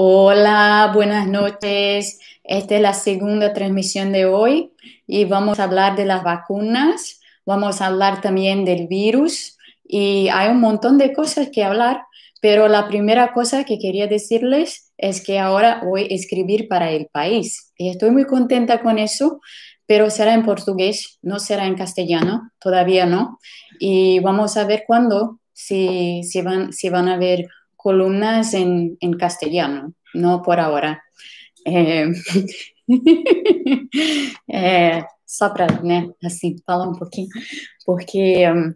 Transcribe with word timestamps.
Hola, 0.00 0.92
buenas 0.94 1.26
noches. 1.26 2.20
Esta 2.44 2.76
es 2.76 2.80
la 2.80 2.94
segunda 2.94 3.52
transmisión 3.52 4.12
de 4.12 4.26
hoy 4.26 4.70
y 5.08 5.24
vamos 5.24 5.58
a 5.58 5.64
hablar 5.64 5.96
de 5.96 6.04
las 6.04 6.22
vacunas, 6.22 7.20
vamos 7.44 7.80
a 7.80 7.86
hablar 7.86 8.20
también 8.20 8.64
del 8.64 8.86
virus 8.86 9.56
y 9.82 10.28
hay 10.28 10.50
un 10.50 10.60
montón 10.60 10.98
de 10.98 11.12
cosas 11.12 11.48
que 11.52 11.64
hablar, 11.64 12.02
pero 12.40 12.68
la 12.68 12.86
primera 12.86 13.32
cosa 13.32 13.64
que 13.64 13.80
quería 13.80 14.06
decirles 14.06 14.92
es 14.98 15.20
que 15.20 15.40
ahora 15.40 15.80
voy 15.84 16.02
a 16.02 16.14
escribir 16.14 16.68
para 16.68 16.92
el 16.92 17.08
país 17.08 17.72
y 17.76 17.88
estoy 17.88 18.12
muy 18.12 18.24
contenta 18.24 18.80
con 18.80 19.00
eso, 19.00 19.40
pero 19.86 20.10
será 20.10 20.32
en 20.32 20.44
portugués, 20.44 21.18
no 21.22 21.40
será 21.40 21.66
en 21.66 21.74
castellano, 21.74 22.52
todavía 22.60 23.04
no. 23.04 23.40
Y 23.80 24.20
vamos 24.20 24.56
a 24.56 24.64
ver 24.64 24.84
cuándo, 24.86 25.40
si, 25.52 26.22
si, 26.22 26.40
van, 26.40 26.72
si 26.72 26.88
van 26.88 27.08
a 27.08 27.16
ver 27.16 27.48
columnas 27.88 28.52
en, 28.52 28.98
en 29.00 29.12
castellano, 29.14 29.94
no 30.12 30.42
por 30.42 30.60
ahora. 30.60 31.02
É, 34.50 34.98
é, 34.98 35.04
só 35.26 35.50
para, 35.50 35.66
né, 35.82 36.08
assim, 36.24 36.56
falar 36.64 36.88
um 36.88 36.94
pouquinho, 36.94 37.28
porque 37.84 38.48
um, 38.48 38.72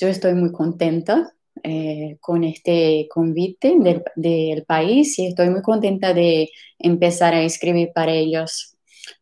eu 0.00 0.08
estou 0.08 0.34
muito 0.34 0.56
contenta 0.56 1.30
eh, 1.62 2.16
com 2.20 2.42
este 2.42 3.06
convite 3.08 3.78
del, 4.16 4.64
país 4.66 5.16
e 5.18 5.28
estou 5.28 5.46
muito 5.46 5.62
contenta 5.62 6.12
de 6.12 6.48
começar 6.82 7.32
a 7.32 7.44
escrever 7.44 7.92
para 7.94 8.10
eles. 8.10 8.74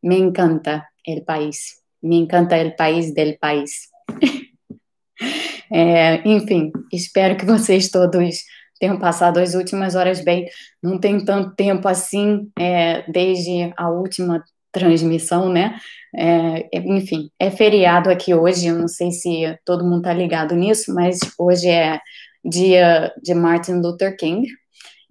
Me 0.02 0.16
encanta 0.16 0.88
o 1.06 1.24
país, 1.24 1.82
me 2.02 2.16
encanta 2.16 2.56
o 2.56 2.74
país 2.74 3.12
del 3.12 3.36
país. 3.38 3.90
é, 5.70 6.26
enfim, 6.26 6.72
espero 6.90 7.36
que 7.36 7.44
vocês 7.54 7.90
todos 7.90 8.44
tenham 8.82 8.98
passado 8.98 9.38
as 9.38 9.54
últimas 9.54 9.94
horas 9.94 10.24
bem. 10.24 10.44
Não 10.82 10.98
tem 10.98 11.24
tanto 11.24 11.54
tempo 11.54 11.86
assim 11.86 12.50
é, 12.58 13.08
desde 13.08 13.72
a 13.76 13.88
última 13.88 14.42
transmissão, 14.72 15.48
né? 15.48 15.78
É, 16.12 16.68
enfim, 16.80 17.30
é 17.38 17.48
feriado 17.48 18.10
aqui 18.10 18.34
hoje, 18.34 18.66
eu 18.66 18.76
não 18.76 18.88
sei 18.88 19.12
se 19.12 19.56
todo 19.64 19.84
mundo 19.84 19.98
está 19.98 20.12
ligado 20.12 20.56
nisso, 20.56 20.92
mas 20.92 21.20
hoje 21.38 21.68
é 21.68 22.00
dia 22.44 23.12
de 23.22 23.34
Martin 23.34 23.74
Luther 23.74 24.16
King 24.16 24.48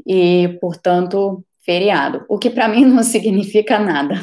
e, 0.06 0.58
portanto, 0.60 1.42
feriado, 1.72 2.26
o 2.28 2.38
que 2.38 2.50
para 2.50 2.68
mim 2.70 2.84
não 2.84 3.02
significa 3.02 3.80
nada. 3.80 4.16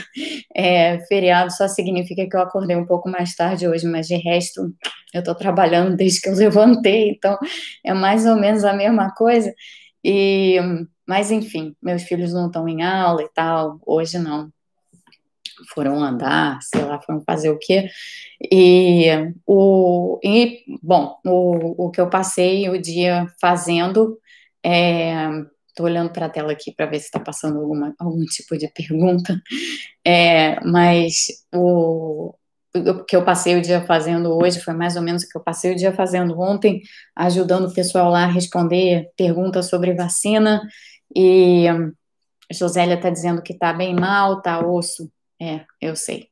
É, 0.54 0.98
feriado 1.06 1.50
só 1.50 1.66
significa 1.66 2.28
que 2.28 2.36
eu 2.36 2.40
acordei 2.42 2.76
um 2.76 2.86
pouco 2.86 3.08
mais 3.08 3.34
tarde 3.34 3.66
hoje, 3.66 3.86
mas 3.86 4.06
de 4.06 4.16
resto 4.16 4.74
eu 5.14 5.20
estou 5.20 5.34
trabalhando 5.34 5.96
desde 5.96 6.20
que 6.20 6.28
eu 6.28 6.34
levantei, 6.34 7.10
então 7.10 7.38
é 7.84 7.94
mais 7.94 8.26
ou 8.26 8.36
menos 8.36 8.64
a 8.64 8.74
mesma 8.74 9.14
coisa. 9.14 9.52
E, 10.04 10.58
mas 11.06 11.30
enfim, 11.30 11.74
meus 11.82 12.02
filhos 12.02 12.32
não 12.34 12.48
estão 12.48 12.68
em 12.68 12.82
aula 12.82 13.22
e 13.22 13.28
tal, 13.30 13.80
hoje 13.86 14.18
não. 14.18 14.50
Foram 15.74 16.00
andar, 16.04 16.60
sei 16.62 16.82
lá, 16.82 17.00
foram 17.00 17.20
fazer 17.22 17.50
o 17.50 17.58
quê. 17.58 17.88
E, 18.52 19.06
o, 19.46 20.20
e 20.22 20.62
bom, 20.82 21.18
o, 21.26 21.86
o 21.86 21.90
que 21.90 22.00
eu 22.00 22.08
passei 22.08 22.68
o 22.68 22.80
dia 22.80 23.26
fazendo 23.40 24.18
é, 24.64 25.28
Estou 25.78 25.86
olhando 25.86 26.10
para 26.10 26.26
a 26.26 26.28
tela 26.28 26.50
aqui 26.50 26.72
para 26.72 26.86
ver 26.86 26.98
se 26.98 27.04
está 27.04 27.20
passando 27.20 27.60
alguma, 27.60 27.94
algum 28.00 28.24
tipo 28.24 28.58
de 28.58 28.66
pergunta, 28.66 29.40
é, 30.04 30.58
mas 30.64 31.28
o, 31.54 32.34
o 32.74 33.04
que 33.04 33.14
eu 33.14 33.24
passei 33.24 33.56
o 33.56 33.62
dia 33.62 33.86
fazendo 33.86 34.36
hoje 34.36 34.58
foi 34.58 34.74
mais 34.74 34.96
ou 34.96 35.02
menos 35.02 35.22
o 35.22 35.28
que 35.28 35.38
eu 35.38 35.40
passei 35.40 35.72
o 35.72 35.76
dia 35.76 35.92
fazendo 35.92 36.36
ontem, 36.40 36.82
ajudando 37.14 37.68
o 37.68 37.72
pessoal 37.72 38.10
lá 38.10 38.24
a 38.24 38.26
responder 38.26 39.08
perguntas 39.16 39.68
sobre 39.68 39.94
vacina, 39.94 40.60
e 41.14 41.68
a 41.68 41.78
Josélia 42.52 42.96
está 42.96 43.08
dizendo 43.08 43.40
que 43.40 43.52
está 43.52 43.72
bem 43.72 43.94
mal, 43.94 44.42
tá 44.42 44.58
osso, 44.66 45.08
é, 45.40 45.64
eu 45.80 45.94
sei. 45.94 46.26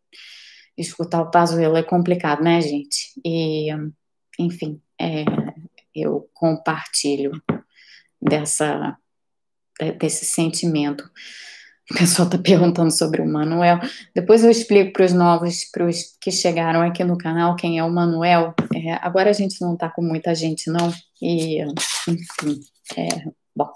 Escutar 0.77 1.23
o 1.23 1.31
Pazuello 1.31 1.77
é 1.77 1.85
complicado, 1.85 2.43
né, 2.43 2.61
gente? 2.61 3.13
E, 3.25 3.69
enfim, 4.41 4.83
é, 5.01 5.25
eu 5.95 6.29
compartilho 6.35 7.31
dessa 8.21 8.99
desse 9.99 10.25
sentimento. 10.25 11.09
O 11.91 11.95
pessoal 11.97 12.27
está 12.27 12.39
perguntando 12.43 12.91
sobre 12.91 13.23
o 13.23 13.27
Manuel. 13.27 13.79
Depois 14.15 14.43
eu 14.43 14.51
explico 14.51 14.93
para 14.93 15.05
os 15.05 15.13
novos, 15.13 15.65
para 15.71 15.87
os 15.87 16.17
que 16.21 16.31
chegaram 16.31 16.83
aqui 16.83 17.05
no 17.05 17.17
canal, 17.17 17.57
quem 17.57 17.79
é 17.79 17.85
o 17.85 17.91
Manuel. 17.91 18.55
É, 18.75 18.95
agora 19.01 19.31
a 19.31 19.33
gente 19.33 19.61
não 19.61 19.75
está 19.75 19.89
com 19.89 20.03
muita 20.03 20.35
gente, 20.35 20.71
não. 20.71 20.93
E, 21.23 21.63
enfim, 21.63 22.61
é, 22.97 23.31
bom. 23.55 23.71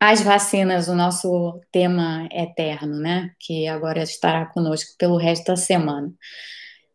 As 0.00 0.20
vacinas, 0.20 0.88
o 0.88 0.94
nosso 0.94 1.60
tema 1.72 2.28
eterno, 2.30 2.98
né? 2.98 3.30
Que 3.40 3.66
agora 3.66 4.02
estará 4.02 4.44
conosco 4.44 4.90
pelo 4.98 5.16
resto 5.16 5.46
da 5.46 5.56
semana. 5.56 6.12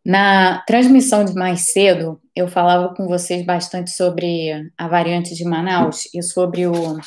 Na 0.05 0.61
transmissão 0.61 1.25
de 1.25 1.33
mais 1.33 1.71
cedo, 1.71 2.21
eu 2.35 2.47
falava 2.47 2.93
com 2.95 3.07
vocês 3.07 3.45
bastante 3.45 3.91
sobre 3.91 4.71
a 4.77 4.87
variante 4.87 5.35
de 5.35 5.43
Manaus 5.43 6.07
e 6.13 6.23
sobre 6.23 6.65
o. 6.67 6.97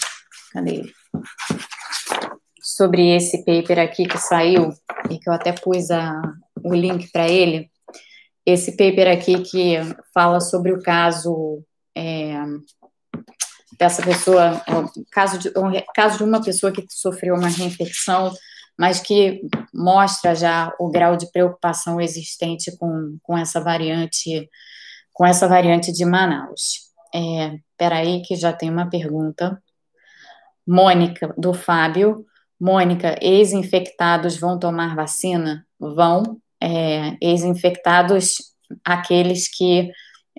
Cadê 0.53 0.75
ele? 0.75 0.93
Sobre 2.61 3.17
esse 3.17 3.45
paper 3.45 3.79
aqui 3.79 4.07
que 4.07 4.19
saiu, 4.19 4.73
e 5.11 5.19
que 5.19 5.29
eu 5.29 5.33
até 5.33 5.53
pus 5.53 5.91
a, 5.91 6.21
o 6.63 6.75
link 6.75 7.11
para 7.11 7.29
ele. 7.29 7.71
Esse 8.45 8.73
paper 8.73 9.11
aqui 9.11 9.41
que 9.43 9.77
fala 10.13 10.41
sobre 10.41 10.73
o 10.73 10.83
caso 10.83 11.65
é, 11.97 12.35
dessa 13.79 14.03
pessoa, 14.03 14.63
é 14.67 15.03
caso 15.11 15.39
de, 15.39 15.51
caso 15.95 16.19
de 16.19 16.25
uma 16.25 16.43
pessoa 16.43 16.73
que 16.73 16.85
sofreu 16.91 17.35
uma 17.35 17.49
reinfecção 17.49 18.33
mas 18.79 19.01
que 19.01 19.43
mostra 19.73 20.35
já 20.35 20.73
o 20.79 20.91
grau 20.91 21.17
de 21.17 21.31
preocupação 21.31 22.01
existente 22.01 22.77
com, 22.77 23.17
com 23.23 23.37
essa 23.37 23.61
variante 23.61 24.49
com 25.13 25.27
essa 25.27 25.47
variante 25.47 25.93
de 25.93 26.05
Manaus. 26.05 26.91
É, 27.15 27.59
peraí 27.77 28.23
que 28.23 28.35
já 28.35 28.53
tem 28.53 28.71
uma 28.71 28.89
pergunta. 28.89 29.63
Mônica, 30.67 31.35
do 31.37 31.53
Fábio. 31.53 32.25
Mônica, 32.59 33.17
ex-infectados 33.21 34.37
vão 34.37 34.59
tomar 34.59 34.95
vacina? 34.97 35.67
Vão. 35.79 36.41
É, 36.61 37.17
ex-infectados, 37.21 38.37
aqueles 38.85 39.49
que, 39.49 39.91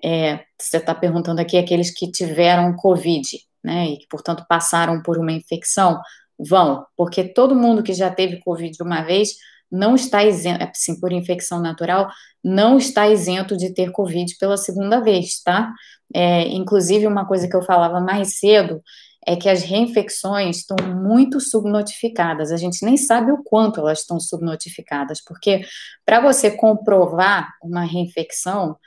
é, 0.03 0.39
você 0.59 0.77
está 0.77 0.95
perguntando 0.95 1.41
aqui, 1.41 1.57
aqueles 1.57 1.91
que 1.91 2.09
tiveram 2.09 2.75
Covid, 2.75 3.27
né, 3.63 3.87
e 3.87 3.97
que, 3.97 4.07
portanto, 4.07 4.45
passaram 4.47 5.01
por 5.01 5.17
uma 5.17 5.33
infecção, 5.33 5.99
Vão, 6.39 6.85
porque 6.97 7.23
todo 7.23 7.55
mundo 7.55 7.83
que 7.83 7.93
já 7.93 8.09
teve 8.09 8.39
Covid 8.39 8.75
uma 8.81 9.01
vez 9.01 9.35
não 9.71 9.95
está 9.95 10.23
isento, 10.23 10.63
assim, 10.63 10.99
por 10.99 11.11
infecção 11.11 11.59
natural, 11.59 12.07
não 12.43 12.77
está 12.77 13.09
isento 13.09 13.57
de 13.57 13.73
ter 13.73 13.91
Covid 13.91 14.35
pela 14.37 14.55
segunda 14.55 14.99
vez, 15.01 15.41
tá? 15.41 15.73
É, 16.13 16.47
inclusive, 16.49 17.07
uma 17.07 17.25
coisa 17.25 17.47
que 17.47 17.55
eu 17.55 17.63
falava 17.63 17.99
mais 17.99 18.37
cedo 18.37 18.81
é 19.25 19.35
que 19.35 19.49
as 19.49 19.63
reinfecções 19.63 20.57
estão 20.57 20.77
muito 20.95 21.39
subnotificadas. 21.39 22.51
A 22.51 22.57
gente 22.57 22.85
nem 22.85 22.97
sabe 22.97 23.31
o 23.31 23.41
quanto 23.43 23.79
elas 23.79 24.01
estão 24.01 24.19
subnotificadas, 24.19 25.23
porque 25.23 25.61
para 26.05 26.21
você 26.21 26.51
comprovar 26.51 27.53
uma 27.63 27.83
reinfecção, 27.83 28.77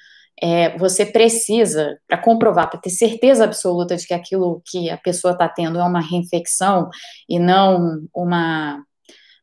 é, 0.43 0.77
você 0.77 1.07
precisa, 1.07 1.99
para 2.07 2.19
comprovar, 2.19 2.69
para 2.71 2.81
ter 2.81 2.91
certeza 2.91 3.45
absoluta 3.45 3.97
de 3.97 4.07
que 4.07 4.15
aquilo 4.15 4.63
que 4.67 4.91
a 4.91 4.99
pessoa 4.99 5.33
está 5.33 5.49
tendo 5.49 5.79
é 5.79 5.85
uma 5.85 6.01
reinfecção 6.01 6.91
e 7.29 7.39
não 7.39 8.07
uma 8.15 8.83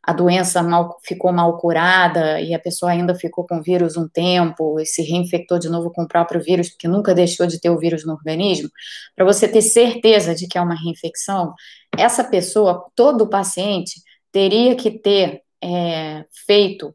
a 0.05 0.11
doença 0.11 0.61
mal, 0.61 0.97
ficou 1.01 1.31
mal 1.31 1.57
curada 1.57 2.41
e 2.41 2.53
a 2.53 2.59
pessoa 2.59 2.91
ainda 2.91 3.15
ficou 3.15 3.47
com 3.47 3.59
o 3.59 3.63
vírus 3.63 3.95
um 3.95 4.05
tempo 4.05 4.77
e 4.77 4.85
se 4.85 5.01
reinfectou 5.01 5.57
de 5.57 5.69
novo 5.69 5.89
com 5.91 6.03
o 6.03 6.07
próprio 6.07 6.41
vírus, 6.41 6.69
porque 6.69 6.89
nunca 6.89 7.15
deixou 7.15 7.47
de 7.47 7.57
ter 7.57 7.69
o 7.69 7.79
vírus 7.79 8.05
no 8.05 8.11
organismo, 8.11 8.69
para 9.15 9.23
você 9.23 9.47
ter 9.47 9.61
certeza 9.61 10.35
de 10.35 10.45
que 10.45 10.57
é 10.57 10.61
uma 10.61 10.75
reinfecção, 10.75 11.53
essa 11.97 12.21
pessoa, 12.21 12.85
todo 12.93 13.29
paciente, 13.29 14.01
teria 14.29 14.75
que 14.75 14.91
ter 14.91 15.41
é, 15.63 16.25
feito 16.45 16.93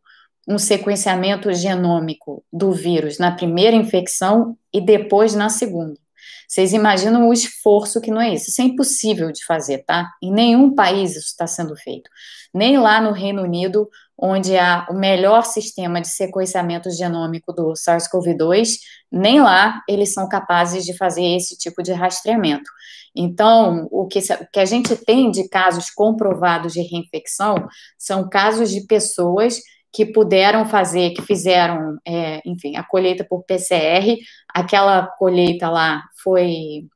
um 0.48 0.58
sequenciamento 0.58 1.52
genômico 1.52 2.42
do 2.50 2.72
vírus 2.72 3.18
na 3.18 3.30
primeira 3.30 3.76
infecção 3.76 4.56
e 4.72 4.80
depois 4.80 5.34
na 5.34 5.50
segunda. 5.50 6.00
Vocês 6.48 6.72
imaginam 6.72 7.28
o 7.28 7.32
esforço 7.34 8.00
que 8.00 8.10
não 8.10 8.22
é 8.22 8.32
isso? 8.32 8.48
Isso 8.48 8.62
é 8.62 8.64
impossível 8.64 9.30
de 9.30 9.44
fazer, 9.44 9.84
tá? 9.84 10.08
Em 10.22 10.32
nenhum 10.32 10.74
país 10.74 11.10
isso 11.10 11.26
está 11.26 11.46
sendo 11.46 11.76
feito. 11.76 12.08
Nem 12.54 12.78
lá 12.78 12.98
no 12.98 13.12
Reino 13.12 13.42
Unido, 13.42 13.86
onde 14.16 14.56
há 14.56 14.86
o 14.90 14.94
melhor 14.94 15.44
sistema 15.44 16.00
de 16.00 16.08
sequenciamento 16.08 16.90
genômico 16.90 17.52
do 17.52 17.74
SARS-CoV-2, 17.74 18.78
nem 19.12 19.42
lá 19.42 19.82
eles 19.86 20.14
são 20.14 20.26
capazes 20.26 20.86
de 20.86 20.96
fazer 20.96 21.24
esse 21.36 21.58
tipo 21.58 21.82
de 21.82 21.92
rastreamento. 21.92 22.70
Então, 23.14 23.86
o 23.90 24.06
que, 24.06 24.18
o 24.18 24.46
que 24.50 24.60
a 24.60 24.64
gente 24.64 24.96
tem 24.96 25.30
de 25.30 25.46
casos 25.48 25.90
comprovados 25.90 26.72
de 26.72 26.80
reinfecção 26.80 27.56
são 27.98 28.26
casos 28.26 28.70
de 28.70 28.86
pessoas 28.86 29.60
que 29.92 30.06
puderam 30.06 30.66
fazer, 30.66 31.10
que 31.10 31.22
fizeram, 31.22 31.98
é, 32.06 32.40
enfim, 32.44 32.76
a 32.76 32.82
colheita 32.82 33.24
por 33.24 33.44
PCR. 33.44 34.16
Aquela 34.54 35.06
colheita 35.06 35.68
lá 35.68 36.04
foi 36.22 36.86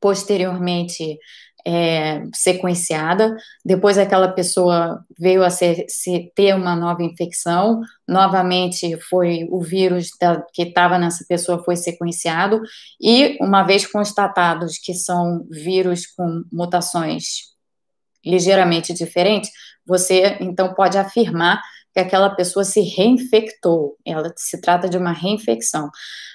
posteriormente 0.00 1.18
é, 1.66 2.22
sequenciada, 2.34 3.34
depois 3.64 3.96
aquela 3.96 4.28
pessoa 4.28 5.02
veio 5.18 5.42
a 5.42 5.48
ser, 5.48 5.86
se 5.88 6.30
ter 6.34 6.54
uma 6.54 6.76
nova 6.76 7.02
infecção, 7.02 7.80
novamente 8.06 8.98
foi 9.08 9.46
o 9.50 9.62
vírus 9.62 10.10
da, 10.20 10.44
que 10.52 10.62
estava 10.62 10.98
nessa 10.98 11.24
pessoa 11.26 11.64
foi 11.64 11.76
sequenciado, 11.76 12.60
e 13.00 13.38
uma 13.40 13.62
vez 13.62 13.86
constatados 13.86 14.76
que 14.78 14.92
são 14.92 15.46
vírus 15.50 16.06
com 16.06 16.44
mutações 16.52 17.54
ligeiramente 18.24 18.92
diferentes, 18.92 19.50
você 19.86 20.36
então 20.40 20.74
pode 20.74 20.98
afirmar 20.98 21.62
que 21.94 22.00
aquela 22.00 22.30
pessoa 22.30 22.64
se 22.64 22.80
reinfectou. 22.80 23.96
Ela 24.04 24.32
se 24.36 24.60
trata 24.60 24.88
de 24.88 24.98
uma 24.98 25.12
reinfecção. 25.12 25.88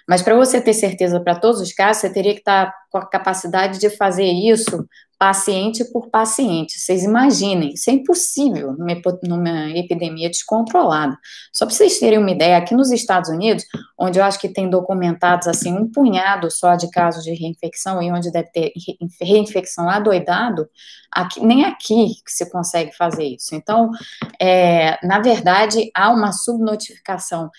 Mas 0.07 0.21
para 0.21 0.35
você 0.35 0.61
ter 0.61 0.73
certeza 0.73 1.19
para 1.19 1.35
todos 1.35 1.59
os 1.59 1.73
casos, 1.73 2.01
você 2.01 2.13
teria 2.13 2.33
que 2.33 2.39
estar 2.39 2.67
tá 2.67 2.73
com 2.89 2.97
a 2.97 3.05
capacidade 3.05 3.77
de 3.77 3.89
fazer 3.89 4.25
isso 4.25 4.87
paciente 5.19 5.83
por 5.91 6.09
paciente. 6.09 6.79
Vocês 6.79 7.03
imaginem, 7.03 7.73
isso 7.73 7.89
é 7.89 7.93
impossível 7.93 8.71
numa, 8.71 8.95
numa 9.23 9.69
epidemia 9.77 10.29
descontrolada. 10.29 11.17
Só 11.53 11.65
para 11.65 11.75
vocês 11.75 11.99
terem 11.99 12.17
uma 12.17 12.31
ideia, 12.31 12.57
aqui 12.57 12.73
nos 12.73 12.89
Estados 12.89 13.29
Unidos, 13.29 13.65
onde 13.97 14.17
eu 14.17 14.23
acho 14.23 14.39
que 14.39 14.47
tem 14.47 14.69
documentados 14.69 15.45
assim 15.45 15.73
um 15.73 15.91
punhado 15.91 16.49
só 16.49 16.75
de 16.75 16.89
casos 16.89 17.25
de 17.25 17.33
reinfecção 17.33 18.01
e 18.01 18.09
onde 18.09 18.31
deve 18.31 18.49
ter 18.49 18.71
reinfecção 19.21 19.89
adoidado, 19.89 20.69
aqui, 21.11 21.45
nem 21.45 21.65
aqui 21.65 22.13
se 22.25 22.49
consegue 22.49 22.95
fazer 22.95 23.25
isso. 23.25 23.53
Então, 23.53 23.91
é, 24.41 25.05
na 25.05 25.19
verdade, 25.19 25.91
há 25.93 26.11
uma 26.11 26.31
subnotificação 26.31 27.49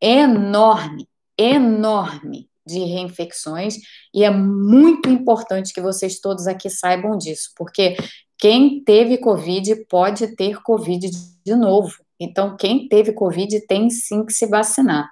enorme, 0.00 1.08
enorme 1.36 2.49
de 2.70 2.80
reinfecções, 2.80 3.76
e 4.14 4.24
é 4.24 4.30
muito 4.30 5.08
importante 5.08 5.72
que 5.72 5.80
vocês 5.80 6.20
todos 6.20 6.46
aqui 6.46 6.70
saibam 6.70 7.18
disso, 7.18 7.50
porque 7.56 7.96
quem 8.38 8.82
teve 8.82 9.18
Covid 9.18 9.84
pode 9.88 10.34
ter 10.34 10.62
Covid 10.62 11.10
de 11.44 11.54
novo. 11.54 11.94
Então, 12.18 12.56
quem 12.56 12.88
teve 12.88 13.12
Covid 13.12 13.66
tem 13.66 13.90
sim 13.90 14.24
que 14.24 14.32
se 14.32 14.46
vacinar. 14.46 15.08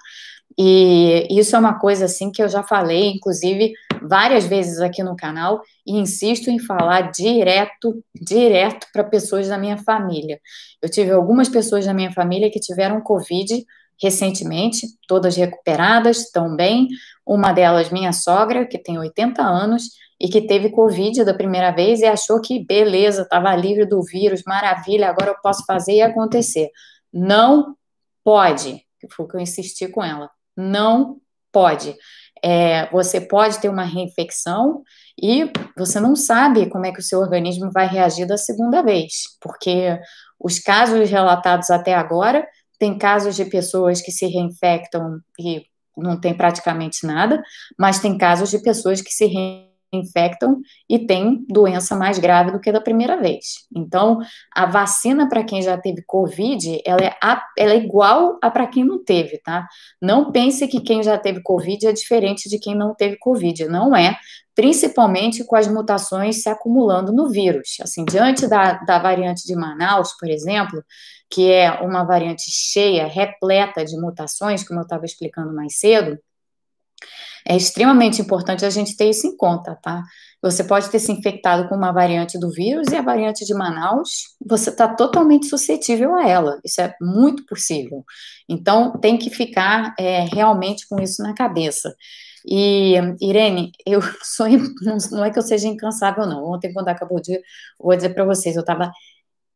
E 0.57 1.27
isso 1.29 1.55
é 1.55 1.59
uma 1.59 1.79
coisa 1.79 2.05
assim 2.05 2.31
que 2.31 2.41
eu 2.41 2.49
já 2.49 2.61
falei, 2.63 3.11
inclusive, 3.11 3.71
várias 4.01 4.45
vezes 4.45 4.79
aqui 4.79 5.01
no 5.01 5.15
canal, 5.15 5.61
e 5.87 5.97
insisto 5.97 6.49
em 6.49 6.59
falar 6.59 7.11
direto, 7.11 8.03
direto 8.13 8.87
para 8.91 9.03
pessoas 9.03 9.47
da 9.47 9.57
minha 9.57 9.77
família. 9.77 10.39
Eu 10.81 10.89
tive 10.89 11.11
algumas 11.11 11.47
pessoas 11.47 11.85
da 11.85 11.93
minha 11.93 12.11
família 12.11 12.51
que 12.51 12.59
tiveram 12.59 12.99
Covid 13.01 13.63
recentemente, 14.01 14.87
todas 15.07 15.35
recuperadas, 15.35 16.19
estão 16.19 16.55
bem. 16.55 16.87
Uma 17.29 17.53
delas, 17.53 17.91
minha 17.91 18.11
sogra, 18.11 18.65
que 18.65 18.79
tem 18.79 18.97
80 18.97 19.39
anos 19.39 19.83
e 20.19 20.27
que 20.27 20.47
teve 20.47 20.71
Covid 20.71 21.23
da 21.23 21.31
primeira 21.31 21.69
vez 21.69 21.99
e 21.99 22.05
achou 22.05 22.41
que 22.41 22.65
beleza, 22.65 23.21
estava 23.21 23.55
livre 23.55 23.85
do 23.85 24.01
vírus, 24.03 24.41
maravilha, 24.47 25.07
agora 25.07 25.29
eu 25.29 25.35
posso 25.39 25.63
fazer 25.63 25.93
e 25.93 26.01
acontecer. 26.01 26.71
Não 27.13 27.75
pode, 28.23 28.83
foi 29.15 29.25
o 29.27 29.29
que 29.29 29.35
eu 29.37 29.41
insisti 29.41 29.87
com 29.87 30.03
ela. 30.03 30.27
Não 30.57 31.17
pode. 31.51 31.95
É, 32.43 32.89
você 32.89 33.21
pode 33.21 33.59
ter 33.59 33.69
uma 33.69 33.83
reinfecção 33.83 34.81
e 35.21 35.51
você 35.77 35.99
não 35.99 36.15
sabe 36.15 36.67
como 36.67 36.87
é 36.87 36.91
que 36.91 36.99
o 36.99 37.03
seu 37.03 37.19
organismo 37.19 37.69
vai 37.71 37.87
reagir 37.87 38.25
da 38.25 38.37
segunda 38.37 38.81
vez, 38.81 39.37
porque 39.39 39.99
os 40.39 40.57
casos 40.57 41.07
relatados 41.07 41.69
até 41.69 41.93
agora 41.93 42.43
tem 42.79 42.97
casos 42.97 43.35
de 43.35 43.45
pessoas 43.45 44.01
que 44.01 44.11
se 44.11 44.25
reinfectam 44.25 45.19
e 45.37 45.68
não 45.99 46.19
tem 46.19 46.33
praticamente 46.33 47.05
nada, 47.05 47.41
mas 47.77 47.99
tem 47.99 48.17
casos 48.17 48.49
de 48.49 48.61
pessoas 48.61 49.01
que 49.01 49.11
se 49.11 49.25
reinfectam 49.91 50.61
e 50.89 50.99
tem 50.99 51.45
doença 51.47 51.95
mais 51.95 52.19
grave 52.19 52.51
do 52.51 52.59
que 52.59 52.71
da 52.71 52.81
primeira 52.81 53.17
vez. 53.17 53.65
Então, 53.75 54.19
a 54.53 54.65
vacina 54.65 55.27
para 55.27 55.43
quem 55.43 55.61
já 55.61 55.77
teve 55.77 56.03
Covid, 56.03 56.81
ela 56.85 57.01
é, 57.01 57.15
a, 57.21 57.43
ela 57.57 57.73
é 57.73 57.77
igual 57.77 58.37
a 58.41 58.49
para 58.49 58.67
quem 58.67 58.83
não 58.83 59.03
teve, 59.03 59.37
tá? 59.39 59.67
Não 60.01 60.31
pense 60.31 60.67
que 60.67 60.81
quem 60.81 61.03
já 61.03 61.17
teve 61.17 61.41
Covid 61.41 61.87
é 61.87 61.93
diferente 61.93 62.49
de 62.49 62.59
quem 62.59 62.75
não 62.75 62.93
teve 62.93 63.17
Covid. 63.17 63.67
Não 63.67 63.95
é, 63.95 64.17
principalmente 64.55 65.43
com 65.43 65.55
as 65.55 65.67
mutações 65.67 66.41
se 66.41 66.49
acumulando 66.49 67.11
no 67.11 67.29
vírus. 67.29 67.77
Assim, 67.81 68.03
diante 68.05 68.47
da, 68.47 68.73
da 68.73 68.99
variante 68.99 69.45
de 69.45 69.55
Manaus, 69.55 70.13
por 70.19 70.29
exemplo, 70.29 70.83
que 71.29 71.51
é 71.51 71.71
uma 71.81 72.03
variante 72.03 72.49
cheia, 72.49 73.05
repleta 73.07 73.85
de 73.85 73.95
mutações, 73.97 74.67
como 74.67 74.79
eu 74.79 74.83
estava 74.83 75.05
explicando 75.05 75.53
mais 75.53 75.77
cedo, 75.77 76.17
é 77.49 77.57
extremamente 77.57 78.21
importante 78.21 78.63
a 78.63 78.69
gente 78.69 78.95
ter 78.95 79.09
isso 79.09 79.25
em 79.25 79.35
conta, 79.35 79.75
tá? 79.81 80.03
Você 80.39 80.63
pode 80.63 80.87
ter 80.89 80.99
se 80.99 81.11
infectado 81.11 81.67
com 81.67 81.75
uma 81.75 81.91
variante 81.91 82.37
do 82.37 82.51
vírus 82.51 82.89
e 82.89 82.95
a 82.95 83.01
variante 83.01 83.43
de 83.43 83.55
Manaus, 83.55 84.35
você 84.45 84.69
está 84.69 84.87
totalmente 84.87 85.47
suscetível 85.47 86.15
a 86.15 86.27
ela. 86.27 86.59
Isso 86.63 86.79
é 86.79 86.93
muito 87.01 87.43
possível. 87.47 88.05
Então, 88.47 88.91
tem 88.99 89.17
que 89.17 89.31
ficar 89.31 89.95
é, 89.97 90.25
realmente 90.25 90.87
com 90.87 91.01
isso 91.01 91.23
na 91.23 91.33
cabeça. 91.33 91.91
E, 92.45 92.93
Irene, 93.19 93.71
eu 93.83 93.99
sou, 94.21 94.45
não 95.11 95.25
é 95.25 95.31
que 95.31 95.39
eu 95.39 95.43
seja 95.43 95.67
incansável, 95.67 96.27
não. 96.27 96.45
Ontem, 96.45 96.71
quando 96.71 96.89
acabou 96.89 97.17
o 97.17 97.21
dia, 97.21 97.41
vou 97.79 97.95
dizer 97.95 98.13
para 98.13 98.25
vocês, 98.25 98.55
eu 98.55 98.61
estava 98.61 98.91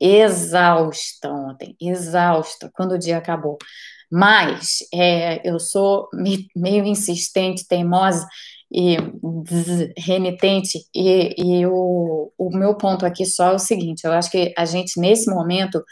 exausta 0.01 1.31
ontem, 1.31 1.77
exausta, 1.79 2.71
quando 2.73 2.93
o 2.93 2.99
dia 2.99 3.17
acabou. 3.17 3.57
Mas 4.15 4.77
é, 4.93 5.41
eu 5.43 5.59
sou 5.59 6.07
meio 6.55 6.85
insistente, 6.85 7.67
teimosa 7.67 8.27
e 8.71 8.95
renitente, 9.97 10.77
e, 10.93 11.33
e 11.35 11.65
o, 11.65 12.31
o 12.37 12.49
meu 12.55 12.75
ponto 12.75 13.07
aqui 13.07 13.25
só 13.25 13.53
é 13.53 13.55
o 13.55 13.59
seguinte: 13.59 14.03
eu 14.03 14.11
acho 14.11 14.29
que 14.29 14.53
a 14.55 14.65
gente, 14.65 14.99
nesse 14.99 15.31
momento, 15.31 15.83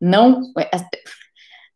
não 0.00 0.40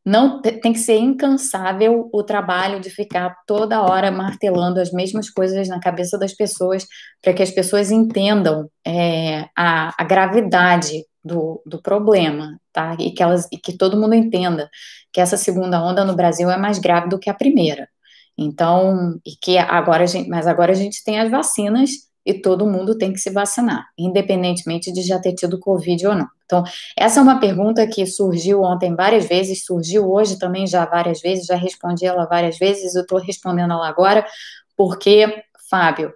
não 0.07 0.41
tem 0.41 0.73
que 0.73 0.79
ser 0.79 0.97
incansável 0.97 2.09
o 2.13 2.23
trabalho 2.23 2.81
de 2.81 2.89
ficar 2.89 3.35
toda 3.45 3.83
hora 3.83 4.13
martelando 4.13 4.81
as 4.81 4.93
mesmas 4.93 5.29
coisas 5.29 5.69
na 5.69 5.81
cabeça 5.81 6.17
das 6.19 6.33
pessoas 6.33 6.87
para 7.21 7.35
que 7.35 7.43
as 7.43 7.51
pessoas 7.51 7.91
entendam 7.91 8.71
é, 8.87 9.47
a, 9.57 9.93
a, 10.01 10.05
gravidade 10.05 11.05
do, 11.23 11.61
do 11.67 11.83
problema, 11.83 12.60
tá? 12.73 12.97
E 12.99 13.13
que 13.13 13.23
elas 13.23 13.49
e 13.53 13.59
que 13.59 13.77
todo 13.77 13.97
mundo 14.01 14.15
entenda 14.15 14.71
que 15.13 15.21
essa 15.21 15.37
segunda 15.37 15.83
onda 15.83 16.05
no 16.05 16.15
Brasil 16.15 16.51
é 16.51 16.57
mais 16.57 16.79
grave 16.79 17.09
do 17.09 17.19
que 17.19 17.31
a 17.31 17.35
primeira. 17.35 17.89
Então, 18.39 19.19
e 19.27 19.33
que 19.41 19.59
agora 19.59 20.07
gente, 20.07 20.29
mas 20.29 20.47
agora 20.47 20.73
a 20.73 20.75
gente 20.75 21.05
tem 21.05 21.19
as 21.21 21.31
vacinas 21.31 21.91
e 22.25 22.35
todo 22.35 22.67
mundo 22.67 22.97
tem 22.97 23.13
que 23.13 23.19
se 23.19 23.31
vacinar, 23.31 23.87
independentemente 23.99 24.93
de 24.93 25.03
já 25.03 25.19
ter 25.19 25.35
tido 25.35 25.59
Covid 25.59 26.07
ou 26.07 26.15
não. 26.15 26.29
Então, 26.45 26.65
essa 26.97 27.21
é 27.21 27.23
uma 27.23 27.41
pergunta 27.41 27.87
que 27.87 28.07
surgiu 28.07 28.63
ontem 28.63 28.95
várias 28.95 29.27
vezes, 29.27 29.65
surgiu 29.65 30.11
hoje 30.11 30.39
também 30.39 30.67
já 30.67 30.85
várias 30.85 31.21
vezes, 31.21 31.47
já 31.47 31.57
respondi 31.57 32.05
ela 32.05 32.27
várias 32.27 32.59
vezes, 32.59 32.95
eu 32.95 33.03
estou 33.03 33.19
respondendo 33.19 33.73
ela 33.73 33.89
agora, 33.89 34.27
porque, 34.77 35.43
Fábio, 35.69 36.13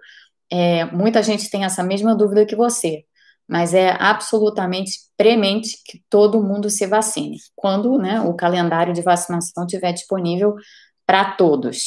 é, 0.51 0.85
muita 0.85 1.23
gente 1.23 1.49
tem 1.49 1.63
essa 1.65 1.83
mesma 1.83 2.15
dúvida 2.15 2.45
que 2.45 2.55
você, 2.55 3.03
mas 3.47 3.73
é 3.73 3.91
absolutamente 3.99 4.91
premente 5.17 5.77
que 5.85 6.03
todo 6.09 6.43
mundo 6.43 6.69
se 6.69 6.85
vacine, 6.87 7.37
quando 7.55 7.97
né, 7.97 8.21
o 8.21 8.33
calendário 8.33 8.93
de 8.93 9.01
vacinação 9.01 9.65
estiver 9.65 9.93
disponível 9.93 10.55
para 11.05 11.35
todos. 11.35 11.85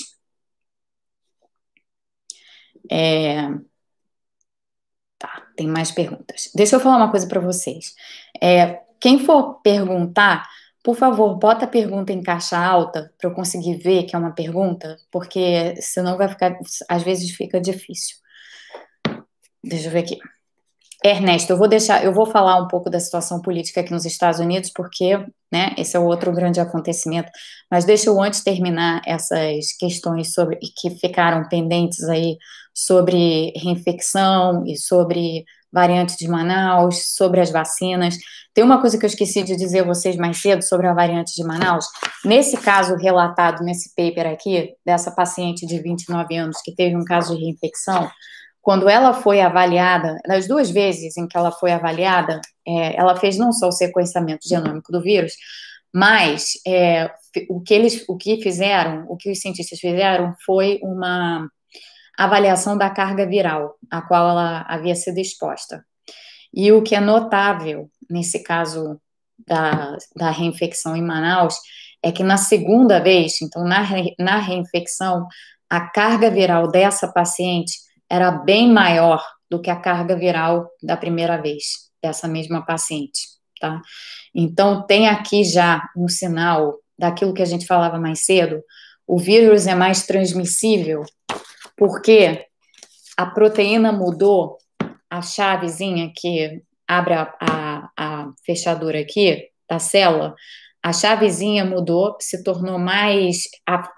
É, 2.91 3.49
Tá, 5.19 5.43
tem 5.57 5.67
mais 5.67 5.91
perguntas. 5.91 6.50
Deixa 6.55 6.77
eu 6.77 6.81
falar 6.81 6.97
uma 6.97 7.11
coisa 7.11 7.27
para 7.27 7.41
vocês. 7.41 7.95
É, 8.41 8.81
quem 9.00 9.19
for 9.19 9.61
perguntar, 9.62 10.49
por 10.83 10.95
favor, 10.97 11.37
bota 11.37 11.65
a 11.65 11.69
pergunta 11.69 12.12
em 12.12 12.23
caixa 12.23 12.57
alta 12.57 13.12
para 13.19 13.29
eu 13.29 13.35
conseguir 13.35 13.79
ver 13.79 14.05
que 14.05 14.15
é 14.15 14.19
uma 14.19 14.33
pergunta, 14.33 14.97
porque 15.11 15.75
senão 15.83 16.17
vai 16.17 16.29
ficar, 16.29 16.57
às 16.88 17.03
vezes 17.03 17.33
fica 17.33 17.61
difícil. 17.61 18.17
Deixa 19.62 19.87
eu 19.88 19.93
ver 19.93 20.00
aqui. 20.00 20.19
Ernesto, 21.05 21.52
eu 21.52 21.57
vou 21.57 21.69
deixar, 21.69 22.05
eu 22.05 22.12
vou 22.12 22.26
falar 22.26 22.61
um 22.61 22.67
pouco 22.67 22.90
da 22.90 22.99
situação 22.99 23.40
política 23.40 23.81
aqui 23.81 23.93
nos 23.93 24.05
Estados 24.05 24.40
Unidos, 24.40 24.71
porque, 24.75 25.17
né, 25.50 25.73
esse 25.78 25.97
é 25.97 26.00
outro 26.00 26.33
grande 26.33 26.61
acontecimento, 26.61 27.31
mas 27.71 27.85
deixa 27.85 28.11
eu 28.11 28.21
antes 28.21 28.43
terminar 28.43 29.00
essas 29.07 29.73
questões 29.78 30.33
sobre 30.33 30.59
que 30.76 30.90
ficaram 30.90 31.49
pendentes 31.49 32.02
aí 32.09 32.37
sobre 32.75 33.52
reinfecção 33.57 34.64
e 34.67 34.76
sobre 34.76 35.45
variante 35.73 36.17
de 36.17 36.26
Manaus, 36.28 37.14
sobre 37.14 37.40
as 37.40 37.50
vacinas. 37.50 38.17
Tem 38.55 38.64
uma 38.64 38.81
coisa 38.81 38.99
que 38.99 39.05
eu 39.05 39.09
esqueci 39.09 39.43
de 39.43 39.55
dizer 39.57 39.81
a 39.81 39.85
vocês 39.85 40.17
mais 40.17 40.38
cedo 40.38 40.62
sobre 40.62 40.87
a 40.87 40.95
variante 40.95 41.35
de 41.35 41.45
Manaus. 41.45 41.87
Nesse 42.25 42.57
caso 42.57 42.97
relatado 42.97 43.62
nesse 43.62 43.95
paper 43.95 44.33
aqui, 44.33 44.71
dessa 44.85 45.11
paciente 45.11 45.67
de 45.67 45.81
29 45.81 46.37
anos 46.37 46.61
que 46.64 46.75
teve 46.75 46.97
um 46.97 47.05
caso 47.05 47.37
de 47.37 47.45
reinfecção, 47.45 48.11
quando 48.61 48.88
ela 48.88 49.15
foi 49.15 49.41
avaliada, 49.41 50.19
nas 50.27 50.47
duas 50.47 50.71
vezes 50.71 51.17
em 51.17 51.27
que 51.27 51.37
ela 51.37 51.50
foi 51.50 51.73
avaliada, 51.73 52.41
é, 52.67 52.97
ela 52.97 53.17
fez 53.17 53.38
não 53.38 53.53
só 53.53 53.69
o 53.69 53.73
sequenciamento 53.73 54.49
genômico 54.49 54.93
do 54.93 55.00
vírus, 55.00 55.33
mas 55.95 56.53
é, 56.67 57.11
o 57.49 57.61
que 57.61 57.73
eles, 57.73 58.05
o 58.09 58.17
que 58.17 58.43
fizeram, 58.43 59.07
o 59.09 59.17
que 59.17 59.31
os 59.31 59.41
cientistas 59.41 59.79
fizeram 59.79 60.35
foi 60.45 60.79
uma 60.83 61.49
avaliação 62.19 62.77
da 62.77 62.91
carga 62.91 63.27
viral, 63.27 63.77
a 63.91 64.03
qual 64.03 64.31
ela 64.31 64.67
havia 64.69 64.95
sido 64.95 65.19
exposta. 65.19 65.85
E 66.53 66.73
o 66.73 66.83
que 66.83 66.95
é 66.95 67.00
notável 67.00 67.88
nesse 68.11 68.43
caso 68.43 69.00
da, 69.47 69.97
da 70.17 70.31
reinfecção 70.31 70.97
em 70.97 71.03
Manaus 71.03 71.57
é 72.03 72.11
que 72.11 72.23
na 72.23 72.37
segunda 72.37 73.00
vez, 73.00 73.41
então 73.41 73.65
na, 73.65 73.83
na 74.19 74.38
reinfecção, 74.38 75.27
a 75.71 75.81
carga 75.81 76.31
viral 76.31 76.69
dessa 76.69 77.09
paciente 77.09 77.88
era 78.11 78.31
bem 78.31 78.71
maior 78.71 79.25
do 79.50 79.61
que 79.61 79.71
a 79.71 79.81
carga 79.81 80.17
viral 80.17 80.69
da 80.83 80.97
primeira 80.97 81.41
vez, 81.41 81.91
dessa 82.03 82.29
mesma 82.29 82.65
paciente, 82.65 83.21
tá? 83.61 83.81
Então, 84.35 84.87
tem 84.87 85.09
aqui 85.09 85.45
já 85.45 85.83
um 85.97 86.09
sinal 86.09 86.79
daquilo 86.99 87.35
que 87.35 87.43
a 87.43 87.47
gente 87.47 87.67
falava 87.67 87.99
mais 87.99 88.25
cedo, 88.25 88.62
o 89.07 89.19
vírus 89.19 89.67
é 89.67 89.75
mais 89.75 90.07
transmissível 90.07 91.05
porque 91.77 92.45
a 93.17 93.27
proteína 93.27 93.93
mudou, 93.93 94.59
a 95.09 95.23
chavezinha 95.23 96.12
que 96.15 96.61
abre 96.87 97.15
a, 97.15 97.35
a, 97.41 97.91
a 97.97 98.33
fechadura 98.45 99.00
aqui 99.00 99.49
da 99.69 99.79
célula, 99.79 100.35
a 100.82 100.92
chavezinha 100.92 101.64
mudou, 101.64 102.16
se 102.20 102.42
tornou 102.44 102.78
mais, 102.78 103.42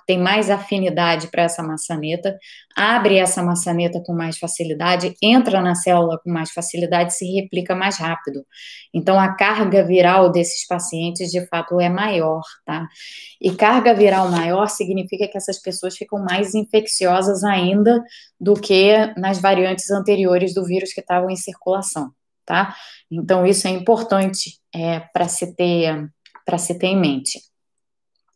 tem 0.07 0.19
mais 0.19 0.49
afinidade 0.49 1.29
para 1.29 1.43
essa 1.43 1.63
maçaneta, 1.63 2.39
abre 2.75 3.19
essa 3.19 3.43
maçaneta 3.43 4.03
com 4.05 4.15
mais 4.15 4.39
facilidade, 4.39 5.15
entra 5.23 5.61
na 5.61 5.75
célula 5.75 6.19
com 6.25 6.31
mais 6.31 6.51
facilidade, 6.51 7.15
se 7.15 7.27
replica 7.35 7.75
mais 7.75 7.99
rápido. 7.99 8.45
Então, 8.95 9.21
a 9.21 9.35
carga 9.35 9.85
viral 9.85 10.33
desses 10.33 10.67
pacientes, 10.67 11.31
de 11.31 11.47
fato, 11.49 11.79
é 11.79 11.91
maior, 11.91 12.43
tá? 12.65 12.89
E 13.41 13.55
carga 13.55 13.93
viral 13.95 14.31
maior 14.31 14.67
significa 14.69 15.29
que 15.29 15.37
essas 15.37 15.61
pessoas 15.61 15.97
ficam 15.97 16.25
mais 16.25 16.55
infecciosas 16.55 17.45
ainda 17.45 18.03
do 18.41 18.55
que 18.55 18.97
nas 19.19 19.39
variantes 19.39 19.91
anteriores 19.91 20.55
do 20.55 20.65
vírus 20.65 20.95
que 20.95 21.01
estavam 21.01 21.29
em 21.29 21.37
circulação, 21.37 22.11
tá? 22.47 22.75
Então, 23.11 23.45
isso 23.45 23.69
é 23.69 23.71
importante 23.71 24.59
é, 24.75 25.01
para 25.13 25.29
se 25.29 25.55
ter 25.55 26.11
para 26.45 26.59
se 26.59 26.79
ter 26.79 26.89
em 26.89 26.99
mente. 26.99 27.41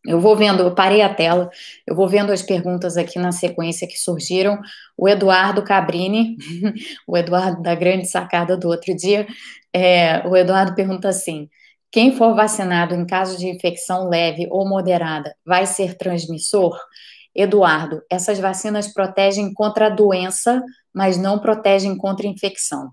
Eu 0.07 0.21
vou 0.21 0.37
vendo, 0.37 0.63
eu 0.63 0.75
parei 0.75 1.01
a 1.01 1.13
tela, 1.13 1.49
eu 1.87 1.97
vou 1.97 2.07
vendo 2.07 2.31
as 2.31 2.43
perguntas 2.43 2.99
aqui 2.99 3.19
na 3.19 3.33
sequência 3.33 3.89
que 3.89 3.97
surgiram. 3.97 4.61
O 4.99 5.09
Eduardo 5.09 5.63
Cabrini, 5.63 6.37
o 7.09 7.17
Eduardo 7.17 7.63
da 7.63 7.75
grande 7.75 8.07
sacada 8.07 8.55
do 8.55 8.69
outro 8.69 8.95
dia, 8.95 9.27
é, 9.73 10.27
o 10.29 10.37
Eduardo 10.37 10.75
pergunta 10.75 11.09
assim: 11.09 11.49
quem 11.91 12.15
for 12.17 12.35
vacinado 12.35 12.95
em 12.95 13.07
caso 13.07 13.39
de 13.39 13.49
infecção 13.49 14.09
leve 14.09 14.47
ou 14.51 14.69
moderada 14.69 15.35
vai 15.45 15.65
ser 15.65 15.97
transmissor? 15.97 16.79
Eduardo, 17.35 18.03
essas 18.11 18.39
vacinas 18.39 18.93
protegem 18.93 19.55
contra 19.55 19.87
a 19.87 19.91
doença, 19.91 20.63
mas 20.93 21.17
não 21.17 21.39
protegem 21.39 21.97
contra 21.97 22.27
a 22.27 22.31
infecção. 22.31 22.91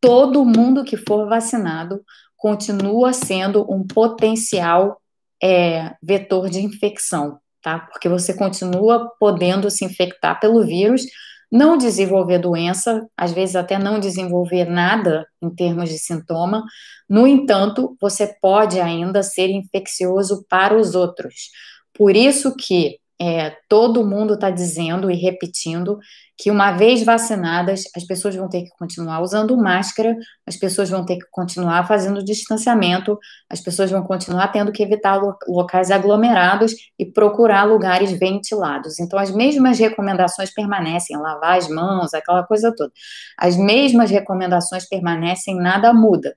Todo 0.00 0.44
mundo 0.44 0.84
que 0.84 0.96
for 0.96 1.28
vacinado 1.28 2.02
continua 2.36 3.12
sendo 3.12 3.66
um 3.70 3.86
potencial 3.86 5.00
é, 5.42 5.94
vetor 6.02 6.48
de 6.48 6.60
infecção, 6.60 7.38
tá? 7.62 7.80
Porque 7.80 8.08
você 8.08 8.34
continua 8.34 9.10
podendo 9.18 9.70
se 9.70 9.84
infectar 9.84 10.38
pelo 10.40 10.64
vírus, 10.64 11.04
não 11.50 11.76
desenvolver 11.76 12.38
doença, 12.38 13.06
às 13.16 13.32
vezes 13.32 13.56
até 13.56 13.78
não 13.78 14.00
desenvolver 14.00 14.64
nada 14.64 15.26
em 15.40 15.48
termos 15.48 15.88
de 15.88 15.98
sintoma. 15.98 16.64
No 17.08 17.26
entanto, 17.26 17.96
você 18.00 18.34
pode 18.40 18.80
ainda 18.80 19.22
ser 19.22 19.48
infeccioso 19.48 20.44
para 20.48 20.76
os 20.76 20.94
outros. 20.94 21.50
Por 21.94 22.16
isso 22.16 22.54
que 22.56 22.98
é, 23.20 23.56
todo 23.68 24.06
mundo 24.06 24.34
está 24.34 24.50
dizendo 24.50 25.10
e 25.10 25.14
repetindo 25.16 25.98
que 26.38 26.50
uma 26.50 26.72
vez 26.72 27.02
vacinadas, 27.02 27.84
as 27.96 28.04
pessoas 28.04 28.36
vão 28.36 28.46
ter 28.46 28.64
que 28.64 28.70
continuar 28.78 29.22
usando 29.22 29.56
máscara, 29.56 30.14
as 30.46 30.54
pessoas 30.54 30.90
vão 30.90 31.04
ter 31.04 31.16
que 31.16 31.26
continuar 31.30 31.86
fazendo 31.88 32.22
distanciamento, 32.22 33.18
as 33.48 33.60
pessoas 33.60 33.90
vão 33.90 34.02
continuar 34.02 34.48
tendo 34.48 34.70
que 34.70 34.82
evitar 34.82 35.18
locais 35.48 35.90
aglomerados 35.90 36.74
e 36.98 37.06
procurar 37.06 37.64
lugares 37.64 38.10
ventilados. 38.12 39.00
Então, 39.00 39.18
as 39.18 39.30
mesmas 39.30 39.78
recomendações 39.78 40.52
permanecem, 40.52 41.16
lavar 41.16 41.56
as 41.56 41.68
mãos, 41.68 42.12
aquela 42.12 42.44
coisa 42.44 42.72
toda. 42.76 42.92
As 43.38 43.56
mesmas 43.56 44.10
recomendações 44.10 44.86
permanecem, 44.86 45.56
nada 45.56 45.92
muda. 45.94 46.36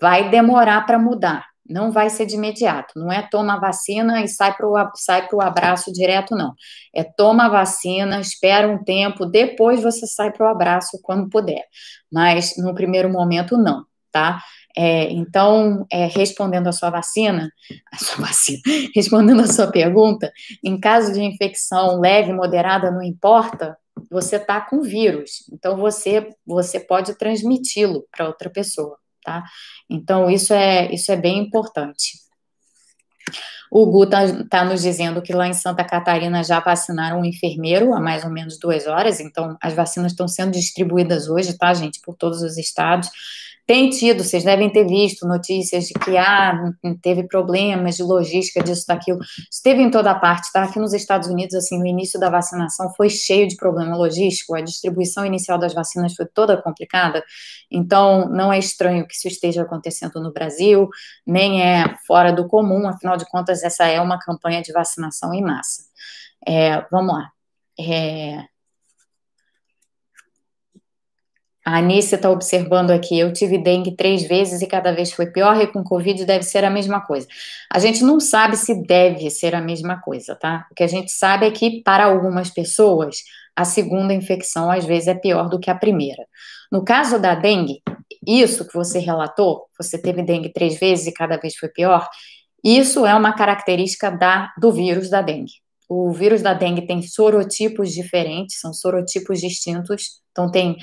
Vai 0.00 0.30
demorar 0.30 0.86
para 0.86 0.98
mudar, 0.98 1.46
não 1.72 1.90
vai 1.90 2.10
ser 2.10 2.26
de 2.26 2.36
imediato. 2.36 2.98
Não 2.98 3.10
é 3.10 3.22
toma 3.22 3.54
a 3.54 3.60
vacina 3.60 4.22
e 4.22 4.28
sai 4.28 4.54
para 4.54 4.66
o 4.66 4.74
sai 4.94 5.28
abraço 5.40 5.92
direto, 5.92 6.36
não. 6.36 6.54
É 6.94 7.02
toma 7.02 7.46
a 7.46 7.48
vacina, 7.48 8.20
espera 8.20 8.68
um 8.68 8.82
tempo, 8.84 9.26
depois 9.26 9.82
você 9.82 10.06
sai 10.06 10.30
para 10.30 10.46
o 10.46 10.50
abraço 10.50 11.00
quando 11.02 11.30
puder. 11.30 11.64
Mas 12.12 12.54
no 12.58 12.74
primeiro 12.74 13.10
momento, 13.10 13.56
não, 13.56 13.84
tá? 14.10 14.40
É, 14.76 15.10
então, 15.10 15.86
é, 15.90 16.06
respondendo 16.06 16.68
a 16.68 16.72
sua 16.72 16.90
vacina, 16.90 17.50
a 17.92 17.98
sua 17.98 18.26
vacina, 18.26 18.60
respondendo 18.94 19.42
a 19.42 19.46
sua 19.46 19.66
pergunta, 19.70 20.32
em 20.64 20.78
caso 20.80 21.12
de 21.12 21.22
infecção 21.22 22.00
leve, 22.00 22.32
moderada, 22.32 22.90
não 22.90 23.02
importa, 23.02 23.76
você 24.10 24.36
está 24.36 24.60
com 24.60 24.80
vírus. 24.80 25.46
Então, 25.52 25.76
você, 25.76 26.28
você 26.46 26.80
pode 26.80 27.14
transmiti-lo 27.16 28.06
para 28.10 28.26
outra 28.26 28.48
pessoa 28.50 29.01
tá? 29.22 29.44
Então, 29.88 30.30
isso 30.30 30.52
é, 30.52 30.92
isso 30.92 31.10
é 31.12 31.16
bem 31.16 31.38
importante. 31.38 32.22
O 33.70 33.86
Gu 33.86 34.04
está 34.04 34.44
tá 34.50 34.64
nos 34.64 34.82
dizendo 34.82 35.22
que 35.22 35.32
lá 35.32 35.48
em 35.48 35.54
Santa 35.54 35.82
Catarina 35.82 36.44
já 36.44 36.60
vacinaram 36.60 37.20
um 37.20 37.24
enfermeiro 37.24 37.94
há 37.94 38.00
mais 38.00 38.22
ou 38.22 38.30
menos 38.30 38.58
duas 38.58 38.86
horas, 38.86 39.18
então 39.18 39.56
as 39.62 39.72
vacinas 39.72 40.12
estão 40.12 40.28
sendo 40.28 40.52
distribuídas 40.52 41.26
hoje, 41.26 41.56
tá, 41.56 41.72
gente, 41.72 41.98
por 42.02 42.14
todos 42.14 42.42
os 42.42 42.58
estados. 42.58 43.08
Tem 43.64 43.90
tido, 43.90 44.24
vocês 44.24 44.42
devem 44.42 44.70
ter 44.70 44.84
visto 44.84 45.26
notícias 45.26 45.84
de 45.84 45.94
que 45.94 46.16
ah, 46.16 46.72
teve 47.00 47.28
problemas 47.28 47.96
de 47.96 48.02
logística, 48.02 48.62
disso, 48.62 48.84
daquilo. 48.88 49.20
Isso 49.20 49.62
teve 49.62 49.80
em 49.80 49.90
toda 49.90 50.14
parte, 50.14 50.50
tá? 50.52 50.64
Aqui 50.64 50.80
nos 50.80 50.92
Estados 50.92 51.28
Unidos, 51.28 51.54
assim, 51.54 51.80
o 51.80 51.86
início 51.86 52.18
da 52.18 52.28
vacinação 52.28 52.92
foi 52.96 53.08
cheio 53.08 53.46
de 53.46 53.56
problema 53.56 53.96
logístico, 53.96 54.56
a 54.56 54.60
distribuição 54.60 55.24
inicial 55.24 55.58
das 55.58 55.72
vacinas 55.72 56.14
foi 56.14 56.26
toda 56.26 56.60
complicada, 56.60 57.22
então 57.70 58.28
não 58.28 58.52
é 58.52 58.58
estranho 58.58 59.06
que 59.06 59.14
isso 59.14 59.28
esteja 59.28 59.62
acontecendo 59.62 60.20
no 60.20 60.32
Brasil, 60.32 60.88
nem 61.24 61.62
é 61.62 61.96
fora 62.06 62.32
do 62.32 62.48
comum, 62.48 62.88
afinal 62.88 63.16
de 63.16 63.24
contas, 63.30 63.62
essa 63.62 63.86
é 63.86 64.00
uma 64.00 64.18
campanha 64.18 64.60
de 64.60 64.72
vacinação 64.72 65.32
em 65.32 65.42
massa. 65.42 65.82
É, 66.46 66.84
vamos 66.90 67.14
lá. 67.14 67.30
É, 67.78 68.51
a 71.64 71.78
Anícia 71.78 72.16
está 72.16 72.28
observando 72.28 72.90
aqui, 72.90 73.18
eu 73.18 73.32
tive 73.32 73.56
dengue 73.56 73.94
três 73.94 74.24
vezes 74.24 74.62
e 74.62 74.66
cada 74.66 74.92
vez 74.92 75.12
foi 75.12 75.26
pior, 75.26 75.60
e 75.60 75.66
com 75.66 75.84
Covid 75.84 76.24
deve 76.24 76.44
ser 76.44 76.64
a 76.64 76.70
mesma 76.70 77.00
coisa. 77.00 77.26
A 77.70 77.78
gente 77.78 78.02
não 78.02 78.18
sabe 78.18 78.56
se 78.56 78.82
deve 78.82 79.30
ser 79.30 79.54
a 79.54 79.60
mesma 79.60 80.00
coisa, 80.00 80.34
tá? 80.34 80.66
O 80.70 80.74
que 80.74 80.82
a 80.82 80.88
gente 80.88 81.12
sabe 81.12 81.46
é 81.46 81.50
que, 81.50 81.80
para 81.82 82.06
algumas 82.06 82.50
pessoas, 82.50 83.18
a 83.54 83.64
segunda 83.64 84.12
infecção 84.12 84.70
às 84.70 84.84
vezes 84.84 85.08
é 85.08 85.14
pior 85.14 85.48
do 85.48 85.60
que 85.60 85.70
a 85.70 85.74
primeira. 85.74 86.26
No 86.70 86.84
caso 86.84 87.18
da 87.18 87.34
dengue, 87.34 87.80
isso 88.26 88.66
que 88.66 88.74
você 88.74 88.98
relatou, 88.98 89.66
você 89.78 90.00
teve 90.00 90.22
dengue 90.22 90.52
três 90.52 90.80
vezes 90.80 91.06
e 91.06 91.12
cada 91.12 91.36
vez 91.36 91.54
foi 91.56 91.68
pior, 91.68 92.08
isso 92.64 93.06
é 93.06 93.14
uma 93.14 93.34
característica 93.34 94.10
da, 94.10 94.52
do 94.58 94.72
vírus 94.72 95.10
da 95.10 95.20
dengue. 95.22 95.52
O 95.88 96.10
vírus 96.10 96.42
da 96.42 96.54
dengue 96.54 96.86
tem 96.86 97.02
sorotipos 97.02 97.92
diferentes, 97.92 98.58
são 98.58 98.72
sorotipos 98.72 99.40
distintos, 99.40 100.22
então 100.30 100.50
tem 100.50 100.76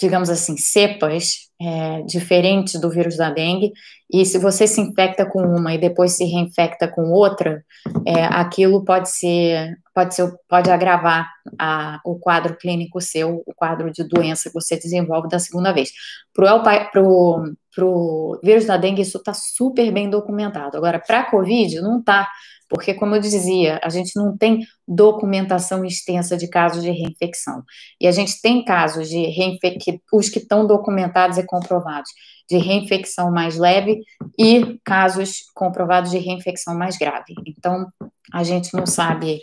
digamos 0.00 0.30
assim, 0.30 0.56
cepas 0.56 1.50
é, 1.60 2.02
diferentes 2.02 2.80
do 2.80 2.88
vírus 2.88 3.16
da 3.16 3.30
dengue, 3.30 3.72
e 4.12 4.24
se 4.24 4.38
você 4.38 4.66
se 4.66 4.80
infecta 4.80 5.24
com 5.24 5.40
uma 5.42 5.74
e 5.74 5.78
depois 5.78 6.12
se 6.12 6.24
reinfecta 6.24 6.88
com 6.88 7.12
outra, 7.12 7.62
é, 8.04 8.24
aquilo 8.24 8.84
pode 8.84 9.10
ser, 9.10 9.76
pode 9.94 10.14
ser, 10.14 10.32
pode 10.48 10.70
agravar 10.70 11.30
a, 11.58 12.00
o 12.04 12.18
quadro 12.18 12.56
clínico 12.56 13.00
seu, 13.00 13.42
o 13.46 13.54
quadro 13.54 13.92
de 13.92 14.02
doença 14.02 14.48
que 14.48 14.54
você 14.54 14.76
desenvolve 14.76 15.28
da 15.28 15.38
segunda 15.38 15.72
vez. 15.72 15.90
Para 16.34 17.02
o 17.02 18.40
vírus 18.42 18.64
da 18.64 18.76
dengue, 18.76 19.02
isso 19.02 19.18
está 19.18 19.32
super 19.34 19.92
bem 19.92 20.10
documentado. 20.10 20.76
Agora, 20.76 20.98
para 20.98 21.20
a 21.20 21.30
Covid, 21.30 21.80
não 21.80 22.00
está 22.00 22.26
porque, 22.70 22.94
como 22.94 23.16
eu 23.16 23.20
dizia, 23.20 23.80
a 23.82 23.88
gente 23.88 24.14
não 24.14 24.36
tem 24.36 24.60
documentação 24.86 25.84
extensa 25.84 26.36
de 26.36 26.46
casos 26.46 26.84
de 26.84 26.90
reinfecção. 26.90 27.64
E 28.00 28.06
a 28.06 28.12
gente 28.12 28.40
tem 28.40 28.64
casos 28.64 29.08
de 29.08 29.26
reinfecção, 29.26 30.00
os 30.12 30.28
que 30.28 30.38
estão 30.38 30.64
documentados 30.64 31.36
e 31.36 31.44
comprovados, 31.44 32.12
de 32.48 32.58
reinfecção 32.58 33.32
mais 33.32 33.58
leve 33.58 34.00
e 34.38 34.78
casos 34.84 35.42
comprovados 35.52 36.12
de 36.12 36.18
reinfecção 36.18 36.78
mais 36.78 36.96
grave. 36.96 37.34
Então, 37.44 37.88
a 38.32 38.44
gente 38.44 38.72
não 38.72 38.86
sabe 38.86 39.40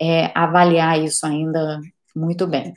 é, 0.00 0.30
avaliar 0.32 1.02
isso 1.02 1.26
ainda 1.26 1.80
muito 2.14 2.46
bem. 2.46 2.72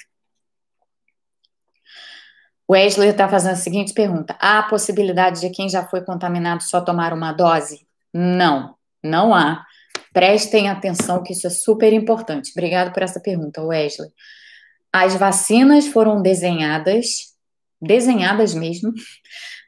Wesley 2.67 3.09
está 3.09 3.29
fazendo 3.29 3.53
a 3.53 3.55
seguinte 3.55 3.93
pergunta: 3.93 4.35
há 4.39 4.59
a 4.59 4.63
possibilidade 4.63 5.41
de 5.41 5.51
quem 5.51 5.69
já 5.69 5.85
foi 5.85 6.01
contaminado 6.01 6.63
só 6.63 6.81
tomar 6.81 7.13
uma 7.13 7.31
dose? 7.31 7.85
Não, 8.11 8.75
não 9.03 9.31
há. 9.35 9.63
Prestem 10.13 10.69
atenção 10.69 11.23
que 11.23 11.33
isso 11.33 11.47
é 11.47 11.49
super 11.49 11.93
importante. 11.93 12.51
Obrigado 12.51 12.93
por 12.93 13.01
essa 13.01 13.19
pergunta, 13.19 13.63
Wesley. 13.63 14.09
as 14.91 15.15
vacinas 15.15 15.87
foram 15.87 16.21
desenhadas, 16.21 17.33
desenhadas 17.81 18.53
mesmo, 18.53 18.93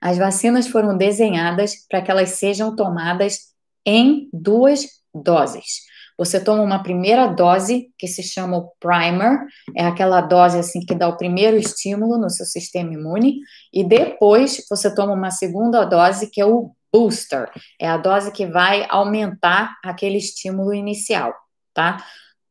as 0.01 0.17
vacinas 0.17 0.67
foram 0.67 0.97
desenhadas 0.97 1.75
para 1.89 2.01
que 2.01 2.11
elas 2.11 2.31
sejam 2.31 2.75
tomadas 2.75 3.53
em 3.85 4.29
duas 4.33 4.85
doses. 5.13 5.83
Você 6.17 6.39
toma 6.39 6.61
uma 6.61 6.83
primeira 6.83 7.27
dose, 7.27 7.89
que 7.97 8.07
se 8.07 8.21
chama 8.21 8.57
o 8.57 8.71
primer, 8.79 9.45
é 9.75 9.85
aquela 9.85 10.21
dose 10.21 10.59
assim 10.59 10.81
que 10.81 10.93
dá 10.93 11.07
o 11.07 11.17
primeiro 11.17 11.57
estímulo 11.57 12.17
no 12.17 12.29
seu 12.29 12.45
sistema 12.45 12.93
imune, 12.93 13.39
e 13.73 13.83
depois 13.83 14.63
você 14.69 14.93
toma 14.93 15.13
uma 15.13 15.31
segunda 15.31 15.85
dose, 15.85 16.29
que 16.29 16.39
é 16.39 16.45
o 16.45 16.71
booster, 16.93 17.49
é 17.81 17.87
a 17.87 17.97
dose 17.97 18.31
que 18.31 18.45
vai 18.45 18.85
aumentar 18.87 19.75
aquele 19.83 20.17
estímulo 20.17 20.73
inicial, 20.73 21.33
tá? 21.73 21.97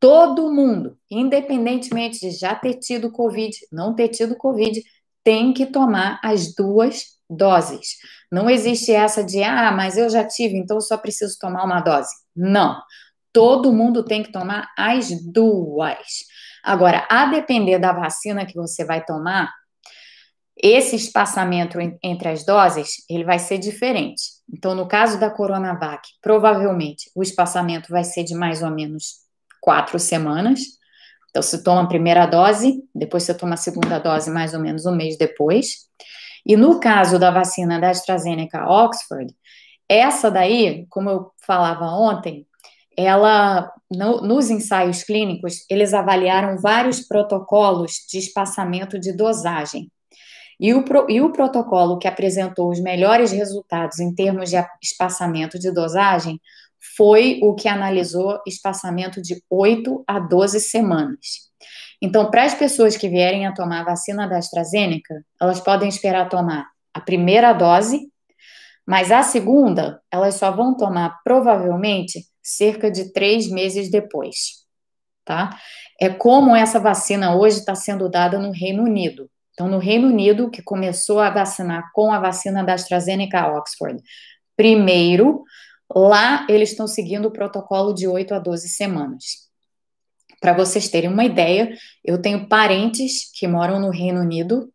Todo 0.00 0.52
mundo, 0.52 0.98
independentemente 1.08 2.18
de 2.18 2.32
já 2.32 2.56
ter 2.56 2.74
tido 2.74 3.12
Covid, 3.12 3.56
não 3.70 3.94
ter 3.94 4.08
tido 4.08 4.34
Covid, 4.34 4.82
tem 5.22 5.52
que 5.52 5.64
tomar 5.66 6.18
as 6.24 6.52
duas 6.54 7.04
doses. 7.30 7.98
Não 8.30 8.50
existe 8.50 8.92
essa 8.92 9.22
de, 9.22 9.44
ah, 9.44 9.70
mas 9.70 9.96
eu 9.96 10.10
já 10.10 10.24
tive, 10.24 10.56
então 10.56 10.80
só 10.80 10.96
preciso 10.96 11.38
tomar 11.38 11.64
uma 11.64 11.80
dose. 11.80 12.10
Não. 12.34 12.82
Todo 13.32 13.72
mundo 13.72 14.04
tem 14.04 14.24
que 14.24 14.32
tomar 14.32 14.68
as 14.76 15.10
duas. 15.24 16.24
Agora, 16.64 17.06
a 17.08 17.26
depender 17.26 17.78
da 17.78 17.92
vacina 17.92 18.44
que 18.44 18.54
você 18.54 18.84
vai 18.84 19.04
tomar, 19.04 19.52
esse 20.56 20.96
espaçamento 20.96 21.78
entre 22.02 22.28
as 22.28 22.44
doses, 22.44 23.04
ele 23.08 23.24
vai 23.24 23.38
ser 23.38 23.58
diferente. 23.58 24.22
Então, 24.52 24.74
no 24.74 24.86
caso 24.86 25.18
da 25.18 25.30
Coronavac, 25.30 26.06
provavelmente 26.20 27.10
o 27.14 27.22
espaçamento 27.22 27.90
vai 27.90 28.04
ser 28.04 28.24
de 28.24 28.34
mais 28.34 28.62
ou 28.62 28.70
menos 28.70 29.20
quatro 29.60 29.98
semanas. 29.98 30.60
Então, 31.30 31.42
você 31.42 31.62
toma 31.62 31.82
a 31.82 31.88
primeira 31.88 32.26
dose, 32.26 32.82
depois 32.94 33.22
você 33.22 33.34
toma 33.34 33.54
a 33.54 33.56
segunda 33.56 33.98
dose 33.98 34.30
mais 34.30 34.52
ou 34.52 34.60
menos 34.60 34.84
um 34.84 34.94
mês 34.94 35.16
depois. 35.16 35.86
E 36.44 36.56
no 36.56 36.78
caso 36.78 37.18
da 37.18 37.30
vacina 37.30 37.80
da 37.80 37.90
AstraZeneca 37.90 38.68
Oxford, 38.68 39.34
essa 39.88 40.30
daí, 40.30 40.86
como 40.90 41.08
eu 41.08 41.30
falava 41.46 41.86
ontem, 41.86 42.46
ela 42.96 43.72
no, 43.90 44.20
nos 44.20 44.50
ensaios 44.50 45.02
clínicos 45.02 45.64
eles 45.70 45.94
avaliaram 45.94 46.58
vários 46.58 47.00
protocolos 47.00 47.92
de 48.10 48.18
espaçamento 48.18 48.98
de 48.98 49.12
dosagem. 49.16 49.90
E 50.62 50.72
o, 50.72 50.84
e 51.08 51.20
o 51.20 51.32
protocolo 51.32 51.98
que 51.98 52.06
apresentou 52.06 52.70
os 52.70 52.78
melhores 52.78 53.32
resultados 53.32 53.98
em 53.98 54.14
termos 54.14 54.48
de 54.48 54.64
espaçamento 54.80 55.58
de 55.58 55.72
dosagem 55.72 56.40
foi 56.96 57.40
o 57.42 57.52
que 57.52 57.66
analisou 57.66 58.40
espaçamento 58.46 59.20
de 59.20 59.42
8 59.50 60.04
a 60.06 60.20
12 60.20 60.60
semanas. 60.60 61.50
Então, 62.00 62.30
para 62.30 62.44
as 62.44 62.54
pessoas 62.54 62.96
que 62.96 63.08
vierem 63.08 63.44
a 63.44 63.52
tomar 63.52 63.80
a 63.80 63.84
vacina 63.86 64.28
da 64.28 64.38
AstraZeneca, 64.38 65.24
elas 65.40 65.58
podem 65.58 65.88
esperar 65.88 66.28
tomar 66.28 66.68
a 66.94 67.00
primeira 67.00 67.52
dose, 67.52 68.08
mas 68.86 69.10
a 69.10 69.24
segunda, 69.24 70.00
elas 70.12 70.36
só 70.36 70.52
vão 70.52 70.76
tomar 70.76 71.20
provavelmente 71.24 72.24
cerca 72.40 72.88
de 72.88 73.12
três 73.12 73.50
meses 73.50 73.90
depois, 73.90 74.64
tá? 75.24 75.58
É 76.00 76.08
como 76.08 76.54
essa 76.54 76.78
vacina 76.78 77.34
hoje 77.36 77.58
está 77.58 77.74
sendo 77.74 78.08
dada 78.08 78.38
no 78.38 78.52
Reino 78.52 78.84
Unido. 78.84 79.28
Então, 79.52 79.68
no 79.68 79.78
Reino 79.78 80.08
Unido, 80.08 80.50
que 80.50 80.62
começou 80.62 81.20
a 81.20 81.30
vacinar 81.30 81.90
com 81.92 82.12
a 82.12 82.18
vacina 82.18 82.64
da 82.64 82.74
AstraZeneca 82.74 83.48
Oxford, 83.54 84.02
primeiro, 84.56 85.44
lá 85.94 86.46
eles 86.48 86.70
estão 86.70 86.86
seguindo 86.86 87.26
o 87.26 87.32
protocolo 87.32 87.92
de 87.92 88.06
8 88.06 88.34
a 88.34 88.38
12 88.38 88.68
semanas. 88.68 89.42
Para 90.40 90.54
vocês 90.54 90.88
terem 90.88 91.10
uma 91.10 91.24
ideia, 91.24 91.72
eu 92.04 92.20
tenho 92.20 92.48
parentes 92.48 93.30
que 93.38 93.46
moram 93.46 93.78
no 93.78 93.90
Reino 93.90 94.20
Unido 94.20 94.72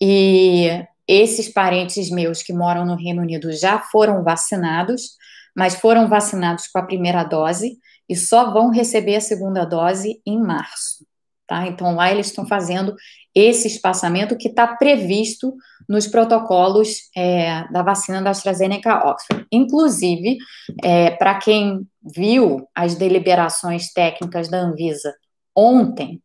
e 0.00 0.68
esses 1.08 1.48
parentes 1.48 2.10
meus 2.10 2.42
que 2.42 2.52
moram 2.52 2.86
no 2.86 2.94
Reino 2.94 3.22
Unido 3.22 3.50
já 3.52 3.80
foram 3.80 4.22
vacinados, 4.22 5.16
mas 5.56 5.74
foram 5.74 6.08
vacinados 6.08 6.68
com 6.68 6.78
a 6.78 6.86
primeira 6.86 7.24
dose 7.24 7.78
e 8.08 8.14
só 8.14 8.52
vão 8.52 8.70
receber 8.70 9.16
a 9.16 9.20
segunda 9.20 9.64
dose 9.64 10.22
em 10.24 10.40
março. 10.40 11.04
Tá? 11.50 11.66
Então, 11.66 11.96
lá 11.96 12.08
eles 12.12 12.28
estão 12.28 12.46
fazendo 12.46 12.94
esse 13.34 13.66
espaçamento 13.66 14.36
que 14.36 14.46
está 14.46 14.68
previsto 14.68 15.52
nos 15.88 16.06
protocolos 16.06 17.10
é, 17.16 17.66
da 17.72 17.82
vacina 17.82 18.22
da 18.22 18.30
AstraZeneca 18.30 19.04
Oxford. 19.04 19.44
Inclusive, 19.50 20.38
é, 20.80 21.10
para 21.10 21.34
quem 21.40 21.84
viu 22.14 22.68
as 22.72 22.94
deliberações 22.94 23.92
técnicas 23.92 24.48
da 24.48 24.58
Anvisa 24.58 25.12
ontem, 25.52 26.22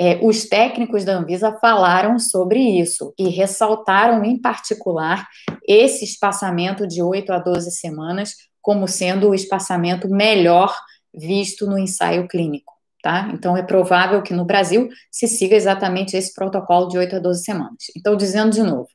é, 0.00 0.18
os 0.22 0.46
técnicos 0.46 1.04
da 1.04 1.18
Anvisa 1.18 1.58
falaram 1.60 2.18
sobre 2.18 2.58
isso 2.58 3.12
e 3.18 3.28
ressaltaram, 3.28 4.24
em 4.24 4.40
particular, 4.40 5.28
esse 5.68 6.06
espaçamento 6.06 6.88
de 6.88 7.02
8 7.02 7.30
a 7.34 7.38
12 7.38 7.70
semanas 7.70 8.32
como 8.62 8.88
sendo 8.88 9.28
o 9.28 9.34
espaçamento 9.34 10.08
melhor 10.08 10.74
visto 11.14 11.66
no 11.66 11.78
ensaio 11.78 12.26
clínico, 12.26 12.73
tá? 13.04 13.28
Então, 13.34 13.54
é 13.54 13.62
provável 13.62 14.22
que 14.22 14.32
no 14.32 14.46
Brasil 14.46 14.88
se 15.10 15.28
siga 15.28 15.54
exatamente 15.54 16.16
esse 16.16 16.32
protocolo 16.32 16.88
de 16.88 16.96
8 16.96 17.16
a 17.16 17.18
12 17.18 17.44
semanas. 17.44 17.76
Então, 17.94 18.16
dizendo 18.16 18.50
de 18.50 18.62
novo, 18.62 18.88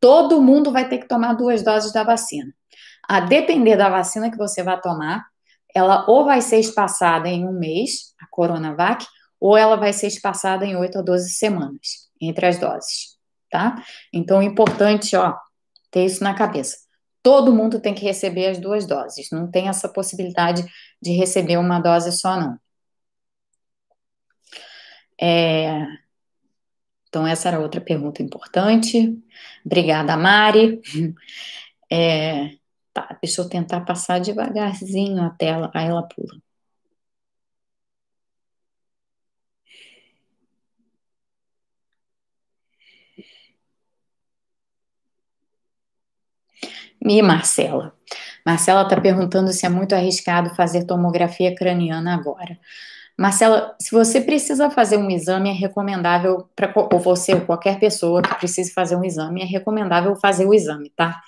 todo 0.00 0.42
mundo 0.42 0.72
vai 0.72 0.88
ter 0.88 0.98
que 0.98 1.06
tomar 1.06 1.34
duas 1.34 1.62
doses 1.62 1.92
da 1.92 2.02
vacina. 2.02 2.52
A 3.08 3.20
depender 3.20 3.76
da 3.76 3.88
vacina 3.88 4.32
que 4.32 4.36
você 4.36 4.64
vai 4.64 4.80
tomar, 4.80 5.24
ela 5.72 6.04
ou 6.08 6.24
vai 6.24 6.40
ser 6.42 6.58
espaçada 6.58 7.28
em 7.28 7.46
um 7.46 7.52
mês, 7.52 8.12
a 8.20 8.26
Coronavac, 8.28 9.06
ou 9.38 9.56
ela 9.56 9.76
vai 9.76 9.92
ser 9.92 10.08
espaçada 10.08 10.66
em 10.66 10.74
8 10.74 10.98
a 10.98 11.02
12 11.02 11.30
semanas 11.30 12.10
entre 12.20 12.46
as 12.46 12.58
doses, 12.58 13.16
tá? 13.48 13.80
Então, 14.12 14.40
é 14.40 14.44
importante, 14.44 15.14
ó, 15.14 15.36
ter 15.88 16.04
isso 16.04 16.24
na 16.24 16.34
cabeça 16.34 16.78
todo 17.22 17.54
mundo 17.54 17.80
tem 17.80 17.94
que 17.94 18.04
receber 18.04 18.48
as 18.48 18.58
duas 18.58 18.84
doses. 18.84 19.28
Não 19.30 19.48
tem 19.48 19.68
essa 19.68 19.88
possibilidade 19.88 20.64
de 21.00 21.12
receber 21.12 21.56
uma 21.56 21.78
dose 21.78 22.10
só, 22.10 22.38
não. 22.38 22.58
É... 25.22 25.86
Então, 27.08 27.26
essa 27.26 27.48
era 27.48 27.60
outra 27.60 27.80
pergunta 27.80 28.22
importante. 28.22 29.18
Obrigada, 29.64 30.16
Mari. 30.16 30.80
É... 31.90 32.56
Tá, 32.92 33.18
deixa 33.22 33.42
eu 33.42 33.48
tentar 33.48 33.82
passar 33.82 34.20
devagarzinho 34.20 35.22
a 35.22 35.30
tela, 35.30 35.70
aí 35.74 35.88
ela 35.88 36.02
pula. 36.02 36.40
E 47.04 47.22
Marcela? 47.22 47.94
Marcela 48.46 48.82
está 48.82 49.00
perguntando 49.00 49.52
se 49.52 49.66
é 49.66 49.68
muito 49.68 49.94
arriscado 49.94 50.54
fazer 50.54 50.84
tomografia 50.86 51.54
craniana 51.54 52.14
agora. 52.14 52.58
Marcela, 53.18 53.74
se 53.80 53.90
você 53.90 54.20
precisa 54.20 54.70
fazer 54.70 54.96
um 54.96 55.10
exame, 55.10 55.50
é 55.50 55.52
recomendável, 55.52 56.48
para 56.56 56.72
ou 56.74 56.98
você 56.98 57.34
ou 57.34 57.42
qualquer 57.42 57.78
pessoa 57.78 58.22
que 58.22 58.34
precise 58.36 58.72
fazer 58.72 58.96
um 58.96 59.04
exame, 59.04 59.42
é 59.42 59.44
recomendável 59.44 60.16
fazer 60.16 60.46
o 60.46 60.54
exame, 60.54 60.90
tá? 60.96 61.20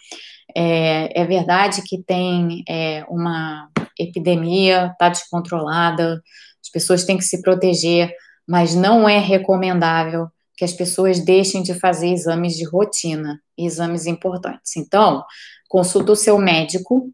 É, 0.57 1.23
é 1.23 1.25
verdade 1.25 1.83
que 1.83 2.03
tem 2.03 2.63
é, 2.69 3.05
uma 3.09 3.69
epidemia, 3.99 4.91
está 4.93 5.09
descontrolada, 5.09 6.23
as 6.63 6.71
pessoas 6.71 7.05
têm 7.05 7.19
que 7.19 7.25
se 7.25 7.43
proteger, 7.43 8.13
mas 8.49 8.75
não 8.75 9.09
é 9.09 9.19
recomendável 9.19 10.29
que 10.57 10.65
as 10.65 10.73
pessoas 10.73 11.21
deixem 11.21 11.63
de 11.63 11.75
fazer 11.75 12.09
exames 12.09 12.55
de 12.55 12.65
rotina, 12.65 13.41
exames 13.59 14.07
importantes. 14.07 14.77
Então, 14.77 15.25
consulta 15.69 16.13
o 16.13 16.17
seu 16.17 16.39
médico, 16.39 17.13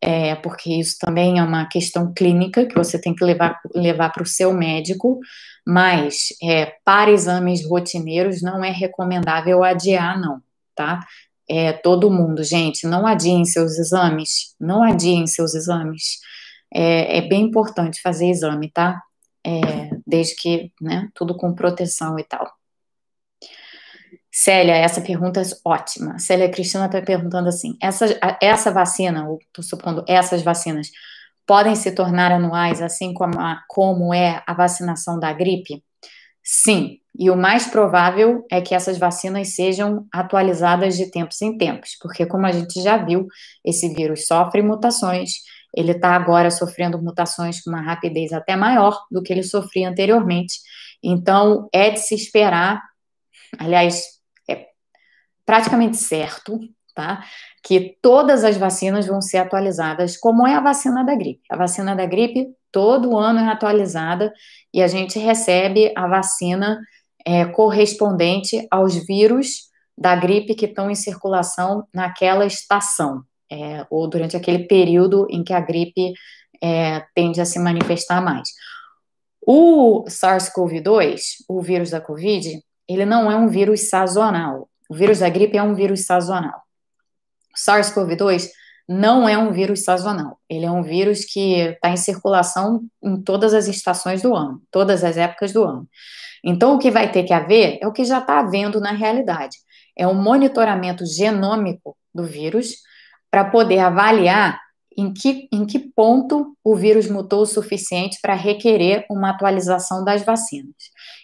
é, 0.00 0.36
porque 0.36 0.72
isso 0.72 0.96
também 1.00 1.38
é 1.38 1.42
uma 1.42 1.66
questão 1.66 2.12
clínica 2.12 2.66
que 2.66 2.74
você 2.74 3.00
tem 3.00 3.14
que 3.14 3.24
levar 3.24 3.60
levar 3.74 4.10
para 4.10 4.22
o 4.22 4.26
seu 4.26 4.52
médico, 4.52 5.18
mas 5.66 6.28
é, 6.42 6.66
para 6.84 7.10
exames 7.10 7.66
rotineiros 7.68 8.40
não 8.40 8.64
é 8.64 8.70
recomendável 8.70 9.64
adiar, 9.64 10.20
não, 10.20 10.40
tá? 10.74 11.00
É, 11.50 11.72
todo 11.72 12.10
mundo, 12.10 12.44
gente, 12.44 12.86
não 12.86 13.06
adiem 13.06 13.44
seus 13.44 13.78
exames, 13.78 14.54
não 14.60 14.82
adiem 14.82 15.26
seus 15.26 15.54
exames. 15.54 16.18
É, 16.72 17.18
é 17.18 17.22
bem 17.22 17.42
importante 17.44 18.00
fazer 18.02 18.28
exame, 18.28 18.70
tá? 18.70 19.00
É, 19.44 19.90
desde 20.06 20.36
que, 20.36 20.72
né, 20.80 21.08
tudo 21.14 21.36
com 21.36 21.54
proteção 21.54 22.18
e 22.18 22.24
tal. 22.24 22.57
Célia, 24.30 24.76
essa 24.76 25.00
pergunta 25.00 25.40
é 25.40 25.44
ótima. 25.64 26.18
Célia 26.18 26.50
Cristina 26.50 26.86
está 26.86 27.00
perguntando 27.02 27.48
assim: 27.48 27.76
essa, 27.82 28.06
essa 28.40 28.70
vacina, 28.70 29.28
ou 29.28 29.38
estou 29.38 29.64
supondo 29.64 30.04
essas 30.06 30.42
vacinas, 30.42 30.90
podem 31.46 31.74
se 31.74 31.92
tornar 31.92 32.30
anuais, 32.30 32.82
assim 32.82 33.14
como, 33.14 33.40
a, 33.40 33.62
como 33.68 34.12
é 34.12 34.42
a 34.46 34.52
vacinação 34.52 35.18
da 35.18 35.32
gripe? 35.32 35.82
Sim, 36.42 36.98
e 37.18 37.30
o 37.30 37.36
mais 37.36 37.66
provável 37.66 38.46
é 38.50 38.60
que 38.60 38.74
essas 38.74 38.96
vacinas 38.96 39.54
sejam 39.54 40.06
atualizadas 40.12 40.96
de 40.96 41.10
tempos 41.10 41.42
em 41.42 41.58
tempos, 41.58 41.96
porque, 42.00 42.24
como 42.26 42.46
a 42.46 42.52
gente 42.52 42.80
já 42.82 42.96
viu, 42.96 43.26
esse 43.64 43.92
vírus 43.92 44.26
sofre 44.26 44.62
mutações, 44.62 45.32
ele 45.74 45.92
está 45.92 46.14
agora 46.14 46.50
sofrendo 46.50 47.02
mutações 47.02 47.62
com 47.62 47.70
uma 47.70 47.82
rapidez 47.82 48.32
até 48.32 48.56
maior 48.56 48.98
do 49.10 49.22
que 49.22 49.32
ele 49.32 49.42
sofria 49.42 49.88
anteriormente, 49.88 50.58
Então, 51.02 51.68
é 51.72 51.90
de 51.90 52.00
se 52.00 52.14
esperar, 52.14 52.82
aliás, 53.58 54.17
praticamente 55.48 55.96
certo, 55.96 56.60
tá? 56.94 57.24
Que 57.64 57.96
todas 58.02 58.44
as 58.44 58.58
vacinas 58.58 59.06
vão 59.06 59.22
ser 59.22 59.38
atualizadas, 59.38 60.14
como 60.14 60.46
é 60.46 60.54
a 60.54 60.60
vacina 60.60 61.02
da 61.02 61.14
gripe. 61.14 61.40
A 61.48 61.56
vacina 61.56 61.96
da 61.96 62.04
gripe 62.04 62.48
todo 62.70 63.16
ano 63.16 63.38
é 63.38 63.48
atualizada 63.48 64.30
e 64.74 64.82
a 64.82 64.86
gente 64.86 65.18
recebe 65.18 65.90
a 65.96 66.06
vacina 66.06 66.78
é, 67.24 67.46
correspondente 67.46 68.66
aos 68.70 68.94
vírus 69.06 69.70
da 69.96 70.14
gripe 70.14 70.54
que 70.54 70.66
estão 70.66 70.90
em 70.90 70.94
circulação 70.94 71.88
naquela 71.94 72.44
estação, 72.44 73.22
é, 73.50 73.86
ou 73.88 74.06
durante 74.06 74.36
aquele 74.36 74.66
período 74.66 75.26
em 75.30 75.42
que 75.42 75.54
a 75.54 75.60
gripe 75.60 76.12
é, 76.62 77.02
tende 77.14 77.40
a 77.40 77.46
se 77.46 77.58
manifestar 77.58 78.20
mais. 78.20 78.50
O 79.40 80.04
SARS-CoV-2, 80.04 81.20
o 81.48 81.62
vírus 81.62 81.88
da 81.88 82.02
Covid, 82.02 82.62
ele 82.86 83.06
não 83.06 83.32
é 83.32 83.36
um 83.36 83.48
vírus 83.48 83.88
sazonal. 83.88 84.68
O 84.88 84.94
vírus 84.94 85.18
da 85.18 85.28
gripe 85.28 85.56
é 85.56 85.62
um 85.62 85.74
vírus 85.74 86.06
sazonal. 86.06 86.62
O 87.54 87.58
SARS-CoV-2 87.58 88.48
não 88.88 89.28
é 89.28 89.36
um 89.36 89.52
vírus 89.52 89.84
sazonal. 89.84 90.40
Ele 90.48 90.64
é 90.64 90.70
um 90.70 90.82
vírus 90.82 91.24
que 91.24 91.56
está 91.56 91.90
em 91.90 91.96
circulação 91.96 92.82
em 93.02 93.20
todas 93.20 93.52
as 93.52 93.68
estações 93.68 94.22
do 94.22 94.34
ano, 94.34 94.62
todas 94.70 95.04
as 95.04 95.16
épocas 95.18 95.52
do 95.52 95.62
ano. 95.62 95.86
Então, 96.42 96.74
o 96.74 96.78
que 96.78 96.90
vai 96.90 97.10
ter 97.12 97.24
que 97.24 97.32
haver 97.32 97.78
é 97.82 97.86
o 97.86 97.92
que 97.92 98.04
já 98.04 98.18
está 98.18 98.38
havendo 98.38 98.80
na 98.80 98.92
realidade: 98.92 99.58
é 99.96 100.06
um 100.06 100.14
monitoramento 100.14 101.04
genômico 101.04 101.96
do 102.14 102.24
vírus 102.24 102.76
para 103.30 103.44
poder 103.44 103.80
avaliar 103.80 104.58
em 104.96 105.12
que, 105.12 105.48
em 105.52 105.66
que 105.66 105.78
ponto 105.78 106.56
o 106.64 106.74
vírus 106.74 107.08
mutou 107.08 107.42
o 107.42 107.46
suficiente 107.46 108.18
para 108.22 108.34
requerer 108.34 109.04
uma 109.10 109.30
atualização 109.30 110.02
das 110.02 110.24
vacinas. 110.24 110.74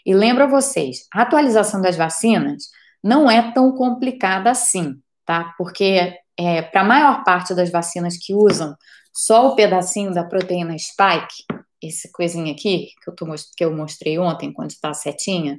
E 0.05 0.15
lembro 0.15 0.45
a 0.45 0.47
vocês, 0.47 1.09
a 1.13 1.23
atualização 1.23 1.81
das 1.81 1.97
vacinas 1.97 2.69
não 3.05 3.31
é 3.31 3.53
tão 3.53 3.71
complicada 3.73 4.51
assim, 4.51 4.95
tá? 5.27 5.53
Porque 5.59 6.17
é, 6.39 6.63
para 6.63 6.81
a 6.81 6.85
maior 6.85 7.23
parte 7.23 7.55
das 7.55 7.71
vacinas 7.71 8.17
que 8.17 8.35
usam 8.35 8.75
só 9.13 9.49
o 9.49 9.55
pedacinho 9.55 10.13
da 10.13 10.25
proteína 10.25 10.75
spike, 10.79 11.45
esse 11.83 12.11
coisinha 12.11 12.53
aqui 12.53 12.89
que 13.03 13.11
eu, 13.11 13.15
tô, 13.15 13.27
que 13.57 13.63
eu 13.63 13.77
mostrei 13.77 14.19
ontem, 14.19 14.51
quando 14.51 14.71
está 14.71 14.95
setinha, 14.95 15.59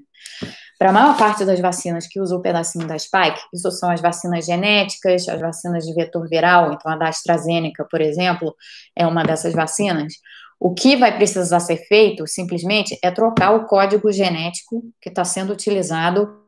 para 0.79 0.89
a 0.89 0.91
maior 0.91 1.15
parte 1.17 1.45
das 1.45 1.59
vacinas 1.59 2.07
que 2.07 2.19
usam 2.19 2.39
o 2.39 2.41
pedacinho 2.41 2.87
da 2.87 2.97
spike, 2.97 3.39
isso 3.53 3.69
são 3.69 3.91
as 3.91 4.01
vacinas 4.01 4.43
genéticas, 4.43 5.29
as 5.29 5.39
vacinas 5.39 5.85
de 5.85 5.93
vetor 5.93 6.27
viral, 6.27 6.73
então 6.73 6.91
a 6.91 6.97
da 6.97 7.09
AstraZeneca, 7.09 7.85
por 7.89 8.01
exemplo, 8.01 8.55
é 8.95 9.05
uma 9.05 9.23
dessas 9.23 9.53
vacinas. 9.53 10.15
O 10.59 10.73
que 10.73 10.97
vai 10.97 11.15
precisar 11.15 11.59
ser 11.59 11.77
feito, 11.85 12.25
simplesmente, 12.25 12.97
é 13.03 13.11
trocar 13.11 13.51
o 13.51 13.65
código 13.65 14.11
genético 14.11 14.81
que 14.99 15.09
está 15.09 15.23
sendo 15.23 15.53
utilizado 15.53 16.44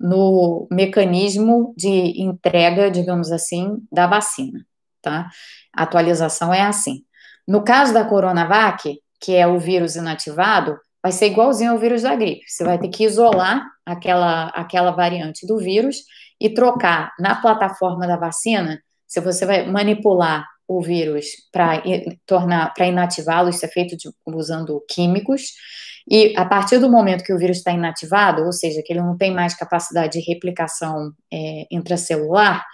no 0.00 0.66
mecanismo 0.70 1.74
de 1.76 2.22
entrega, 2.22 2.90
digamos 2.90 3.30
assim, 3.30 3.76
da 3.92 4.06
vacina, 4.06 4.64
tá? 5.02 5.28
A 5.76 5.82
atualização 5.82 6.52
é 6.54 6.62
assim. 6.62 7.02
No 7.46 7.62
caso 7.62 7.92
da 7.92 8.04
Coronavac, 8.04 8.98
que 9.20 9.34
é 9.36 9.46
o 9.46 9.58
vírus 9.58 9.96
inativado, 9.96 10.78
vai 11.02 11.12
ser 11.12 11.26
igualzinho 11.26 11.72
ao 11.72 11.78
vírus 11.78 12.02
da 12.02 12.14
gripe. 12.14 12.48
Você 12.48 12.64
vai 12.64 12.78
ter 12.78 12.88
que 12.88 13.04
isolar 13.04 13.64
aquela, 13.84 14.46
aquela 14.48 14.90
variante 14.90 15.46
do 15.46 15.58
vírus 15.58 15.98
e 16.40 16.48
trocar 16.48 17.12
na 17.18 17.34
plataforma 17.40 18.06
da 18.06 18.16
vacina, 18.16 18.80
se 19.06 19.20
você 19.20 19.44
vai 19.44 19.66
manipular 19.66 20.46
o 20.66 20.80
vírus 20.80 21.26
para 21.52 21.82
tornar, 22.24 22.72
para 22.72 22.86
inativá-lo, 22.86 23.50
isso 23.50 23.66
é 23.66 23.68
feito 23.68 23.96
de, 23.96 24.08
usando 24.26 24.82
químicos, 24.88 25.52
e 26.08 26.34
a 26.36 26.44
partir 26.44 26.78
do 26.78 26.90
momento 26.90 27.24
que 27.24 27.32
o 27.32 27.38
vírus 27.38 27.58
está 27.58 27.72
inativado, 27.72 28.44
ou 28.44 28.52
seja, 28.52 28.82
que 28.84 28.92
ele 28.92 29.02
não 29.02 29.16
tem 29.16 29.32
mais 29.32 29.54
capacidade 29.54 30.18
de 30.18 30.24
replicação 30.26 31.12
é, 31.32 31.66
intracelular, 31.70 32.64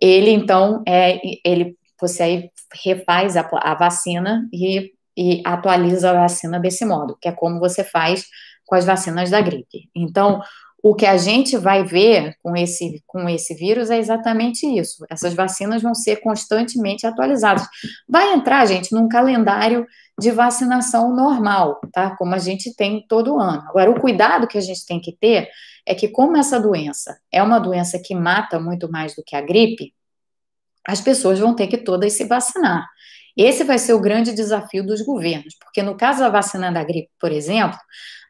ele 0.00 0.30
então 0.30 0.82
é, 0.86 1.18
ele 1.44 1.76
você 2.00 2.22
aí 2.22 2.50
refaz 2.84 3.36
a, 3.36 3.48
a 3.52 3.74
vacina 3.74 4.48
e 4.52 4.92
e 5.16 5.40
atualiza 5.44 6.10
a 6.10 6.20
vacina 6.22 6.58
desse 6.58 6.84
modo, 6.84 7.16
que 7.20 7.28
é 7.28 7.32
como 7.32 7.60
você 7.60 7.84
faz 7.84 8.26
com 8.66 8.74
as 8.74 8.84
vacinas 8.84 9.30
da 9.30 9.40
gripe. 9.40 9.88
Então, 9.94 10.40
o 10.86 10.94
que 10.94 11.06
a 11.06 11.16
gente 11.16 11.56
vai 11.56 11.82
ver 11.82 12.36
com 12.42 12.54
esse, 12.54 13.02
com 13.06 13.26
esse 13.26 13.54
vírus 13.54 13.88
é 13.88 13.96
exatamente 13.98 14.66
isso. 14.66 15.02
Essas 15.08 15.32
vacinas 15.32 15.80
vão 15.80 15.94
ser 15.94 16.16
constantemente 16.16 17.06
atualizadas. 17.06 17.66
Vai 18.06 18.34
entrar, 18.34 18.66
gente, 18.66 18.92
num 18.92 19.08
calendário 19.08 19.86
de 20.20 20.30
vacinação 20.30 21.16
normal, 21.16 21.80
tá? 21.90 22.14
Como 22.18 22.34
a 22.34 22.38
gente 22.38 22.76
tem 22.76 23.02
todo 23.08 23.40
ano. 23.40 23.62
Agora, 23.66 23.90
o 23.90 23.98
cuidado 23.98 24.46
que 24.46 24.58
a 24.58 24.60
gente 24.60 24.84
tem 24.84 25.00
que 25.00 25.16
ter 25.18 25.48
é 25.86 25.94
que, 25.94 26.06
como 26.06 26.36
essa 26.36 26.60
doença 26.60 27.18
é 27.32 27.42
uma 27.42 27.58
doença 27.58 27.98
que 27.98 28.14
mata 28.14 28.60
muito 28.60 28.86
mais 28.92 29.16
do 29.16 29.22
que 29.24 29.34
a 29.34 29.40
gripe, 29.40 29.94
as 30.86 31.00
pessoas 31.00 31.38
vão 31.38 31.54
ter 31.54 31.66
que 31.66 31.78
todas 31.78 32.12
se 32.12 32.24
vacinar. 32.26 32.86
Esse 33.36 33.64
vai 33.64 33.78
ser 33.78 33.94
o 33.94 34.00
grande 34.00 34.32
desafio 34.32 34.86
dos 34.86 35.02
governos, 35.02 35.54
porque 35.58 35.82
no 35.82 35.96
caso 35.96 36.20
da 36.20 36.28
vacina 36.28 36.70
da 36.70 36.84
gripe, 36.84 37.10
por 37.18 37.32
exemplo, 37.32 37.78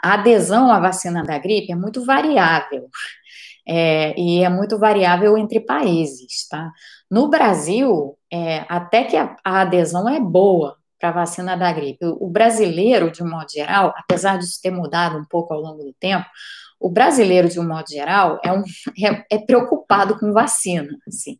a 0.02 0.14
adesão 0.14 0.70
à 0.70 0.80
vacina 0.80 1.22
da 1.22 1.38
gripe 1.38 1.72
é 1.72 1.76
muito 1.76 2.04
variável. 2.04 2.88
É, 3.66 4.14
e 4.20 4.44
é 4.44 4.48
muito 4.50 4.78
variável 4.78 5.38
entre 5.38 5.58
países, 5.58 6.46
tá? 6.50 6.70
No 7.10 7.30
Brasil, 7.30 8.14
é, 8.30 8.66
até 8.68 9.04
que 9.04 9.16
a, 9.16 9.34
a 9.42 9.62
adesão 9.62 10.06
é 10.06 10.20
boa 10.20 10.76
para 10.98 11.08
a 11.08 11.12
vacina 11.12 11.56
da 11.56 11.72
gripe. 11.72 12.04
O, 12.04 12.28
brasileiro, 12.28 13.10
de 13.10 13.22
modo 13.22 13.50
geral, 13.50 13.92
apesar 13.96 14.38
disso 14.38 14.60
ter 14.62 14.70
mudado 14.70 15.18
um 15.18 15.24
pouco 15.24 15.52
ao 15.52 15.60
longo 15.60 15.82
do 15.82 15.92
tempo, 15.94 16.26
o 16.84 16.90
brasileiro, 16.90 17.48
de 17.48 17.58
um 17.58 17.66
modo 17.66 17.88
geral, 17.88 18.38
é, 18.44 18.52
um, 18.52 18.62
é, 19.02 19.36
é 19.36 19.38
preocupado 19.38 20.18
com 20.18 20.34
vacina. 20.34 20.90
Assim. 21.08 21.38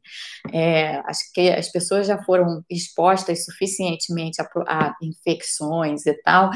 É, 0.51 1.03
acho 1.05 1.31
que 1.35 1.51
as 1.51 1.71
pessoas 1.71 2.07
já 2.07 2.17
foram 2.23 2.65
expostas 2.71 3.45
suficientemente 3.45 4.41
a, 4.41 4.47
a 4.67 4.95
infecções 5.03 6.07
e 6.07 6.15
tal, 6.23 6.49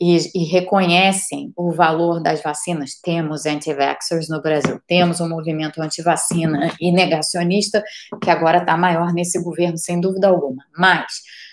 e, 0.00 0.16
e, 0.34 0.44
reconhecem 0.50 1.52
o 1.56 1.70
valor 1.70 2.20
das 2.20 2.42
vacinas. 2.42 2.98
Temos 3.00 3.46
anti-vaxxers 3.46 4.28
no 4.28 4.42
Brasil, 4.42 4.80
temos 4.88 5.20
um 5.20 5.28
movimento 5.28 5.80
anti-vacina 5.80 6.74
e 6.80 6.90
negacionista 6.90 7.80
que 8.20 8.28
agora 8.28 8.58
está 8.58 8.76
maior 8.76 9.12
nesse 9.12 9.40
governo, 9.40 9.78
sem 9.78 10.00
dúvida 10.00 10.26
alguma. 10.26 10.64
Mas 10.76 11.12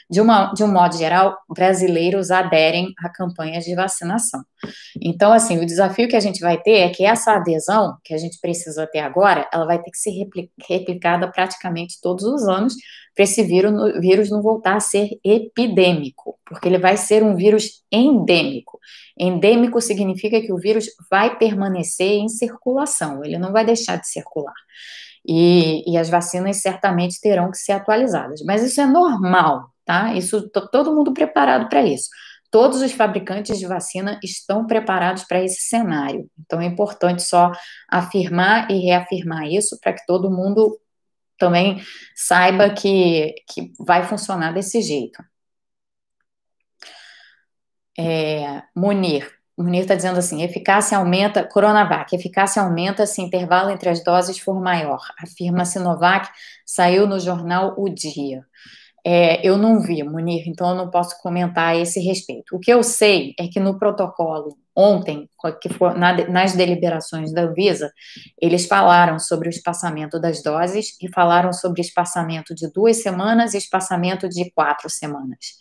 de, 0.09 0.19
uma, 0.19 0.51
de 0.53 0.63
um 0.63 0.71
modo 0.71 0.97
geral, 0.97 1.37
brasileiros 1.47 2.31
aderem 2.31 2.93
a 2.97 3.09
campanhas 3.09 3.63
de 3.63 3.75
vacinação. 3.75 4.41
Então, 5.01 5.31
assim, 5.31 5.59
o 5.59 5.65
desafio 5.65 6.07
que 6.07 6.15
a 6.15 6.19
gente 6.19 6.39
vai 6.39 6.61
ter 6.61 6.79
é 6.79 6.89
que 6.89 7.05
essa 7.05 7.33
adesão 7.33 7.95
que 8.03 8.13
a 8.13 8.17
gente 8.17 8.39
precisa 8.41 8.87
ter 8.87 8.99
agora, 8.99 9.47
ela 9.53 9.65
vai 9.65 9.81
ter 9.81 9.91
que 9.91 9.97
ser 9.97 10.11
replicada 10.67 11.31
praticamente 11.31 11.99
todos 12.01 12.25
os 12.25 12.47
anos 12.47 12.73
para 13.15 13.23
esse 13.23 13.43
vírus, 13.43 13.99
vírus 13.99 14.29
não 14.29 14.41
voltar 14.41 14.77
a 14.77 14.79
ser 14.79 15.09
epidêmico, 15.23 16.39
porque 16.45 16.67
ele 16.67 16.77
vai 16.77 16.95
ser 16.95 17.21
um 17.21 17.35
vírus 17.35 17.83
endêmico. 17.91 18.79
Endêmico 19.17 19.81
significa 19.81 20.39
que 20.41 20.53
o 20.53 20.57
vírus 20.57 20.85
vai 21.11 21.37
permanecer 21.37 22.13
em 22.13 22.29
circulação, 22.29 23.23
ele 23.23 23.37
não 23.37 23.51
vai 23.51 23.65
deixar 23.65 23.97
de 23.97 24.07
circular. 24.07 24.53
E, 25.27 25.83
e, 25.85 25.97
as 25.97 26.09
vacinas 26.09 26.61
certamente 26.61 27.19
terão 27.19 27.51
que 27.51 27.57
ser 27.57 27.73
atualizadas. 27.73 28.41
Mas 28.41 28.63
isso 28.63 28.79
é 28.79 28.85
normal, 28.85 29.68
tá? 29.89 30.13
Isso 30.13 30.47
todo 30.71 30.93
mundo 30.93 31.11
preparado 31.11 31.67
para 31.67 31.81
isso. 31.81 32.09
Todos 32.51 32.79
os 32.83 32.91
fabricantes 32.91 33.57
de 33.57 33.65
vacina 33.65 34.19
estão 34.23 34.67
preparados 34.67 35.23
para 35.23 35.43
esse 35.43 35.61
cenário. 35.63 36.29
Então 36.39 36.61
é 36.61 36.65
importante 36.65 37.23
só 37.23 37.51
afirmar 37.89 38.69
e 38.69 38.85
reafirmar 38.85 39.47
isso 39.47 39.79
para 39.81 39.93
que 39.93 40.05
todo 40.05 40.29
mundo 40.29 40.79
também 41.39 41.81
saiba 42.15 42.69
que, 42.69 43.33
que 43.47 43.73
vai 43.79 44.03
funcionar 44.03 44.53
desse 44.53 44.79
jeito. 44.79 45.23
É, 47.97 48.61
Munir. 48.75 49.27
Munir 49.57 49.81
está 49.81 49.95
dizendo 49.95 50.19
assim: 50.19 50.43
eficácia 50.43 50.99
aumenta, 50.99 51.43
Coronavac, 51.43 52.15
eficácia 52.15 52.61
aumenta 52.61 53.07
se 53.07 53.23
intervalo 53.23 53.71
entre 53.71 53.89
as 53.89 54.03
doses 54.03 54.37
for 54.37 54.61
maior. 54.61 55.01
Afirma 55.17 55.65
Sinovac, 55.65 56.29
saiu 56.63 57.07
no 57.07 57.19
jornal 57.19 57.73
O 57.75 57.89
Dia. 57.89 58.45
É, 59.05 59.45
eu 59.47 59.57
não 59.57 59.81
vi, 59.81 60.03
Munir, 60.03 60.43
então 60.47 60.69
eu 60.69 60.75
não 60.75 60.89
posso 60.89 61.21
comentar 61.21 61.69
a 61.69 61.77
esse 61.77 61.99
respeito. 61.99 62.55
O 62.55 62.59
que 62.59 62.71
eu 62.71 62.83
sei 62.83 63.33
é 63.39 63.47
que 63.47 63.59
no 63.59 63.79
protocolo 63.79 64.57
ontem, 64.75 65.29
que 65.61 65.69
na, 65.97 66.27
nas 66.29 66.53
deliberações 66.53 67.33
da 67.33 67.43
Anvisa, 67.43 67.91
eles 68.41 68.65
falaram 68.65 69.19
sobre 69.19 69.49
o 69.49 69.51
espaçamento 69.51 70.19
das 70.19 70.41
doses 70.41 70.97
e 71.01 71.09
falaram 71.13 71.51
sobre 71.51 71.81
espaçamento 71.81 72.55
de 72.55 72.71
duas 72.71 73.01
semanas 73.01 73.53
e 73.53 73.57
espaçamento 73.57 74.29
de 74.29 74.51
quatro 74.51 74.89
semanas, 74.89 75.57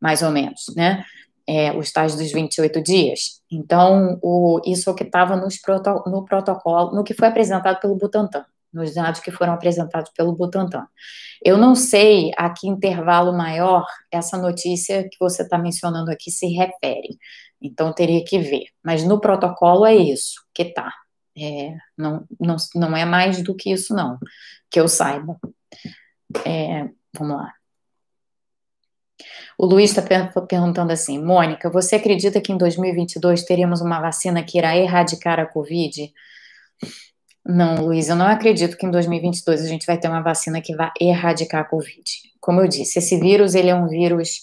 mais 0.00 0.22
ou 0.22 0.30
menos, 0.30 0.64
né? 0.76 1.04
É, 1.46 1.72
os 1.72 1.90
tais 1.90 2.14
dos 2.14 2.30
28 2.30 2.82
dias. 2.82 3.40
Então, 3.50 4.18
o, 4.22 4.60
isso 4.66 4.90
é 4.90 4.92
o 4.92 4.94
que 4.94 5.04
estava 5.04 5.34
no 5.34 6.24
protocolo, 6.24 6.94
no 6.94 7.02
que 7.02 7.14
foi 7.14 7.28
apresentado 7.28 7.80
pelo 7.80 7.96
Butantan 7.96 8.44
nos 8.72 8.94
dados 8.94 9.20
que 9.20 9.30
foram 9.30 9.52
apresentados 9.52 10.10
pelo 10.16 10.34
Butantan. 10.34 10.86
Eu 11.44 11.56
não 11.56 11.74
sei 11.74 12.30
a 12.36 12.50
que 12.50 12.68
intervalo 12.68 13.32
maior 13.32 13.86
essa 14.10 14.36
notícia 14.36 15.04
que 15.04 15.16
você 15.18 15.42
está 15.42 15.58
mencionando 15.58 16.10
aqui 16.10 16.30
se 16.30 16.46
refere. 16.48 17.18
Então 17.60 17.92
teria 17.92 18.24
que 18.24 18.38
ver. 18.38 18.66
Mas 18.82 19.04
no 19.04 19.20
protocolo 19.20 19.86
é 19.86 19.96
isso 19.96 20.40
que 20.54 20.66
tá. 20.66 20.92
É, 21.36 21.76
não, 21.96 22.24
não, 22.40 22.56
não 22.74 22.96
é 22.96 23.04
mais 23.04 23.42
do 23.42 23.54
que 23.54 23.72
isso, 23.72 23.94
não, 23.94 24.18
que 24.70 24.80
eu 24.80 24.88
saiba. 24.88 25.38
É, 26.44 26.88
vamos 27.16 27.36
lá. 27.36 27.52
O 29.56 29.66
Luiz 29.66 29.96
está 29.96 30.02
perguntando 30.46 30.92
assim, 30.92 31.22
Mônica, 31.22 31.68
você 31.68 31.96
acredita 31.96 32.40
que 32.40 32.52
em 32.52 32.56
2022 32.56 33.44
teremos 33.44 33.80
uma 33.80 34.00
vacina 34.00 34.42
que 34.42 34.56
irá 34.56 34.76
erradicar 34.76 35.40
a 35.40 35.46
Covid? 35.46 36.12
Não, 37.50 37.86
Luiz, 37.86 38.10
eu 38.10 38.16
não 38.16 38.26
acredito 38.26 38.76
que 38.76 38.84
em 38.84 38.90
2022 38.90 39.64
a 39.64 39.66
gente 39.66 39.86
vai 39.86 39.98
ter 39.98 40.06
uma 40.06 40.20
vacina 40.22 40.60
que 40.60 40.76
vai 40.76 40.90
erradicar 41.00 41.62
a 41.62 41.64
Covid. 41.64 42.04
Como 42.38 42.60
eu 42.60 42.68
disse, 42.68 42.98
esse 42.98 43.18
vírus, 43.18 43.54
ele 43.54 43.70
é 43.70 43.74
um 43.74 43.88
vírus 43.88 44.42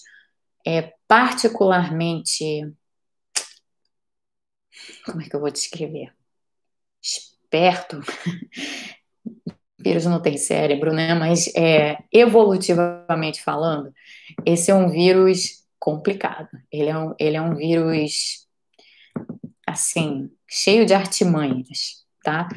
é, 0.66 0.92
particularmente... 1.06 2.68
Como 5.04 5.22
é 5.22 5.28
que 5.28 5.36
eu 5.36 5.40
vou 5.40 5.52
descrever? 5.52 6.12
Esperto. 7.00 8.00
vírus 9.78 10.04
não 10.04 10.20
tem 10.20 10.36
cérebro, 10.36 10.92
né? 10.92 11.14
Mas 11.14 11.46
é, 11.54 11.98
evolutivamente 12.12 13.40
falando, 13.40 13.94
esse 14.44 14.72
é 14.72 14.74
um 14.74 14.88
vírus 14.88 15.64
complicado. 15.78 16.48
Ele 16.72 16.90
é 16.90 16.98
um, 16.98 17.14
ele 17.20 17.36
é 17.36 17.40
um 17.40 17.54
vírus, 17.54 18.48
assim, 19.64 20.28
cheio 20.48 20.84
de 20.84 20.92
artimanhas, 20.92 22.04
tá? 22.24 22.48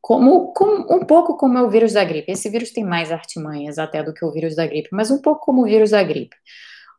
Como, 0.00 0.52
como, 0.52 0.86
um 0.94 1.04
pouco 1.04 1.36
como 1.36 1.58
é 1.58 1.62
o 1.62 1.68
vírus 1.68 1.92
da 1.92 2.04
gripe. 2.04 2.30
Esse 2.30 2.48
vírus 2.48 2.70
tem 2.70 2.84
mais 2.84 3.10
artimanhas 3.10 3.78
até 3.78 4.02
do 4.02 4.14
que 4.14 4.24
o 4.24 4.32
vírus 4.32 4.56
da 4.56 4.66
gripe, 4.66 4.88
mas 4.92 5.10
um 5.10 5.20
pouco 5.20 5.44
como 5.44 5.62
o 5.62 5.64
vírus 5.64 5.90
da 5.90 6.02
gripe. 6.02 6.36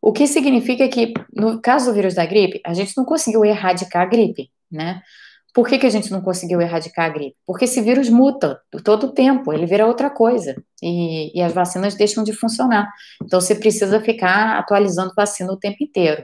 O 0.02 0.14
que 0.14 0.28
significa 0.28 0.88
que, 0.88 1.14
no 1.34 1.62
caso 1.62 1.88
do 1.88 1.94
vírus 1.94 2.14
da 2.16 2.26
gripe, 2.26 2.62
a 2.66 2.74
gente 2.74 2.96
não 2.96 3.04
conseguiu 3.04 3.44
erradicar 3.44 4.04
a 4.04 4.06
gripe, 4.06 4.50
né? 4.72 5.02
Por 5.54 5.68
que, 5.68 5.80
que 5.80 5.86
a 5.86 5.90
gente 5.90 6.12
não 6.12 6.22
conseguiu 6.22 6.62
erradicar 6.62 7.06
a 7.06 7.10
gripe? 7.10 7.36
Porque 7.46 7.66
esse 7.66 7.82
vírus 7.82 8.08
muta 8.10 8.62
todo 8.84 9.08
o 9.08 9.12
tempo, 9.12 9.52
ele 9.52 9.66
vira 9.66 9.88
outra 9.88 10.10
coisa. 10.10 10.56
E, 10.82 11.38
e 11.38 11.42
as 11.42 11.54
vacinas 11.54 11.96
deixam 11.96 12.24
de 12.24 12.32
funcionar. 12.34 12.88
Então, 13.24 13.42
você 13.42 13.56
precisa 13.56 14.00
ficar 14.00 14.60
atualizando 14.60 15.12
vacina 15.16 15.52
o 15.52 15.58
tempo 15.58 15.84
inteiro. 15.84 16.24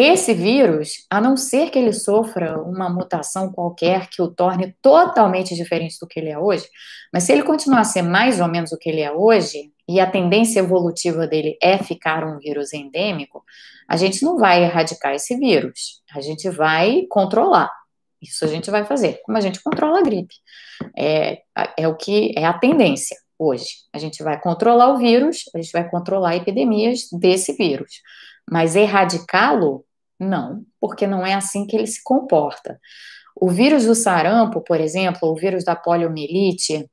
Esse 0.00 0.32
vírus, 0.32 1.04
a 1.10 1.20
não 1.20 1.36
ser 1.36 1.70
que 1.70 1.78
ele 1.78 1.92
sofra 1.92 2.56
uma 2.62 2.88
mutação 2.88 3.50
qualquer 3.50 4.08
que 4.08 4.22
o 4.22 4.28
torne 4.28 4.72
totalmente 4.80 5.56
diferente 5.56 5.96
do 6.00 6.06
que 6.06 6.20
ele 6.20 6.28
é 6.28 6.38
hoje, 6.38 6.68
mas 7.12 7.24
se 7.24 7.32
ele 7.32 7.42
continuar 7.42 7.80
a 7.80 7.84
ser 7.84 8.02
mais 8.02 8.40
ou 8.40 8.46
menos 8.46 8.70
o 8.70 8.78
que 8.78 8.88
ele 8.88 9.00
é 9.00 9.10
hoje, 9.10 9.72
e 9.88 9.98
a 9.98 10.08
tendência 10.08 10.60
evolutiva 10.60 11.26
dele 11.26 11.58
é 11.60 11.78
ficar 11.78 12.22
um 12.24 12.38
vírus 12.38 12.72
endêmico, 12.72 13.42
a 13.88 13.96
gente 13.96 14.22
não 14.22 14.38
vai 14.38 14.62
erradicar 14.62 15.14
esse 15.14 15.36
vírus, 15.36 16.00
a 16.14 16.20
gente 16.20 16.48
vai 16.48 17.02
controlar. 17.10 17.68
Isso 18.22 18.44
a 18.44 18.48
gente 18.48 18.70
vai 18.70 18.84
fazer, 18.84 19.20
como 19.24 19.36
a 19.36 19.40
gente 19.40 19.60
controla 19.60 19.98
a 19.98 20.02
gripe. 20.02 20.36
É, 20.96 21.40
é 21.76 21.88
o 21.88 21.96
que 21.96 22.32
é 22.36 22.44
a 22.44 22.56
tendência 22.56 23.16
hoje. 23.36 23.66
A 23.92 23.98
gente 23.98 24.22
vai 24.22 24.40
controlar 24.40 24.94
o 24.94 24.98
vírus, 24.98 25.42
a 25.52 25.58
gente 25.58 25.72
vai 25.72 25.90
controlar 25.90 26.36
epidemias 26.36 27.08
desse 27.12 27.52
vírus. 27.54 28.00
Mas 28.48 28.76
erradicá-lo, 28.76 29.84
não, 30.18 30.64
porque 30.80 31.06
não 31.06 31.24
é 31.24 31.34
assim 31.34 31.66
que 31.66 31.76
ele 31.76 31.86
se 31.86 32.02
comporta. 32.02 32.80
O 33.36 33.50
vírus 33.50 33.84
do 33.84 33.94
sarampo, 33.94 34.60
por 34.60 34.80
exemplo, 34.80 35.28
o 35.28 35.36
vírus 35.36 35.64
da 35.64 35.76
poliomielite, 35.76 36.90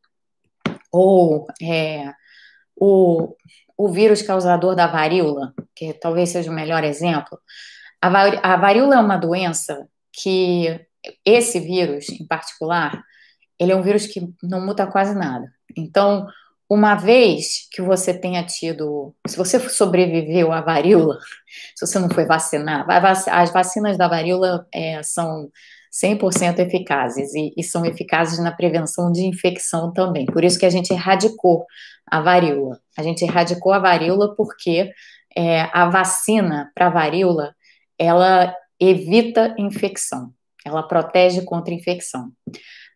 ou 0.91 1.47
é, 1.61 2.11
o, 2.75 3.35
o 3.77 3.87
vírus 3.89 4.21
causador 4.21 4.75
da 4.75 4.87
varíola, 4.87 5.53
que 5.75 5.93
talvez 5.93 6.29
seja 6.29 6.51
o 6.51 6.55
melhor 6.55 6.83
exemplo. 6.83 7.39
A, 8.01 8.07
a 8.53 8.57
varíola 8.57 8.95
é 8.95 8.99
uma 8.99 9.17
doença 9.17 9.87
que 10.13 10.79
esse 11.25 11.59
vírus 11.59 12.09
em 12.09 12.25
particular, 12.27 13.03
ele 13.59 13.71
é 13.71 13.75
um 13.75 13.81
vírus 13.81 14.05
que 14.05 14.21
não 14.43 14.65
muta 14.65 14.87
quase 14.87 15.15
nada. 15.15 15.51
Então, 15.75 16.27
uma 16.69 16.95
vez 16.95 17.67
que 17.71 17.81
você 17.81 18.13
tenha 18.13 18.43
tido, 18.43 19.13
se 19.27 19.37
você 19.37 19.59
sobreviveu 19.69 20.51
à 20.51 20.61
varíola, 20.61 21.17
se 21.75 21.85
você 21.85 21.99
não 21.99 22.09
foi 22.09 22.25
vacinar, 22.25 22.85
as 23.31 23.51
vacinas 23.51 23.97
da 23.97 24.07
varíola 24.07 24.65
é, 24.73 25.01
são 25.03 25.49
100% 25.93 26.59
eficazes 26.59 27.33
e, 27.35 27.53
e, 27.55 27.63
são 27.63 27.85
eficazes 27.85 28.39
na 28.39 28.51
prevenção 28.51 29.11
de 29.11 29.25
infecção 29.25 29.93
também. 29.93 30.25
Por 30.25 30.43
isso 30.43 30.59
que 30.59 30.65
a 30.65 30.69
gente 30.69 30.91
erradicou 30.91 31.65
a 32.09 32.19
varíola. 32.19 32.79
A 32.97 33.03
gente 33.03 33.23
erradicou 33.23 33.71
a 33.71 33.79
varíola 33.79 34.35
porque 34.35 34.91
é, 35.35 35.61
a 35.71 35.89
vacina 35.89 36.71
para 36.73 36.89
varíola 36.89 37.55
ela 37.97 38.53
evita 38.79 39.55
infecção 39.57 40.33
ela 40.65 40.81
protege 40.81 41.43
contra 41.43 41.73
infecção. 41.73 42.31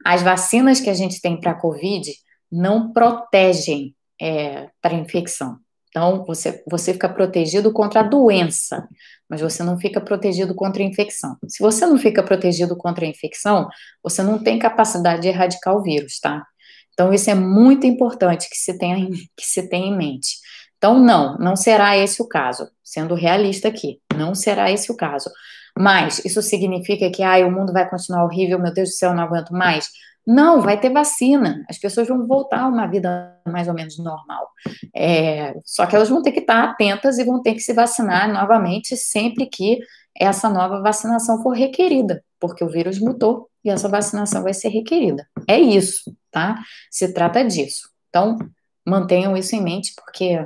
As 0.03 0.23
vacinas 0.23 0.79
que 0.79 0.89
a 0.89 0.93
gente 0.93 1.21
tem 1.21 1.39
para 1.39 1.51
a 1.51 1.59
Covid 1.59 2.11
não 2.51 2.91
protegem 2.91 3.95
é, 4.21 4.69
para 4.81 4.93
infecção. 4.93 5.57
Então, 5.89 6.23
você, 6.25 6.63
você 6.69 6.93
fica 6.93 7.09
protegido 7.09 7.73
contra 7.73 8.01
a 8.01 8.03
doença, 8.03 8.87
mas 9.27 9.41
você 9.41 9.63
não 9.63 9.79
fica 9.79 9.99
protegido 9.99 10.53
contra 10.53 10.83
a 10.83 10.85
infecção. 10.85 11.35
Se 11.47 11.61
você 11.63 11.85
não 11.85 11.97
fica 11.97 12.21
protegido 12.21 12.77
contra 12.77 13.05
a 13.05 13.07
infecção, 13.07 13.67
você 14.03 14.21
não 14.21 14.37
tem 14.37 14.59
capacidade 14.59 15.23
de 15.23 15.29
erradicar 15.29 15.75
o 15.75 15.81
vírus, 15.81 16.19
tá? 16.19 16.45
Então, 16.93 17.13
isso 17.13 17.29
é 17.29 17.35
muito 17.35 17.87
importante 17.87 18.49
que 18.49 18.57
se 18.57 18.77
tenha, 18.77 19.07
que 19.35 19.45
se 19.45 19.67
tenha 19.67 19.87
em 19.87 19.97
mente. 19.97 20.37
Então, 20.77 20.99
não, 20.99 21.37
não 21.37 21.55
será 21.55 21.97
esse 21.97 22.21
o 22.21 22.27
caso. 22.27 22.69
Sendo 22.83 23.15
realista 23.15 23.67
aqui, 23.67 23.99
não 24.15 24.35
será 24.35 24.71
esse 24.71 24.91
o 24.91 24.95
caso. 24.95 25.29
Mas 25.77 26.23
isso 26.25 26.41
significa 26.41 27.09
que 27.09 27.23
ah, 27.23 27.45
o 27.45 27.51
mundo 27.51 27.71
vai 27.73 27.89
continuar 27.89 28.25
horrível, 28.25 28.59
meu 28.59 28.73
Deus 28.73 28.89
do 28.89 28.95
céu, 28.95 29.13
não 29.13 29.23
aguento 29.23 29.51
mais. 29.51 29.89
Não, 30.25 30.61
vai 30.61 30.79
ter 30.79 30.91
vacina. 30.91 31.65
As 31.69 31.77
pessoas 31.77 32.07
vão 32.07 32.27
voltar 32.27 32.61
a 32.61 32.67
uma 32.67 32.85
vida 32.87 33.35
mais 33.47 33.67
ou 33.67 33.73
menos 33.73 33.97
normal. 33.97 34.47
É, 34.95 35.55
só 35.65 35.85
que 35.85 35.95
elas 35.95 36.09
vão 36.09 36.21
ter 36.21 36.31
que 36.31 36.39
estar 36.39 36.63
atentas 36.63 37.17
e 37.17 37.23
vão 37.23 37.41
ter 37.41 37.53
que 37.53 37.61
se 37.61 37.73
vacinar 37.73 38.31
novamente 38.31 38.95
sempre 38.95 39.47
que 39.47 39.79
essa 40.15 40.49
nova 40.49 40.81
vacinação 40.81 41.41
for 41.41 41.51
requerida, 41.51 42.23
porque 42.39 42.63
o 42.63 42.69
vírus 42.69 42.99
mutou 42.99 43.49
e 43.63 43.69
essa 43.69 43.87
vacinação 43.87 44.43
vai 44.43 44.53
ser 44.53 44.69
requerida. 44.69 45.27
É 45.47 45.59
isso, 45.59 46.15
tá? 46.31 46.61
Se 46.91 47.13
trata 47.13 47.43
disso. 47.43 47.89
Então, 48.09 48.37
mantenham 48.85 49.35
isso 49.37 49.55
em 49.55 49.61
mente, 49.63 49.93
porque 49.95 50.39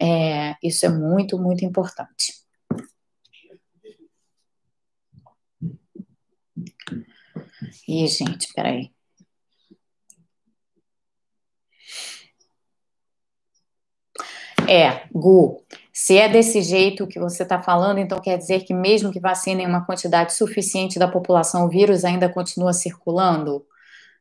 é, 0.00 0.54
isso 0.62 0.84
é 0.86 0.88
muito, 0.88 1.38
muito 1.38 1.64
importante. 1.64 2.32
Ih, 7.88 8.06
gente, 8.08 8.52
peraí. 8.54 8.93
É, 14.68 15.06
Gu, 15.12 15.62
se 15.92 16.16
é 16.16 16.28
desse 16.28 16.62
jeito 16.62 17.06
que 17.06 17.18
você 17.18 17.42
está 17.42 17.60
falando, 17.60 17.98
então 17.98 18.20
quer 18.20 18.38
dizer 18.38 18.64
que 18.64 18.72
mesmo 18.72 19.12
que 19.12 19.20
vacinem 19.20 19.66
uma 19.66 19.84
quantidade 19.84 20.32
suficiente 20.34 20.98
da 20.98 21.08
população, 21.08 21.66
o 21.66 21.68
vírus 21.68 22.04
ainda 22.04 22.28
continua 22.28 22.72
circulando? 22.72 23.64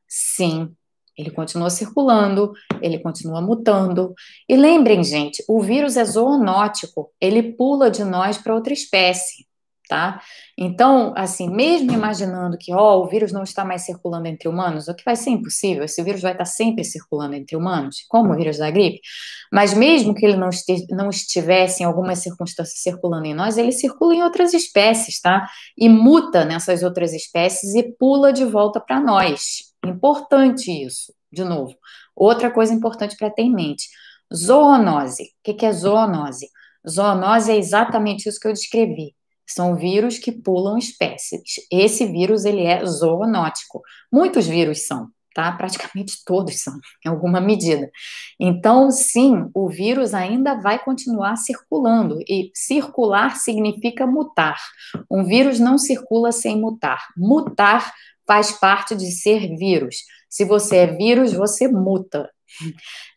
Sim, 0.07 0.71
ele 1.17 1.31
continua 1.31 1.69
circulando, 1.69 2.53
ele 2.81 2.99
continua 2.99 3.41
mutando. 3.41 4.13
E 4.47 4.55
lembrem, 4.55 5.03
gente, 5.03 5.43
o 5.47 5.61
vírus 5.61 5.97
é 5.97 6.03
zoonótico, 6.03 7.11
ele 7.21 7.53
pula 7.53 7.89
de 7.89 8.03
nós 8.03 8.37
para 8.37 8.55
outra 8.55 8.73
espécie 8.73 9.45
tá? 9.93 10.19
Então, 10.57 11.13
assim, 11.15 11.47
mesmo 11.47 11.93
imaginando 11.93 12.57
que, 12.57 12.73
o 12.73 13.05
vírus 13.05 13.31
não 13.31 13.43
está 13.43 13.63
mais 13.63 13.83
circulando 13.83 14.27
entre 14.27 14.49
humanos, 14.49 14.87
o 14.87 14.95
que 14.95 15.05
vai 15.05 15.15
ser 15.15 15.29
impossível, 15.29 15.83
esse 15.83 16.01
vírus 16.01 16.19
vai 16.19 16.31
estar 16.31 16.45
sempre 16.45 16.83
circulando 16.83 17.35
entre 17.35 17.55
humanos, 17.55 17.97
como 18.09 18.33
o 18.33 18.35
vírus 18.35 18.57
da 18.57 18.71
gripe, 18.71 18.99
mas 19.51 19.75
mesmo 19.75 20.15
que 20.15 20.25
ele 20.25 20.35
não, 20.35 20.49
este, 20.49 20.87
não 20.89 21.11
estivesse 21.11 21.83
em 21.83 21.85
algumas 21.85 22.17
circunstâncias 22.19 22.79
circulando 22.81 23.27
em 23.27 23.35
nós, 23.35 23.55
ele 23.55 23.71
circula 23.71 24.15
em 24.15 24.23
outras 24.23 24.55
espécies, 24.55 25.21
tá? 25.21 25.47
E 25.77 25.87
muta 25.87 26.43
nessas 26.43 26.81
outras 26.81 27.13
espécies 27.13 27.75
e 27.75 27.83
pula 27.83 28.33
de 28.33 28.45
volta 28.45 28.79
para 28.79 28.99
nós. 28.99 29.73
Importante 29.85 30.71
isso, 30.71 31.13
de 31.31 31.43
novo. 31.43 31.75
Outra 32.15 32.49
coisa 32.49 32.73
importante 32.73 33.15
para 33.15 33.29
ter 33.29 33.43
em 33.43 33.53
mente, 33.53 33.87
zoonose. 34.35 35.23
O 35.23 35.27
que, 35.43 35.53
que 35.53 35.67
é 35.67 35.71
zoonose? 35.71 36.47
Zoonose 36.89 37.51
é 37.51 37.57
exatamente 37.57 38.27
isso 38.27 38.39
que 38.39 38.47
eu 38.47 38.53
descrevi 38.53 39.13
são 39.47 39.75
vírus 39.75 40.17
que 40.17 40.31
pulam 40.31 40.77
espécies. 40.77 41.41
Esse 41.71 42.05
vírus, 42.05 42.45
ele 42.45 42.63
é 42.63 42.85
zoonótico. 42.85 43.81
Muitos 44.11 44.47
vírus 44.47 44.87
são, 44.87 45.09
tá? 45.33 45.51
Praticamente 45.57 46.23
todos 46.25 46.61
são, 46.61 46.73
em 47.05 47.09
alguma 47.09 47.39
medida. 47.41 47.89
Então, 48.39 48.89
sim, 48.91 49.49
o 49.53 49.69
vírus 49.69 50.13
ainda 50.13 50.55
vai 50.61 50.83
continuar 50.83 51.35
circulando. 51.35 52.19
E 52.27 52.51
circular 52.53 53.35
significa 53.35 54.07
mutar. 54.07 54.57
Um 55.09 55.23
vírus 55.23 55.59
não 55.59 55.77
circula 55.77 56.31
sem 56.31 56.59
mutar. 56.59 57.05
Mutar 57.17 57.93
faz 58.25 58.51
parte 58.51 58.95
de 58.95 59.11
ser 59.11 59.55
vírus. 59.57 59.97
Se 60.29 60.45
você 60.45 60.77
é 60.77 60.87
vírus, 60.87 61.33
você 61.33 61.67
muta. 61.67 62.29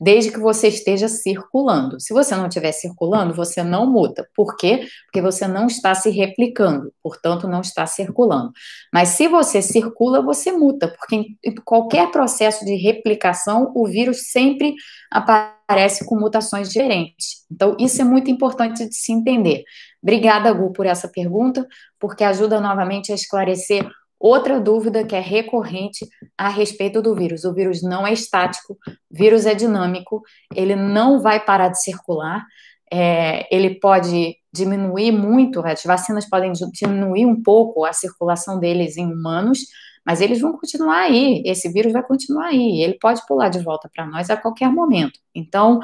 Desde 0.01 0.31
que 0.31 0.39
você 0.39 0.69
esteja 0.69 1.09
circulando. 1.09 2.01
Se 2.01 2.13
você 2.13 2.35
não 2.37 2.47
estiver 2.47 2.73
circulando, 2.73 3.35
você 3.35 3.63
não 3.63 3.91
muta. 3.91 4.29
Por 4.35 4.57
quê? 4.57 4.87
Porque 5.07 5.21
você 5.21 5.47
não 5.47 5.67
está 5.67 5.95
se 5.95 6.11
replicando, 6.11 6.93
portanto, 7.03 7.49
não 7.49 7.61
está 7.61 7.87
circulando. 7.87 8.53
Mas 8.93 9.11
se 9.11 9.29
você 9.29 9.63
circula, 9.63 10.23
você 10.23 10.53
muta, 10.53 10.89
porque 10.89 11.17
em 11.17 11.55
qualquer 11.65 12.11
processo 12.11 12.65
de 12.65 12.75
replicação, 12.75 13.73
o 13.75 13.87
vírus 13.87 14.31
sempre 14.31 14.75
aparece 15.11 16.05
com 16.07 16.19
mutações 16.19 16.69
diferentes. 16.69 17.45
Então, 17.51 17.77
isso 17.79 18.01
é 18.01 18.05
muito 18.05 18.31
importante 18.31 18.89
de 18.89 18.95
se 18.95 19.13
entender. 19.13 19.65
Obrigada, 20.03 20.53
Gu, 20.53 20.73
por 20.73 20.87
essa 20.87 21.09
pergunta, 21.09 21.67
porque 21.99 22.23
ajuda 22.23 22.61
novamente 22.61 23.11
a 23.13 23.15
esclarecer 23.15 23.89
Outra 24.19 24.59
dúvida 24.59 25.05
que 25.05 25.15
é 25.15 25.21
recorrente 25.21 26.07
a 26.37 26.49
respeito 26.49 27.03
do 27.03 27.15
vírus: 27.15 27.45
o 27.45 27.53
vírus 27.53 27.83
não 27.83 28.07
é 28.07 28.13
estático, 28.13 28.79
o 28.87 29.17
vírus 29.17 29.47
é 29.47 29.55
dinâmico, 29.55 30.23
ele 30.55 30.75
não 30.75 31.21
vai 31.21 31.45
parar 31.45 31.69
de 31.69 31.83
circular, 31.83 32.45
é, 32.93 33.47
ele 33.55 33.79
pode 33.79 34.37
diminuir 34.53 35.13
muito, 35.13 35.61
as 35.61 35.83
vacinas 35.83 36.29
podem 36.29 36.53
diminuir 36.73 37.27
um 37.27 37.43
pouco 37.43 37.85
a 37.85 37.93
circulação 37.93 38.59
deles 38.59 38.97
em 38.97 39.13
humanos, 39.13 39.59
mas 40.05 40.21
eles 40.21 40.41
vão 40.41 40.57
continuar 40.57 41.01
aí, 41.01 41.43
esse 41.45 41.69
vírus 41.71 41.93
vai 41.93 42.03
continuar 42.03 42.47
aí, 42.47 42.81
ele 42.81 42.95
pode 42.95 43.27
pular 43.27 43.49
de 43.49 43.59
volta 43.59 43.91
para 43.95 44.07
nós 44.07 44.31
a 44.31 44.37
qualquer 44.37 44.71
momento. 44.71 45.19
Então, 45.35 45.81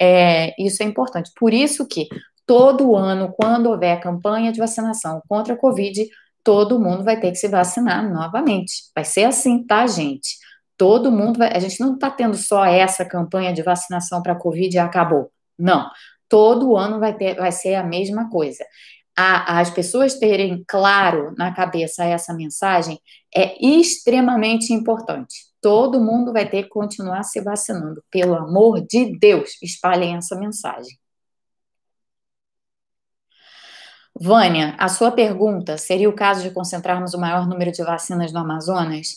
é, 0.00 0.54
isso 0.58 0.82
é 0.82 0.86
importante. 0.86 1.30
Por 1.38 1.52
isso 1.52 1.86
que 1.86 2.08
todo 2.46 2.96
ano, 2.96 3.34
quando 3.38 3.66
houver 3.66 4.00
campanha 4.00 4.50
de 4.50 4.58
vacinação 4.58 5.22
contra 5.28 5.54
a 5.54 5.56
Covid, 5.56 6.08
todo 6.46 6.78
mundo 6.78 7.02
vai 7.02 7.18
ter 7.18 7.32
que 7.32 7.38
se 7.38 7.48
vacinar 7.48 8.08
novamente. 8.08 8.84
Vai 8.94 9.04
ser 9.04 9.24
assim, 9.24 9.66
tá, 9.66 9.84
gente? 9.88 10.38
Todo 10.76 11.10
mundo 11.10 11.38
vai. 11.38 11.52
A 11.52 11.58
gente 11.58 11.80
não 11.80 11.94
está 11.94 12.08
tendo 12.08 12.36
só 12.36 12.64
essa 12.64 13.04
campanha 13.04 13.52
de 13.52 13.64
vacinação 13.64 14.22
para 14.22 14.34
a 14.34 14.38
Covid 14.38 14.76
e 14.76 14.78
acabou. 14.78 15.32
Não. 15.58 15.90
Todo 16.28 16.76
ano 16.76 17.00
vai, 17.00 17.16
ter, 17.16 17.34
vai 17.34 17.50
ser 17.50 17.74
a 17.74 17.82
mesma 17.82 18.30
coisa. 18.30 18.64
A, 19.18 19.58
as 19.58 19.70
pessoas 19.70 20.20
terem 20.20 20.62
claro 20.68 21.34
na 21.36 21.52
cabeça 21.52 22.04
essa 22.04 22.32
mensagem 22.32 23.00
é 23.34 23.56
extremamente 23.60 24.72
importante. 24.72 25.46
Todo 25.60 26.00
mundo 26.00 26.32
vai 26.32 26.48
ter 26.48 26.62
que 26.62 26.68
continuar 26.68 27.24
se 27.24 27.40
vacinando. 27.40 28.04
Pelo 28.08 28.36
amor 28.36 28.86
de 28.86 29.18
Deus, 29.18 29.60
espalhem 29.60 30.14
essa 30.14 30.36
mensagem. 30.36 30.96
Vânia, 34.18 34.74
a 34.78 34.88
sua 34.88 35.10
pergunta 35.10 35.76
seria 35.76 36.08
o 36.08 36.14
caso 36.14 36.42
de 36.42 36.50
concentrarmos 36.50 37.12
o 37.12 37.20
maior 37.20 37.46
número 37.46 37.70
de 37.70 37.82
vacinas 37.82 38.32
no 38.32 38.40
Amazonas? 38.40 39.16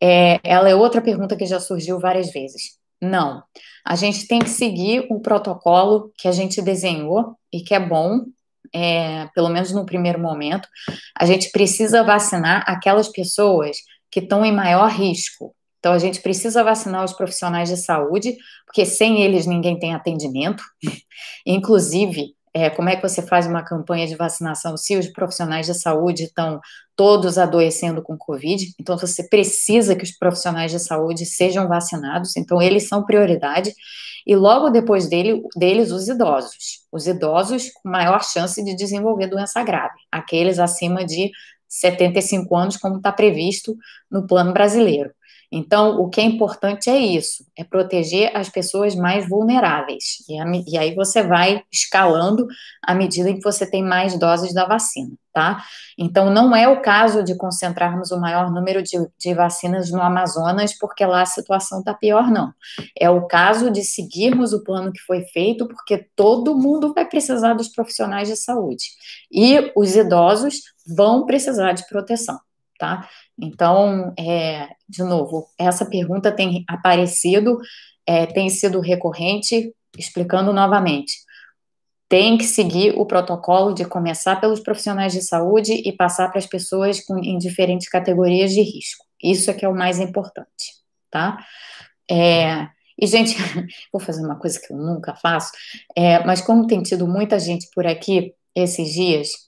É, 0.00 0.38
ela 0.44 0.68
é 0.68 0.74
outra 0.74 1.00
pergunta 1.00 1.36
que 1.36 1.46
já 1.46 1.58
surgiu 1.58 1.98
várias 1.98 2.30
vezes. 2.30 2.78
Não. 3.00 3.42
A 3.84 3.96
gente 3.96 4.26
tem 4.26 4.38
que 4.38 4.48
seguir 4.48 5.06
o 5.10 5.20
protocolo 5.20 6.12
que 6.16 6.28
a 6.28 6.32
gente 6.32 6.62
desenhou 6.62 7.36
e 7.52 7.60
que 7.60 7.74
é 7.74 7.80
bom, 7.80 8.24
é, 8.72 9.26
pelo 9.34 9.48
menos 9.48 9.72
no 9.72 9.84
primeiro 9.84 10.20
momento. 10.20 10.68
A 11.18 11.26
gente 11.26 11.50
precisa 11.50 12.04
vacinar 12.04 12.64
aquelas 12.66 13.08
pessoas 13.08 13.78
que 14.10 14.20
estão 14.20 14.44
em 14.44 14.52
maior 14.52 14.88
risco. 14.90 15.54
Então, 15.78 15.92
a 15.92 15.98
gente 15.98 16.20
precisa 16.20 16.64
vacinar 16.64 17.04
os 17.04 17.12
profissionais 17.12 17.68
de 17.68 17.76
saúde, 17.76 18.36
porque 18.64 18.84
sem 18.84 19.22
eles 19.22 19.46
ninguém 19.46 19.78
tem 19.78 19.94
atendimento. 19.94 20.62
Inclusive, 21.46 22.34
é, 22.56 22.70
como 22.70 22.88
é 22.88 22.96
que 22.96 23.06
você 23.06 23.20
faz 23.20 23.46
uma 23.46 23.62
campanha 23.62 24.06
de 24.06 24.16
vacinação 24.16 24.78
se 24.78 24.96
os 24.96 25.08
profissionais 25.08 25.66
de 25.66 25.74
saúde 25.74 26.24
estão 26.24 26.58
todos 26.96 27.36
adoecendo 27.36 28.02
com 28.02 28.16
Covid? 28.16 28.72
Então, 28.80 28.96
você 28.96 29.28
precisa 29.28 29.94
que 29.94 30.02
os 30.02 30.10
profissionais 30.10 30.72
de 30.72 30.78
saúde 30.78 31.26
sejam 31.26 31.68
vacinados, 31.68 32.34
então, 32.34 32.62
eles 32.62 32.88
são 32.88 33.04
prioridade. 33.04 33.74
E 34.26 34.34
logo 34.34 34.70
depois 34.70 35.06
dele, 35.06 35.42
deles, 35.54 35.92
os 35.92 36.08
idosos. 36.08 36.86
Os 36.90 37.06
idosos 37.06 37.70
com 37.72 37.90
maior 37.90 38.24
chance 38.24 38.64
de 38.64 38.74
desenvolver 38.74 39.26
doença 39.26 39.62
grave, 39.62 39.98
aqueles 40.10 40.58
acima 40.58 41.04
de 41.04 41.30
75 41.68 42.56
anos, 42.56 42.78
como 42.78 42.96
está 42.96 43.12
previsto 43.12 43.76
no 44.10 44.26
plano 44.26 44.54
brasileiro. 44.54 45.10
Então, 45.50 46.00
o 46.00 46.08
que 46.08 46.20
é 46.20 46.24
importante 46.24 46.90
é 46.90 46.96
isso, 46.96 47.44
é 47.56 47.62
proteger 47.62 48.36
as 48.36 48.48
pessoas 48.48 48.94
mais 48.94 49.28
vulneráveis. 49.28 50.24
E, 50.28 50.38
a, 50.38 50.44
e, 50.66 50.78
aí 50.78 50.94
você 50.94 51.22
vai 51.22 51.62
escalando 51.72 52.46
à 52.82 52.94
medida 52.94 53.32
que 53.32 53.42
você 53.42 53.68
tem 53.68 53.82
mais 53.82 54.18
doses 54.18 54.52
da 54.52 54.66
vacina, 54.66 55.12
tá? 55.32 55.62
Então, 55.96 56.30
não 56.30 56.54
é 56.54 56.68
o 56.68 56.82
caso 56.82 57.22
de 57.22 57.36
concentrarmos 57.36 58.10
o 58.10 58.20
maior 58.20 58.50
número 58.50 58.82
de, 58.82 58.98
de 59.18 59.34
vacinas 59.34 59.90
no 59.90 60.02
Amazonas, 60.02 60.76
porque 60.76 61.06
lá 61.06 61.22
a 61.22 61.26
situação 61.26 61.78
está 61.78 61.94
pior, 61.94 62.30
não. 62.30 62.52
É 62.98 63.08
o 63.08 63.26
caso 63.26 63.70
de 63.70 63.82
seguirmos 63.82 64.52
o 64.52 64.64
plano 64.64 64.92
que 64.92 65.00
foi 65.00 65.22
feito, 65.26 65.66
porque 65.68 66.08
todo 66.16 66.56
mundo 66.56 66.92
vai 66.92 67.06
precisar 67.08 67.54
dos 67.54 67.68
profissionais 67.68 68.28
de 68.28 68.36
saúde. 68.36 68.84
E 69.30 69.72
os 69.76 69.94
idosos 69.94 70.60
vão 70.86 71.24
precisar 71.24 71.72
de 71.72 71.86
proteção 71.88 72.38
tá? 72.78 73.08
Então, 73.38 74.12
é, 74.18 74.68
de 74.88 75.02
novo, 75.02 75.48
essa 75.58 75.84
pergunta 75.86 76.32
tem 76.32 76.64
aparecido, 76.68 77.58
é, 78.06 78.26
tem 78.26 78.48
sido 78.48 78.80
recorrente, 78.80 79.74
explicando 79.98 80.52
novamente. 80.52 81.14
Tem 82.08 82.38
que 82.38 82.44
seguir 82.44 82.94
o 82.96 83.04
protocolo 83.04 83.74
de 83.74 83.84
começar 83.84 84.40
pelos 84.40 84.60
profissionais 84.60 85.12
de 85.12 85.22
saúde 85.22 85.72
e 85.72 85.92
passar 85.92 86.28
para 86.28 86.38
as 86.38 86.46
pessoas 86.46 87.00
com, 87.04 87.18
em 87.18 87.36
diferentes 87.38 87.88
categorias 87.88 88.52
de 88.52 88.62
risco. 88.62 89.04
Isso 89.22 89.50
é 89.50 89.54
que 89.54 89.64
é 89.64 89.68
o 89.68 89.74
mais 89.74 89.98
importante, 89.98 90.74
tá? 91.10 91.44
É, 92.10 92.68
e, 92.98 93.06
gente, 93.06 93.34
vou 93.92 94.00
fazer 94.00 94.24
uma 94.24 94.38
coisa 94.38 94.60
que 94.60 94.72
eu 94.72 94.76
nunca 94.76 95.14
faço, 95.16 95.50
é, 95.96 96.24
mas 96.24 96.40
como 96.40 96.66
tem 96.66 96.82
tido 96.82 97.06
muita 97.08 97.38
gente 97.38 97.68
por 97.74 97.86
aqui 97.86 98.32
esses 98.54 98.92
dias, 98.92 99.45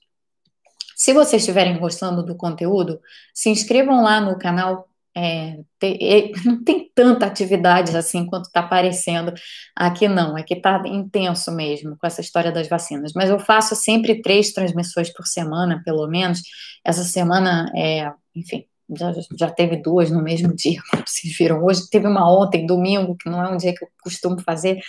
se 0.98 1.12
vocês 1.12 1.42
estiverem 1.42 1.78
gostando 1.78 2.24
do 2.24 2.36
conteúdo, 2.36 3.00
se 3.32 3.48
inscrevam 3.48 4.02
lá 4.02 4.20
no 4.20 4.36
canal. 4.36 4.88
É, 5.16 5.58
tem, 5.78 6.32
não 6.44 6.64
tem 6.64 6.90
tanta 6.92 7.24
atividade 7.24 7.96
assim 7.96 8.26
quanto 8.26 8.46
está 8.46 8.60
aparecendo 8.60 9.32
aqui, 9.76 10.08
não. 10.08 10.36
É 10.36 10.42
que 10.42 10.54
está 10.54 10.82
intenso 10.86 11.52
mesmo 11.52 11.96
com 11.96 12.06
essa 12.06 12.20
história 12.20 12.50
das 12.50 12.68
vacinas. 12.68 13.12
Mas 13.14 13.30
eu 13.30 13.38
faço 13.38 13.76
sempre 13.76 14.20
três 14.20 14.52
transmissões 14.52 15.12
por 15.12 15.24
semana, 15.24 15.80
pelo 15.84 16.08
menos. 16.08 16.42
Essa 16.84 17.04
semana, 17.04 17.70
é, 17.76 18.10
enfim, 18.34 18.66
já, 18.96 19.12
já 19.38 19.50
teve 19.50 19.76
duas 19.76 20.10
no 20.10 20.22
mesmo 20.22 20.54
dia, 20.54 20.80
como 20.90 21.04
vocês 21.06 21.36
viram. 21.36 21.64
Hoje 21.64 21.88
teve 21.90 22.06
uma 22.06 22.30
ontem, 22.30 22.66
domingo, 22.66 23.16
que 23.16 23.28
não 23.28 23.42
é 23.42 23.48
um 23.50 23.56
dia 23.56 23.74
que 23.74 23.84
eu 23.84 23.88
costumo 24.02 24.40
fazer. 24.40 24.80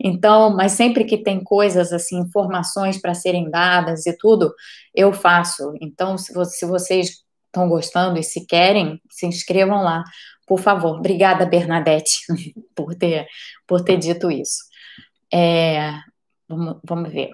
Então, 0.00 0.54
mas 0.54 0.72
sempre 0.72 1.04
que 1.04 1.18
tem 1.18 1.42
coisas 1.42 1.92
assim, 1.92 2.18
informações 2.18 3.00
para 3.00 3.14
serem 3.14 3.50
dadas 3.50 4.06
e 4.06 4.16
tudo, 4.16 4.52
eu 4.94 5.12
faço. 5.12 5.72
Então, 5.80 6.18
se, 6.18 6.32
se 6.46 6.66
vocês 6.66 7.24
estão 7.46 7.68
gostando 7.68 8.18
e 8.18 8.22
se 8.22 8.46
querem, 8.46 9.00
se 9.10 9.26
inscrevam 9.26 9.82
lá, 9.82 10.04
por 10.46 10.60
favor. 10.60 10.98
Obrigada, 10.98 11.46
Bernadette, 11.46 12.20
por 12.74 12.94
ter, 12.94 13.26
por 13.66 13.82
ter 13.82 13.96
dito 13.98 14.30
isso. 14.30 14.58
É, 15.32 15.92
vamos, 16.48 16.78
vamos 16.84 17.12
ver. 17.12 17.30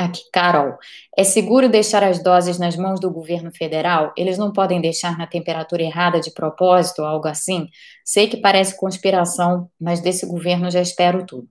Aqui, 0.00 0.22
Carol, 0.32 0.78
é 1.14 1.22
seguro 1.22 1.68
deixar 1.68 2.02
as 2.02 2.22
doses 2.22 2.58
nas 2.58 2.74
mãos 2.74 2.98
do 2.98 3.10
governo 3.10 3.52
federal? 3.52 4.14
Eles 4.16 4.38
não 4.38 4.50
podem 4.50 4.80
deixar 4.80 5.18
na 5.18 5.26
temperatura 5.26 5.82
errada 5.82 6.18
de 6.18 6.30
propósito, 6.30 7.02
algo 7.02 7.28
assim? 7.28 7.68
Sei 8.02 8.26
que 8.26 8.38
parece 8.38 8.78
conspiração, 8.78 9.70
mas 9.78 10.00
desse 10.00 10.24
governo 10.24 10.70
já 10.70 10.80
espero 10.80 11.26
tudo. 11.26 11.46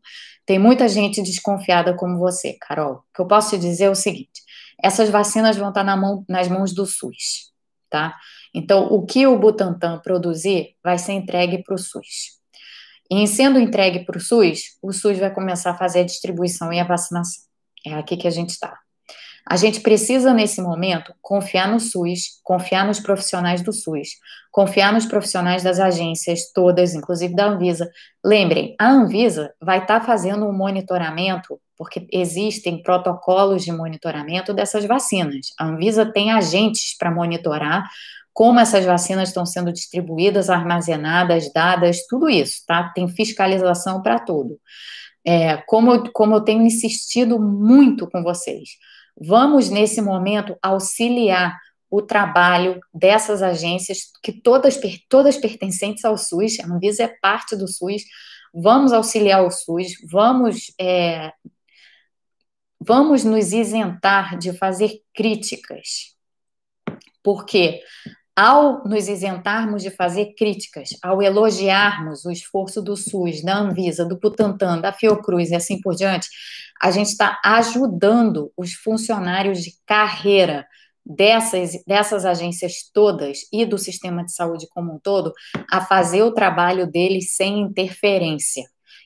Tem 0.48 0.58
muita 0.58 0.90
gente 0.90 1.22
desconfiada 1.22 1.94
como 1.96 2.18
você, 2.18 2.58
Carol. 2.60 2.94
O 2.94 3.04
que 3.14 3.22
eu 3.22 3.28
posso 3.28 3.52
te 3.52 3.60
dizer 3.60 3.84
é 3.84 3.90
o 3.92 3.94
seguinte: 3.94 4.42
essas 4.84 5.12
vacinas 5.12 5.56
vão 5.56 5.70
estar 5.70 5.84
na 5.84 5.96
mão, 5.96 6.26
nas 6.28 6.48
mãos 6.48 6.74
do 6.74 6.88
SUS, 6.88 7.52
tá? 7.88 8.18
Então, 8.52 8.88
o 8.88 9.06
que 9.06 9.28
o 9.28 9.38
Butantan 9.38 10.00
produzir 10.00 10.76
vai 10.84 10.98
ser 10.98 11.12
entregue 11.12 11.62
para 11.62 11.76
o 11.76 11.78
SUS. 11.78 12.40
E 13.12 13.16
em 13.16 13.28
sendo 13.28 13.60
entregue 13.60 14.06
para 14.06 14.18
o 14.18 14.20
SUS, 14.20 14.76
o 14.82 14.92
SUS 14.92 15.20
vai 15.20 15.32
começar 15.32 15.70
a 15.70 15.78
fazer 15.78 16.00
a 16.00 16.04
distribuição 16.04 16.74
e 16.74 16.80
a 16.80 16.84
vacinação. 16.84 17.49
É 17.90 17.96
aqui 17.96 18.18
que 18.18 18.28
a 18.28 18.32
gente 18.32 18.50
está. 18.50 18.78
A 19.50 19.56
gente 19.56 19.80
precisa, 19.80 20.32
nesse 20.32 20.62
momento, 20.62 21.14
confiar 21.22 21.68
no 21.68 21.80
SUS, 21.80 22.40
confiar 22.44 22.86
nos 22.86 23.00
profissionais 23.00 23.64
do 23.64 23.74
SUS, 23.74 24.10
confiar 24.52 24.94
nos 24.94 25.08
profissionais 25.08 25.64
das 25.64 25.80
agências 25.80 26.52
todas, 26.54 26.94
inclusive 26.94 27.36
da 27.36 27.48
Anvisa. 27.48 27.90
Lembrem, 28.24 28.76
a 28.80 28.88
Anvisa 28.88 29.52
vai 29.60 29.80
estar 29.80 30.02
tá 30.02 30.06
fazendo 30.06 30.46
um 30.46 30.54
monitoramento, 30.54 31.60
porque 31.76 32.08
existem 32.12 32.84
protocolos 32.84 33.64
de 33.64 33.72
monitoramento 33.72 34.54
dessas 34.54 34.86
vacinas. 34.86 35.48
A 35.60 35.66
Anvisa 35.66 36.06
tem 36.06 36.32
agentes 36.32 36.96
para 36.96 37.10
monitorar 37.10 37.90
como 38.32 38.60
essas 38.60 38.86
vacinas 38.86 39.30
estão 39.30 39.46
sendo 39.46 39.74
distribuídas, 39.74 40.50
armazenadas, 40.50 41.52
dadas, 41.52 42.06
tudo 42.08 42.30
isso, 42.30 42.64
tá? 42.68 42.90
Tem 42.94 43.08
fiscalização 43.08 44.02
para 44.02 44.20
tudo. 44.20 44.60
É, 45.26 45.58
como, 45.68 46.12
como 46.12 46.36
eu 46.36 46.42
tenho 46.42 46.62
insistido 46.64 47.40
muito 47.40 48.10
com 48.10 48.24
vocês, 48.24 48.70
vamos 49.20 49.70
nesse 49.70 50.02
momento 50.02 50.58
auxiliar 50.62 51.58
o 51.90 52.02
trabalho 52.02 52.80
dessas 52.94 53.42
agências, 53.42 54.12
que 54.22 54.32
todas, 54.32 54.80
todas 55.10 55.38
pertencentes 55.38 56.06
ao 56.06 56.18
SUS, 56.18 56.60
a 56.60 56.68
Anvisa 56.68 57.04
é 57.04 57.08
parte 57.22 57.56
do 57.56 57.68
SUS, 57.68 58.04
vamos 58.54 58.94
auxiliar 58.94 59.44
o 59.44 59.50
SUS, 59.50 59.94
vamos, 60.10 60.72
é, 60.80 61.32
vamos 62.80 63.24
nos 63.24 63.52
isentar 63.52 64.38
de 64.38 64.54
fazer 64.54 65.02
críticas, 65.14 66.16
porque 67.24 67.82
ao 68.40 68.82
nos 68.86 69.10
isentarmos 69.10 69.84
de 69.84 69.90
fazer 69.90 70.34
críticas, 70.34 70.92
ao 71.04 71.22
elogiarmos 71.22 72.24
o 72.24 72.32
esforço 72.32 72.82
do 72.82 72.96
SUS, 72.96 73.44
da 73.44 73.58
Anvisa, 73.58 74.06
do 74.06 74.18
Butantan, 74.18 74.80
da 74.80 74.94
Fiocruz 74.94 75.52
e 75.52 75.56
assim 75.56 75.82
por 75.82 75.94
diante, 75.94 76.30
a 76.82 76.90
gente 76.90 77.08
está 77.08 77.38
ajudando 77.44 78.50
os 78.56 78.72
funcionários 78.76 79.62
de 79.62 79.74
carreira 79.86 80.66
dessas, 81.06 81.84
dessas 81.86 82.24
agências 82.24 82.90
todas 82.94 83.40
e 83.52 83.66
do 83.66 83.78
sistema 83.78 84.24
de 84.24 84.32
saúde 84.32 84.68
como 84.70 84.94
um 84.94 85.00
todo 85.00 85.34
a 85.70 85.82
fazer 85.82 86.24
o 86.24 86.34
trabalho 86.34 86.90
deles 86.90 87.36
sem 87.36 87.60
interferência. 87.60 88.64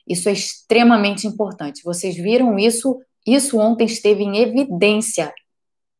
Isso 0.08 0.30
é 0.30 0.34
extremamente 0.34 1.26
importante. 1.26 1.82
Vocês 1.84 2.16
viram 2.16 2.60
isso? 2.60 3.00
Isso 3.26 3.58
ontem 3.58 3.86
esteve 3.86 4.22
em 4.22 4.38
evidência 4.38 5.34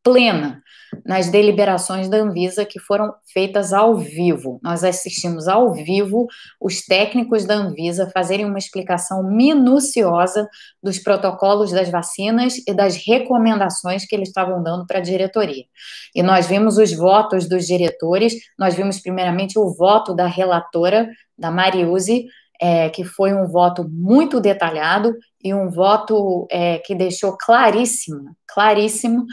plena 0.04 0.62
nas 1.06 1.30
deliberações 1.30 2.10
da 2.10 2.18
Anvisa 2.18 2.66
que 2.66 2.80
foram 2.80 3.14
feitas 3.32 3.74
ao 3.74 3.96
vivo. 3.96 4.60
Nós 4.62 4.84
assistimos 4.84 5.48
ao 5.48 5.74
vivo 5.74 6.28
os 6.62 6.86
técnicos 6.86 7.46
da 7.46 7.56
Anvisa 7.56 8.12
fazerem 8.14 8.46
uma 8.46 8.58
explicação 8.58 9.24
minuciosa 9.24 10.48
dos 10.82 11.00
protocolos 11.00 11.72
das 11.72 11.90
vacinas 11.90 12.58
e 12.68 12.74
das 12.74 12.96
recomendações 12.96 14.06
que 14.06 14.16
eles 14.16 14.30
estavam 14.30 14.62
dando 14.62 14.86
para 14.86 15.00
a 15.00 15.02
diretoria. 15.02 15.64
E 16.14 16.22
nós 16.22 16.48
vimos 16.48 16.78
os 16.78 16.94
votos 16.94 17.48
dos 17.48 17.66
diretores, 17.66 18.36
nós 18.58 18.76
vimos 18.76 19.00
primeiramente 19.00 19.58
o 19.58 19.74
voto 19.74 20.14
da 20.14 20.28
relatora, 20.28 21.10
da 21.38 21.50
Mariuse, 21.50 22.26
é, 22.62 22.90
que 22.90 23.04
foi 23.04 23.34
um 23.34 23.48
voto 23.48 23.86
muito 23.90 24.40
detalhado 24.40 25.14
e 25.44 25.54
um 25.54 25.70
voto 25.70 26.48
é, 26.50 26.78
que 26.78 26.96
deixou 26.96 27.36
claríssimo, 27.38 28.36
claríssimo 28.48 29.26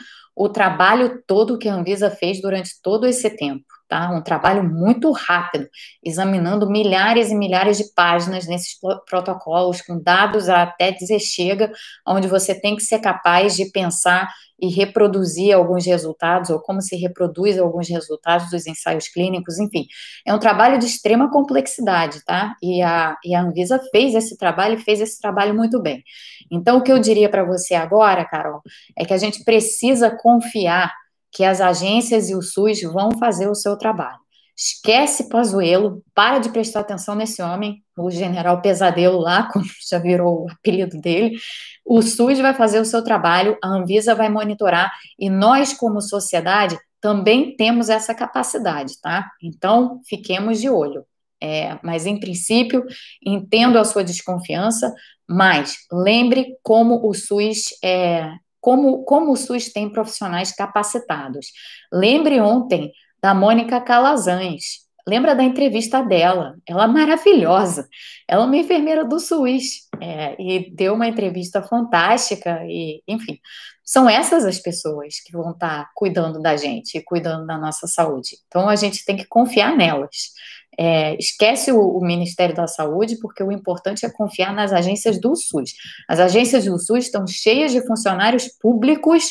o 0.42 0.48
trabalho 0.48 1.22
todo 1.26 1.58
que 1.58 1.68
a 1.68 1.74
Anvisa 1.74 2.10
fez 2.10 2.40
durante 2.40 2.80
todo 2.80 3.06
esse 3.06 3.28
tempo, 3.28 3.66
tá? 3.90 4.08
Um 4.12 4.22
trabalho 4.22 4.62
muito 4.62 5.10
rápido, 5.10 5.68
examinando 6.02 6.70
milhares 6.70 7.28
e 7.30 7.34
milhares 7.34 7.76
de 7.76 7.92
páginas 7.92 8.46
nesses 8.46 8.78
protocolos, 9.08 9.82
com 9.82 10.00
dados 10.00 10.48
até 10.48 10.92
dizer 10.92 11.18
chega, 11.18 11.72
onde 12.06 12.28
você 12.28 12.54
tem 12.54 12.76
que 12.76 12.82
ser 12.82 13.00
capaz 13.00 13.56
de 13.56 13.68
pensar 13.72 14.32
e 14.62 14.68
reproduzir 14.68 15.54
alguns 15.54 15.86
resultados, 15.86 16.50
ou 16.50 16.60
como 16.60 16.80
se 16.80 16.94
reproduz 16.94 17.58
alguns 17.58 17.88
resultados 17.88 18.50
dos 18.50 18.66
ensaios 18.66 19.08
clínicos, 19.08 19.58
enfim. 19.58 19.86
É 20.24 20.32
um 20.32 20.38
trabalho 20.38 20.78
de 20.78 20.86
extrema 20.86 21.30
complexidade, 21.30 22.22
tá? 22.24 22.54
E 22.62 22.82
a, 22.82 23.16
e 23.24 23.34
a 23.34 23.42
Anvisa 23.42 23.80
fez 23.90 24.14
esse 24.14 24.36
trabalho 24.36 24.74
e 24.74 24.82
fez 24.82 25.00
esse 25.00 25.18
trabalho 25.18 25.54
muito 25.54 25.80
bem. 25.82 26.04
Então, 26.50 26.78
o 26.78 26.82
que 26.82 26.92
eu 26.92 26.98
diria 26.98 27.28
para 27.28 27.42
você 27.42 27.74
agora, 27.74 28.24
Carol, 28.24 28.60
é 28.96 29.04
que 29.04 29.14
a 29.14 29.18
gente 29.18 29.42
precisa 29.42 30.10
confiar 30.10 30.92
que 31.32 31.44
as 31.44 31.60
agências 31.60 32.28
e 32.28 32.34
o 32.34 32.42
SUS 32.42 32.82
vão 32.82 33.12
fazer 33.18 33.48
o 33.48 33.54
seu 33.54 33.76
trabalho. 33.76 34.18
Esquece 34.56 35.30
Pazuello, 35.30 36.02
para 36.14 36.38
de 36.38 36.50
prestar 36.50 36.80
atenção 36.80 37.14
nesse 37.14 37.40
homem, 37.40 37.82
o 37.96 38.10
general 38.10 38.60
Pesadelo 38.60 39.18
lá, 39.18 39.48
como 39.52 39.64
já 39.88 39.98
virou 39.98 40.44
o 40.44 40.50
apelido 40.50 41.00
dele. 41.00 41.38
O 41.84 42.02
SUS 42.02 42.38
vai 42.38 42.52
fazer 42.52 42.78
o 42.78 42.84
seu 42.84 43.02
trabalho, 43.02 43.56
a 43.64 43.68
Anvisa 43.68 44.14
vai 44.14 44.28
monitorar 44.28 44.92
e 45.18 45.30
nós, 45.30 45.72
como 45.72 46.02
sociedade, 46.02 46.78
também 47.00 47.56
temos 47.56 47.88
essa 47.88 48.14
capacidade, 48.14 49.00
tá? 49.00 49.30
Então, 49.42 50.00
fiquemos 50.06 50.60
de 50.60 50.68
olho. 50.68 51.06
É, 51.42 51.78
mas, 51.82 52.04
em 52.04 52.20
princípio, 52.20 52.84
entendo 53.24 53.78
a 53.78 53.84
sua 53.84 54.04
desconfiança, 54.04 54.94
mas 55.26 55.78
lembre 55.90 56.58
como 56.62 57.08
o 57.08 57.14
SUS 57.14 57.70
é, 57.82 58.30
como, 58.60 59.04
como 59.04 59.32
o 59.32 59.36
SUS 59.36 59.72
tem 59.72 59.90
profissionais 59.90 60.52
capacitados. 60.52 61.48
Lembre 61.92 62.40
ontem 62.40 62.92
da 63.22 63.34
Mônica 63.34 63.80
Calazans. 63.80 64.89
Lembra 65.06 65.34
da 65.34 65.42
entrevista 65.42 66.02
dela? 66.02 66.56
Ela 66.66 66.84
é 66.84 66.86
maravilhosa. 66.86 67.88
Ela 68.28 68.44
é 68.44 68.46
uma 68.46 68.56
enfermeira 68.56 69.04
do 69.04 69.18
SUS 69.18 69.88
é, 70.00 70.40
e 70.40 70.70
deu 70.74 70.94
uma 70.94 71.08
entrevista 71.08 71.62
fantástica. 71.62 72.64
E, 72.66 73.02
enfim, 73.06 73.38
são 73.84 74.08
essas 74.08 74.44
as 74.44 74.58
pessoas 74.58 75.20
que 75.20 75.32
vão 75.32 75.50
estar 75.50 75.90
cuidando 75.94 76.40
da 76.40 76.56
gente 76.56 76.96
e 76.96 77.02
cuidando 77.02 77.46
da 77.46 77.58
nossa 77.58 77.86
saúde. 77.86 78.36
Então 78.46 78.68
a 78.68 78.76
gente 78.76 79.04
tem 79.04 79.16
que 79.16 79.26
confiar 79.26 79.76
nelas. 79.76 80.32
É, 80.78 81.16
esquece 81.16 81.72
o, 81.72 81.80
o, 81.80 82.00
Ministério 82.00 82.54
da 82.54 82.66
Saúde, 82.66 83.18
porque 83.20 83.42
o 83.42 83.50
importante 83.50 84.06
é 84.06 84.10
confiar 84.10 84.54
nas 84.54 84.72
agências 84.72 85.20
do 85.20 85.34
SUS. 85.34 85.72
As 86.08 86.20
agências 86.20 86.64
do 86.64 86.78
SUS 86.78 87.06
estão 87.06 87.26
cheias 87.26 87.72
de 87.72 87.84
funcionários 87.86 88.48
públicos 88.48 89.24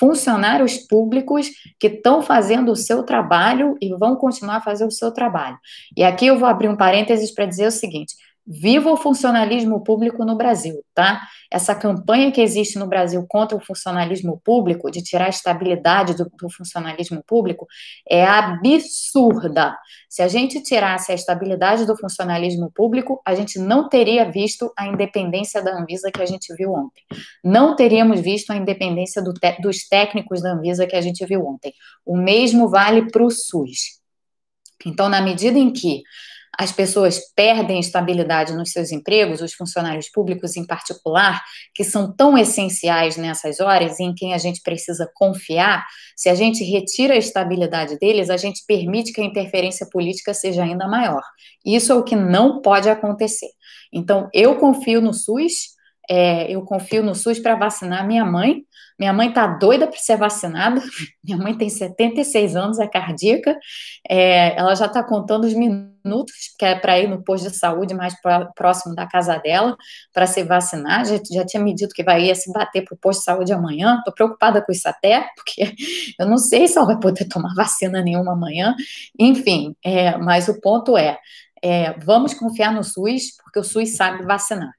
funcionários 0.00 0.78
públicos 0.78 1.50
que 1.78 1.88
estão 1.88 2.22
fazendo 2.22 2.72
o 2.72 2.76
seu 2.76 3.02
trabalho 3.02 3.76
e 3.82 3.94
vão 3.94 4.16
continuar 4.16 4.56
a 4.56 4.60
fazer 4.62 4.86
o 4.86 4.90
seu 4.90 5.12
trabalho. 5.12 5.58
E 5.94 6.02
aqui 6.02 6.26
eu 6.26 6.38
vou 6.38 6.48
abrir 6.48 6.68
um 6.68 6.76
parênteses 6.76 7.30
para 7.30 7.44
dizer 7.44 7.66
o 7.66 7.70
seguinte: 7.70 8.14
Viva 8.46 8.90
o 8.90 8.96
funcionalismo 8.96 9.82
público 9.84 10.24
no 10.24 10.36
Brasil, 10.36 10.82
tá? 10.94 11.20
Essa 11.50 11.74
campanha 11.74 12.32
que 12.32 12.40
existe 12.40 12.78
no 12.78 12.86
Brasil 12.86 13.24
contra 13.28 13.56
o 13.56 13.60
funcionalismo 13.60 14.40
público, 14.44 14.90
de 14.90 15.02
tirar 15.02 15.26
a 15.26 15.28
estabilidade 15.28 16.14
do, 16.14 16.24
do, 16.24 16.50
funcionalismo 16.50 17.22
público, 17.26 17.66
é 18.08 18.24
absurda. 18.24 19.76
Se 20.08 20.22
a 20.22 20.28
gente 20.28 20.62
tirasse 20.62 21.12
a 21.12 21.14
estabilidade 21.14 21.86
do 21.86 21.96
funcionalismo 21.96 22.70
público, 22.72 23.20
a 23.24 23.34
gente 23.34 23.58
não 23.58 23.88
teria 23.88 24.30
visto 24.30 24.72
a 24.76 24.86
independência 24.86 25.62
da 25.62 25.76
Anvisa 25.78 26.10
que 26.10 26.22
a 26.22 26.26
gente 26.26 26.54
viu 26.54 26.72
ontem. 26.72 27.02
Não 27.44 27.76
teríamos 27.76 28.20
visto 28.20 28.50
a 28.50 28.56
independência 28.56 29.22
do 29.22 29.32
dos 29.60 29.88
técnicos 29.88 30.42
da 30.42 30.52
Anvisa 30.52 30.86
que 30.86 30.96
a 30.96 31.00
gente 31.00 31.24
viu 31.24 31.46
ontem. 31.46 31.72
O 32.04 32.16
mesmo 32.16 32.68
vale 32.68 33.10
para 33.10 33.24
o 33.24 33.30
SUS. 33.30 34.00
Então, 34.84 35.08
na 35.08 35.20
medida 35.20 35.58
em 35.58 35.72
que 35.72 36.02
as 36.58 36.72
pessoas 36.72 37.20
perdem 37.34 37.80
estabilidade 37.80 38.52
nos 38.52 38.72
seus 38.72 38.92
empregos, 38.92 39.40
os 39.40 39.54
funcionários 39.54 40.08
públicos 40.08 40.56
em 40.56 40.66
particular, 40.66 41.42
que 41.74 41.84
são 41.84 42.14
tão 42.14 42.36
essenciais 42.36 43.16
nessas 43.16 43.60
horas 43.60 43.98
e 43.98 44.02
em 44.02 44.14
quem 44.14 44.34
a 44.34 44.38
gente 44.38 44.60
precisa 44.62 45.10
confiar, 45.14 45.84
se 46.16 46.28
a 46.28 46.34
gente 46.34 46.62
retira 46.64 47.14
a 47.14 47.18
estabilidade 47.18 47.98
deles, 47.98 48.28
a 48.30 48.36
gente 48.36 48.64
permite 48.66 49.12
que 49.12 49.20
a 49.20 49.24
interferência 49.24 49.86
política 49.90 50.34
seja 50.34 50.62
ainda 50.62 50.86
maior. 50.86 51.22
Isso 51.64 51.92
é 51.92 51.94
o 51.94 52.04
que 52.04 52.16
não 52.16 52.60
pode 52.60 52.88
acontecer. 52.88 53.48
Então, 53.92 54.28
eu 54.34 54.56
confio 54.56 55.00
no 55.00 55.14
SUS, 55.14 55.70
é, 56.08 56.50
eu 56.50 56.62
confio 56.62 57.02
no 57.02 57.14
SUS 57.14 57.38
para 57.38 57.54
vacinar 57.54 58.06
minha 58.06 58.24
mãe. 58.24 58.64
Minha 59.00 59.14
mãe 59.14 59.30
está 59.30 59.46
doida 59.46 59.86
para 59.86 59.98
ser 59.98 60.18
vacinada. 60.18 60.82
Minha 61.24 61.38
mãe 61.38 61.56
tem 61.56 61.70
76 61.70 62.54
anos, 62.54 62.78
é 62.78 62.86
cardíaca. 62.86 63.58
É, 64.06 64.54
ela 64.54 64.74
já 64.74 64.84
está 64.84 65.02
contando 65.02 65.44
os 65.44 65.54
minutos 65.54 66.34
que 66.58 66.66
é 66.66 66.78
para 66.78 66.98
ir 67.00 67.08
no 67.08 67.24
posto 67.24 67.48
de 67.48 67.56
saúde 67.56 67.94
mais 67.94 68.14
próximo 68.54 68.94
da 68.94 69.06
casa 69.06 69.38
dela 69.38 69.74
para 70.12 70.26
se 70.26 70.42
vacinar. 70.44 71.06
Já, 71.06 71.14
já 71.32 71.46
tinha 71.46 71.62
me 71.62 71.74
dito 71.74 71.94
que 71.94 72.04
vai 72.04 72.28
ir 72.28 72.36
se 72.36 72.52
bater 72.52 72.84
para 72.84 72.94
o 72.94 72.98
posto 72.98 73.20
de 73.20 73.24
saúde 73.24 73.54
amanhã. 73.54 73.96
Estou 73.96 74.12
preocupada 74.12 74.60
com 74.60 74.70
isso 74.70 74.86
até, 74.86 75.26
porque 75.34 75.74
eu 76.18 76.26
não 76.26 76.36
sei 76.36 76.68
se 76.68 76.76
ela 76.76 76.88
vai 76.88 77.00
poder 77.00 77.26
tomar 77.26 77.54
vacina 77.54 78.02
nenhuma 78.02 78.34
amanhã. 78.34 78.74
Enfim, 79.18 79.74
é, 79.82 80.18
mas 80.18 80.46
o 80.46 80.60
ponto 80.60 80.94
é, 80.98 81.18
é 81.62 81.94
vamos 82.00 82.34
confiar 82.34 82.70
no 82.70 82.84
SUS, 82.84 83.34
porque 83.42 83.60
o 83.60 83.64
SUS 83.64 83.96
sabe 83.96 84.26
vacinar. 84.26 84.74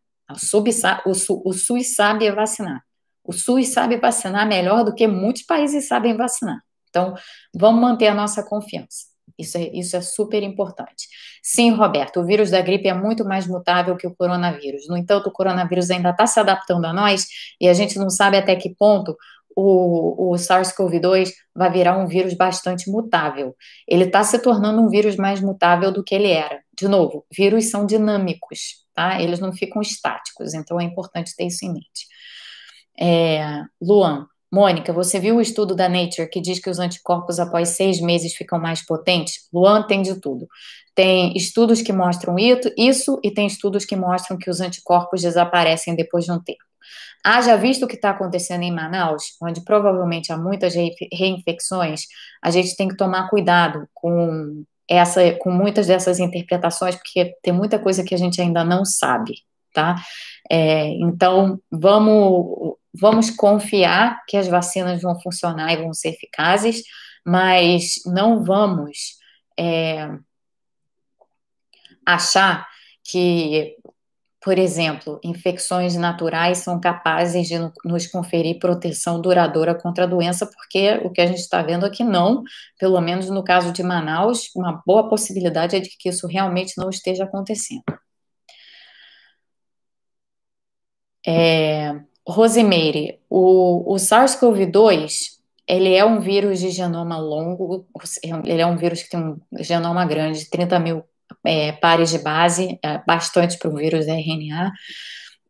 O, 1.05 1.49
o 1.49 1.53
SUS 1.53 1.95
sabe 1.95 2.29
vacinar. 2.31 2.83
O 3.23 3.33
SUS 3.33 3.69
sabe 3.69 3.97
vacinar 3.97 4.47
melhor 4.47 4.83
do 4.83 4.93
que 4.93 5.07
muitos 5.07 5.43
países 5.43 5.87
sabem 5.87 6.15
vacinar. 6.15 6.61
Então, 6.89 7.13
vamos 7.55 7.81
manter 7.81 8.07
a 8.07 8.13
nossa 8.13 8.43
confiança. 8.43 9.11
Isso 9.37 9.57
é, 9.57 9.69
isso 9.73 9.95
é 9.95 10.01
super 10.01 10.43
importante. 10.43 11.07
Sim, 11.41 11.71
Roberto, 11.71 12.19
o 12.19 12.25
vírus 12.25 12.51
da 12.51 12.61
gripe 12.61 12.87
é 12.87 12.93
muito 12.93 13.25
mais 13.25 13.47
mutável 13.47 13.95
que 13.95 14.05
o 14.05 14.15
coronavírus. 14.15 14.87
No 14.87 14.97
entanto, 14.97 15.27
o 15.27 15.31
coronavírus 15.31 15.89
ainda 15.89 16.09
está 16.09 16.27
se 16.27 16.39
adaptando 16.39 16.85
a 16.85 16.93
nós 16.93 17.25
e 17.59 17.67
a 17.67 17.73
gente 17.73 17.97
não 17.97 18.09
sabe 18.09 18.37
até 18.37 18.55
que 18.55 18.75
ponto 18.75 19.15
o, 19.55 20.31
o 20.31 20.35
SARS-CoV-2 20.35 21.31
vai 21.55 21.71
virar 21.71 21.97
um 21.97 22.07
vírus 22.07 22.33
bastante 22.33 22.89
mutável. 22.89 23.55
Ele 23.87 24.05
está 24.05 24.23
se 24.23 24.39
tornando 24.39 24.81
um 24.81 24.89
vírus 24.89 25.15
mais 25.15 25.41
mutável 25.41 25.91
do 25.91 26.03
que 26.03 26.15
ele 26.15 26.29
era. 26.29 26.61
De 26.77 26.87
novo, 26.87 27.25
vírus 27.31 27.69
são 27.69 27.85
dinâmicos, 27.85 28.85
tá? 28.93 29.21
Eles 29.21 29.39
não 29.39 29.51
ficam 29.51 29.81
estáticos, 29.81 30.53
então 30.53 30.79
é 30.79 30.83
importante 30.83 31.35
ter 31.35 31.45
isso 31.45 31.65
em 31.65 31.73
mente. 31.73 32.07
É, 33.01 33.63
Luan, 33.81 34.27
Mônica, 34.51 34.91
você 34.91 35.19
viu 35.19 35.37
o 35.37 35.41
estudo 35.41 35.73
da 35.73 35.87
Nature 35.87 36.29
que 36.29 36.41
diz 36.41 36.59
que 36.59 36.69
os 36.69 36.77
anticorpos 36.77 37.39
após 37.39 37.69
seis 37.69 38.01
meses 38.01 38.33
ficam 38.35 38.59
mais 38.59 38.85
potentes? 38.85 39.47
Luan 39.51 39.87
tem 39.87 40.01
de 40.01 40.19
tudo. 40.19 40.47
Tem 40.93 41.35
estudos 41.35 41.81
que 41.81 41.93
mostram 41.93 42.35
isso 42.77 43.19
e 43.23 43.31
tem 43.31 43.47
estudos 43.47 43.85
que 43.85 43.95
mostram 43.95 44.37
que 44.37 44.49
os 44.49 44.59
anticorpos 44.59 45.21
desaparecem 45.21 45.95
depois 45.95 46.25
de 46.25 46.31
um 46.31 46.39
tempo. 46.39 46.63
Haja 47.23 47.55
visto 47.55 47.83
o 47.85 47.87
que 47.87 47.95
está 47.95 48.09
acontecendo 48.09 48.63
em 48.63 48.73
Manaus, 48.73 49.35
onde 49.41 49.61
provavelmente 49.63 50.33
há 50.33 50.37
muitas 50.37 50.73
reinfecções, 50.75 52.01
a 52.41 52.51
gente 52.51 52.75
tem 52.75 52.87
que 52.87 52.97
tomar 52.97 53.29
cuidado 53.29 53.87
com 53.93 54.63
essa, 54.89 55.31
com 55.35 55.49
muitas 55.49 55.87
dessas 55.87 56.19
interpretações, 56.19 56.95
porque 56.95 57.33
tem 57.41 57.53
muita 57.53 57.79
coisa 57.79 58.03
que 58.03 58.13
a 58.13 58.17
gente 58.17 58.41
ainda 58.41 58.63
não 58.65 58.83
sabe, 58.83 59.35
tá? 59.73 59.95
É, 60.49 60.87
então, 60.87 61.61
vamos, 61.71 62.75
vamos 62.93 63.29
confiar 63.29 64.23
que 64.27 64.37
as 64.37 64.47
vacinas 64.47 65.01
vão 65.01 65.19
funcionar 65.19 65.73
e 65.73 65.77
vão 65.77 65.93
ser 65.93 66.09
eficazes, 66.09 66.83
mas 67.25 67.95
não 68.05 68.43
vamos 68.43 69.17
é, 69.57 70.09
achar 72.05 72.67
que 73.03 73.75
por 74.43 74.57
exemplo, 74.57 75.19
infecções 75.23 75.95
naturais 75.95 76.57
são 76.59 76.79
capazes 76.79 77.47
de 77.47 77.55
nos 77.85 78.07
conferir 78.07 78.57
proteção 78.57 79.21
duradoura 79.21 79.75
contra 79.75 80.05
a 80.05 80.07
doença, 80.07 80.47
porque 80.47 80.99
o 81.05 81.11
que 81.11 81.21
a 81.21 81.27
gente 81.27 81.39
está 81.39 81.61
vendo 81.61 81.85
aqui 81.85 82.03
não, 82.03 82.43
pelo 82.79 82.99
menos 83.01 83.29
no 83.29 83.43
caso 83.43 83.71
de 83.71 83.83
Manaus, 83.83 84.49
uma 84.55 84.81
boa 84.85 85.07
possibilidade 85.07 85.75
é 85.75 85.79
de 85.79 85.89
que 85.97 86.09
isso 86.09 86.25
realmente 86.27 86.73
não 86.75 86.89
esteja 86.89 87.23
acontecendo. 87.25 87.83
É, 91.25 92.01
Rosemeire, 92.27 93.19
o, 93.29 93.93
o 93.93 93.95
SARS-CoV-2, 93.95 95.39
ele 95.67 95.93
é 95.93 96.05
um 96.05 96.19
vírus 96.19 96.59
de 96.59 96.69
genoma 96.69 97.17
longo, 97.17 97.85
ele 98.43 98.61
é 98.61 98.65
um 98.65 98.77
vírus 98.77 99.03
que 99.03 99.09
tem 99.09 99.19
um 99.19 99.39
genoma 99.59 100.05
grande, 100.05 100.39
de 100.39 100.49
30 100.49 100.79
mil 100.79 101.03
é, 101.43 101.71
pares 101.71 102.09
de 102.09 102.19
base, 102.19 102.79
é, 102.83 102.97
bastante 102.99 103.57
para 103.57 103.69
um 103.69 103.75
vírus 103.75 104.07
RNA, 104.07 104.71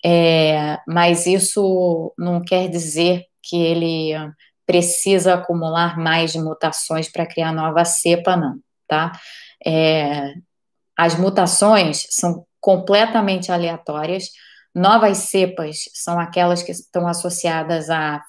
é, 0.03 0.79
mas 0.87 1.25
isso 1.25 2.13
não 2.17 2.41
quer 2.41 2.69
dizer 2.69 3.25
que 3.41 3.57
ele 3.57 4.13
precisa 4.65 5.33
acumular 5.33 5.97
mais 5.97 6.35
mutações 6.35 7.09
para 7.11 7.25
criar 7.25 7.51
nova 7.51 7.83
cepa, 7.83 8.37
não, 8.37 8.59
tá? 8.87 9.11
É, 9.65 10.33
as 10.97 11.17
mutações 11.17 12.07
são 12.09 12.45
completamente 12.59 13.51
aleatórias, 13.51 14.29
novas 14.73 15.17
cepas 15.17 15.83
são 15.93 16.19
aquelas 16.19 16.63
que 16.63 16.71
estão 16.71 17.07
associadas 17.07 17.89
a 17.89 18.21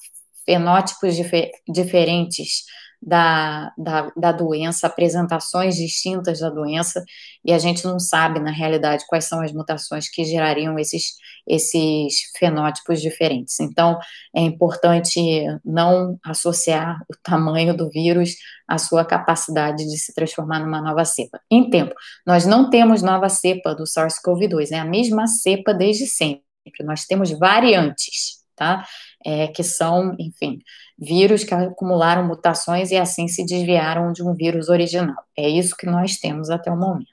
fenótipos 0.45 1.15
dif 1.15 1.51
diferentes 1.69 2.65
da, 3.03 3.73
da, 3.77 4.13
da, 4.17 4.31
doença, 4.31 4.87
apresentações 4.87 5.75
distintas 5.75 6.39
da 6.39 6.49
doença, 6.49 7.05
e 7.45 7.53
a 7.53 7.59
gente 7.59 7.85
não 7.85 7.99
sabe, 7.99 8.39
na 8.39 8.53
realidade, 8.53 9.05
quais 9.09 9.25
são 9.25 9.41
as 9.41 9.53
mutações 9.53 10.09
que 10.09 10.25
gerariam 10.25 10.79
esses, 10.79 11.15
esses 11.47 12.31
fenótipos 12.39 13.03
diferentes. 13.03 13.59
Então, 13.59 13.99
é 14.35 14.41
importante 14.41 15.21
não 15.65 16.17
associar 16.25 17.01
o 17.11 17.15
tamanho 17.23 17.77
do 17.77 17.91
vírus 17.91 18.37
à 18.69 18.79
sua 18.79 19.05
capacidade 19.05 19.85
de 19.85 19.99
se 19.99 20.15
transformar 20.15 20.61
numa 20.61 20.81
nova 20.81 21.05
cepa. 21.05 21.41
Em 21.51 21.69
tempo, 21.69 21.95
nós 22.25 22.47
não 22.47 22.71
temos 22.71 23.03
nova 23.03 23.29
cepa 23.29 23.75
do 23.75 23.83
SARS-CoV-2, 23.83 24.71
é 24.71 24.79
a 24.79 24.85
mesma 24.85 25.27
cepa 25.27 25.75
desde 25.75 26.07
sempre, 26.07 26.45
nós 26.85 27.05
temos 27.05 27.31
variantes, 27.33 28.43
tá? 28.55 28.87
É, 29.25 29.49
que 29.49 29.63
são, 29.63 30.15
enfim, 30.19 30.61
vírus 30.99 31.45
que 31.45 31.55
acumularam 31.55 32.27
mutações 32.27 32.91
e 32.91 32.97
assim 32.97 33.29
se 33.29 33.45
desviaram 33.45 34.13
de 34.13 34.23
um 34.23 34.35
vírus 34.35 34.69
original. 34.69 35.25
É 35.37 35.49
isso 35.49 35.77
que 35.77 35.87
nós 35.87 36.17
temos 36.17 36.51
até 36.51 36.71
o 36.71 36.77
momento. 36.77 37.07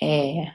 É... 0.00 0.54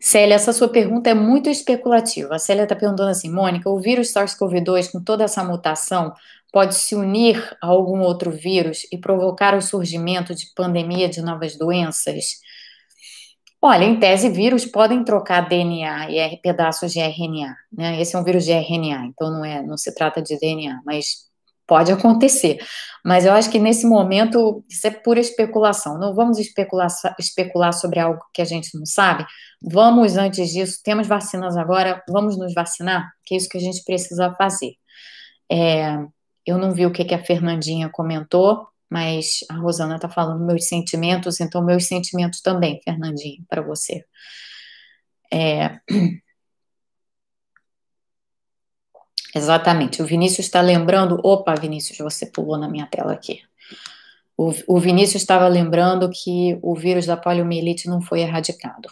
Célia, 0.00 0.34
essa 0.36 0.52
sua 0.52 0.68
pergunta 0.68 1.10
é 1.10 1.14
muito 1.14 1.50
especulativa. 1.50 2.36
A 2.36 2.38
Célia 2.38 2.62
está 2.62 2.74
perguntando 2.76 3.10
assim, 3.10 3.30
Mônica, 3.30 3.68
o 3.68 3.80
vírus 3.80 4.12
SARS-CoV-2, 4.12 4.90
com 4.92 5.02
toda 5.02 5.24
essa 5.24 5.42
mutação, 5.44 6.14
pode 6.52 6.74
se 6.74 6.94
unir 6.94 7.56
a 7.62 7.66
algum 7.66 8.00
outro 8.00 8.30
vírus 8.30 8.86
e 8.92 8.98
provocar 8.98 9.54
o 9.54 9.62
surgimento 9.62 10.34
de 10.34 10.46
pandemia 10.54 11.08
de 11.08 11.20
novas 11.20 11.56
doenças? 11.56 12.24
Olha, 13.60 13.84
em 13.84 13.98
tese, 13.98 14.28
vírus 14.28 14.64
podem 14.64 15.02
trocar 15.02 15.48
DNA 15.48 16.10
e 16.10 16.36
pedaços 16.38 16.92
de 16.92 17.00
RNA, 17.00 17.56
né? 17.72 18.00
Esse 18.00 18.14
é 18.14 18.18
um 18.18 18.22
vírus 18.24 18.44
de 18.44 18.52
RNA, 18.52 19.06
então 19.06 19.32
não 19.32 19.44
é, 19.44 19.62
não 19.62 19.76
se 19.76 19.92
trata 19.94 20.22
de 20.22 20.38
DNA, 20.38 20.80
mas 20.86 21.28
pode 21.66 21.92
acontecer. 21.92 22.58
Mas 23.04 23.26
eu 23.26 23.32
acho 23.32 23.50
que 23.50 23.58
nesse 23.58 23.86
momento 23.86 24.64
isso 24.68 24.86
é 24.86 24.90
pura 24.90 25.20
especulação. 25.20 25.98
Não 25.98 26.14
vamos 26.14 26.38
especular, 26.38 26.88
especular 27.18 27.72
sobre 27.72 28.00
algo 28.00 28.20
que 28.32 28.40
a 28.40 28.44
gente 28.44 28.76
não 28.76 28.86
sabe. 28.86 29.26
Vamos, 29.62 30.16
antes 30.16 30.50
disso, 30.50 30.80
temos 30.82 31.06
vacinas 31.06 31.56
agora, 31.56 32.02
vamos 32.08 32.38
nos 32.38 32.54
vacinar, 32.54 33.10
que 33.24 33.34
é 33.34 33.38
isso 33.38 33.48
que 33.48 33.58
a 33.58 33.60
gente 33.60 33.84
precisa 33.84 34.32
fazer. 34.38 34.72
É, 35.50 35.98
eu 36.48 36.58
não 36.58 36.72
vi 36.72 36.86
o 36.86 36.92
que, 36.92 37.04
que 37.04 37.14
a 37.14 37.22
Fernandinha 37.22 37.88
comentou, 37.90 38.66
mas 38.88 39.40
a 39.50 39.54
Rosana 39.54 39.96
está 39.96 40.08
falando 40.08 40.44
meus 40.44 40.66
sentimentos, 40.66 41.40
então 41.40 41.62
meus 41.64 41.86
sentimentos 41.86 42.40
também, 42.40 42.80
Fernandinho, 42.82 43.44
para 43.48 43.62
você. 43.62 44.04
É... 45.32 45.78
Exatamente, 49.34 50.02
o 50.02 50.06
Vinícius 50.06 50.46
está 50.46 50.60
lembrando. 50.60 51.20
Opa, 51.22 51.54
Vinícius, 51.54 51.98
você 51.98 52.26
pulou 52.26 52.56
na 52.56 52.68
minha 52.68 52.86
tela 52.86 53.12
aqui. 53.12 53.42
O, 54.36 54.52
o 54.66 54.78
Vinícius 54.80 55.22
estava 55.22 55.46
lembrando 55.48 56.08
que 56.10 56.58
o 56.62 56.74
vírus 56.74 57.06
da 57.06 57.16
poliomielite 57.16 57.88
não 57.88 58.00
foi 58.00 58.20
erradicado. 58.20 58.88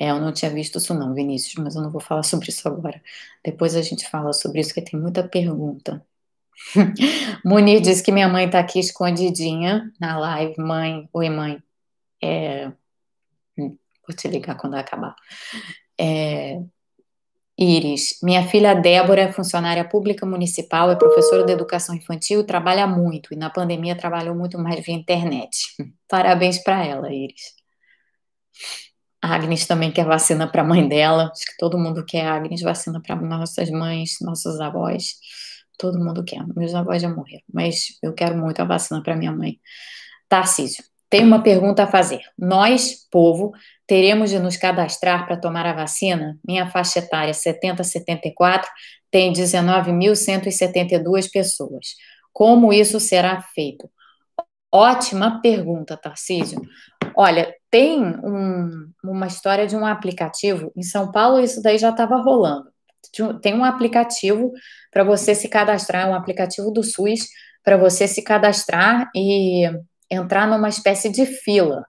É, 0.00 0.10
eu 0.10 0.20
não 0.20 0.32
tinha 0.32 0.48
visto 0.50 0.78
isso 0.78 0.94
não, 0.94 1.12
Vinícius, 1.12 1.56
mas 1.56 1.74
eu 1.74 1.82
não 1.82 1.90
vou 1.90 2.00
falar 2.00 2.22
sobre 2.24 2.48
isso 2.50 2.66
agora. 2.68 3.02
Depois 3.44 3.74
a 3.74 3.82
gente 3.82 4.08
fala 4.08 4.32
sobre 4.32 4.60
isso, 4.60 4.72
que 4.72 4.80
tem 4.80 4.98
muita 4.98 5.26
pergunta. 5.26 6.04
Munir 7.44 7.80
disse 7.80 8.02
que 8.02 8.12
minha 8.12 8.28
mãe 8.28 8.46
está 8.46 8.60
aqui 8.60 8.78
escondidinha 8.78 9.92
na 10.00 10.18
live. 10.18 10.54
Mãe, 10.58 11.08
oi 11.12 11.30
mãe. 11.30 11.62
É... 12.22 12.68
Hum, 13.58 13.76
vou 14.06 14.16
te 14.16 14.28
ligar 14.28 14.56
quando 14.56 14.74
acabar. 14.74 15.16
É... 16.00 16.60
Iris, 17.58 18.20
minha 18.22 18.46
filha 18.46 18.74
Débora 18.74 19.22
é 19.22 19.32
funcionária 19.32 19.84
pública 19.84 20.24
municipal, 20.24 20.92
é 20.92 20.96
professora 20.96 21.44
de 21.44 21.52
educação 21.52 21.92
infantil, 21.94 22.46
trabalha 22.46 22.86
muito 22.86 23.34
e 23.34 23.36
na 23.36 23.50
pandemia 23.50 23.96
trabalhou 23.96 24.34
muito 24.34 24.56
mais 24.58 24.84
via 24.84 24.94
internet. 24.94 25.74
Parabéns 26.08 26.58
para 26.58 26.84
ela, 26.84 27.12
Iris. 27.12 27.58
A 29.22 29.34
Agnes 29.34 29.66
também 29.66 29.90
quer 29.90 30.04
vacina 30.06 30.46
para 30.50 30.62
a 30.62 30.64
mãe 30.64 30.88
dela. 30.88 31.30
Acho 31.32 31.44
que 31.44 31.56
todo 31.58 31.78
mundo 31.78 32.04
quer 32.04 32.26
Agnes 32.26 32.62
vacina 32.62 33.00
para 33.00 33.16
nossas 33.16 33.70
mães, 33.70 34.16
nossos 34.20 34.60
avós. 34.60 35.14
Todo 35.78 35.98
mundo 35.98 36.24
quer. 36.24 36.44
Meus 36.56 36.74
avós 36.74 37.02
já 37.02 37.08
morreram, 37.08 37.44
mas 37.52 37.98
eu 38.02 38.12
quero 38.12 38.36
muito 38.36 38.60
a 38.60 38.64
vacina 38.64 39.02
para 39.02 39.16
minha 39.16 39.32
mãe. 39.32 39.58
Tarcísio, 40.28 40.84
tem 41.10 41.24
uma 41.24 41.42
pergunta 41.42 41.84
a 41.84 41.86
fazer. 41.86 42.20
Nós, 42.38 43.06
povo, 43.10 43.52
teremos 43.86 44.30
de 44.30 44.38
nos 44.38 44.56
cadastrar 44.56 45.26
para 45.26 45.36
tomar 45.36 45.66
a 45.66 45.72
vacina? 45.72 46.38
Minha 46.46 46.68
faixa 46.70 46.98
etária 46.98 47.32
70 47.32 47.82
74 47.82 48.70
tem 49.10 49.32
19.172 49.32 51.30
pessoas. 51.30 51.94
Como 52.32 52.72
isso 52.72 53.00
será 53.00 53.40
feito? 53.54 53.90
Ótima 54.72 55.40
pergunta, 55.40 55.96
Tarcísio. 55.96 56.60
Olha, 57.16 57.52
tem 57.70 58.02
um, 58.02 58.90
uma 59.04 59.26
história 59.26 59.66
de 59.66 59.76
um 59.76 59.84
aplicativo. 59.84 60.72
Em 60.76 60.82
São 60.82 61.10
Paulo, 61.12 61.40
isso 61.40 61.62
daí 61.62 61.78
já 61.78 61.90
estava 61.90 62.16
rolando. 62.16 62.68
Tem 63.42 63.54
um 63.54 63.64
aplicativo 63.64 64.52
para 64.92 65.04
você 65.04 65.34
se 65.34 65.48
cadastrar, 65.48 66.08
um 66.08 66.14
aplicativo 66.14 66.70
do 66.70 66.82
SUS 66.82 67.28
para 67.64 67.76
você 67.76 68.08
se 68.08 68.22
cadastrar 68.22 69.10
e 69.14 69.68
entrar 70.10 70.46
numa 70.46 70.68
espécie 70.68 71.10
de 71.10 71.26
fila. 71.26 71.84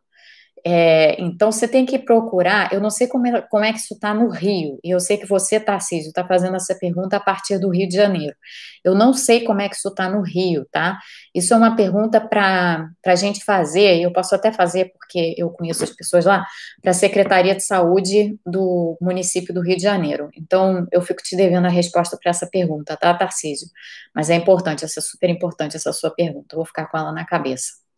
É, 0.66 1.22
então, 1.22 1.52
você 1.52 1.68
tem 1.68 1.86
que 1.86 1.98
procurar. 2.00 2.72
Eu 2.74 2.82
não 2.82 2.90
sei 2.90 3.08
como 3.08 3.28
é, 3.28 3.42
como 3.42 3.64
é 3.64 3.72
que 3.72 3.80
isso 3.80 3.94
está 3.94 4.14
no 4.14 4.30
Rio, 4.30 4.80
e 4.84 4.90
eu 4.92 5.00
sei 5.00 5.18
que 5.18 5.26
você, 5.26 5.60
Tarcísio, 5.60 6.10
está 6.10 6.26
fazendo 6.26 6.56
essa 6.56 6.76
pergunta 6.76 7.18
a 7.18 7.20
partir 7.20 7.58
do 7.60 7.70
Rio 7.70 7.88
de 7.88 7.96
Janeiro. 7.96 8.36
Eu 8.84 8.96
não 8.96 9.14
sei 9.14 9.44
como 9.44 9.62
é 9.62 9.70
que 9.70 9.76
isso 9.76 9.90
está 9.90 10.10
no 10.10 10.22
Rio, 10.22 10.66
tá? 10.72 10.98
Isso 11.34 11.54
é 11.54 11.58
uma 11.58 11.76
pergunta 11.76 12.20
para 12.22 12.90
a 13.06 13.16
gente 13.16 13.44
fazer, 13.44 13.98
e 13.98 14.04
eu 14.04 14.12
posso 14.12 14.36
até 14.36 14.52
fazer, 14.52 14.92
porque 14.94 15.36
eu 15.38 15.50
conheço 15.50 15.84
as 15.84 15.92
pessoas 15.92 16.26
lá, 16.26 16.46
para 16.82 16.92
a 16.92 16.94
Secretaria 16.94 17.56
de 17.56 17.64
Saúde 17.64 18.38
do 18.46 18.98
município 19.02 19.54
do 19.54 19.62
Rio 19.62 19.78
de 19.78 19.84
Janeiro. 19.84 20.30
Então, 20.38 20.88
eu 20.92 21.02
fico 21.02 21.22
te 21.24 21.36
devendo 21.36 21.66
a 21.66 21.70
resposta 21.70 22.18
para 22.22 22.32
essa 22.32 22.48
pergunta, 22.48 22.98
tá, 22.98 23.14
Tarcísio? 23.14 23.68
Mas 24.16 24.30
é 24.30 24.36
importante, 24.36 24.86
essa 24.86 25.00
é 25.00 25.04
super 25.04 25.30
importante 25.30 25.76
essa 25.76 25.94
sua 25.94 26.12
pergunta, 26.12 26.54
eu 26.54 26.58
vou 26.58 26.66
ficar 26.66 26.88
com 26.88 26.98
ela 26.98 27.12
na 27.12 27.26
cabeça. 27.26 27.89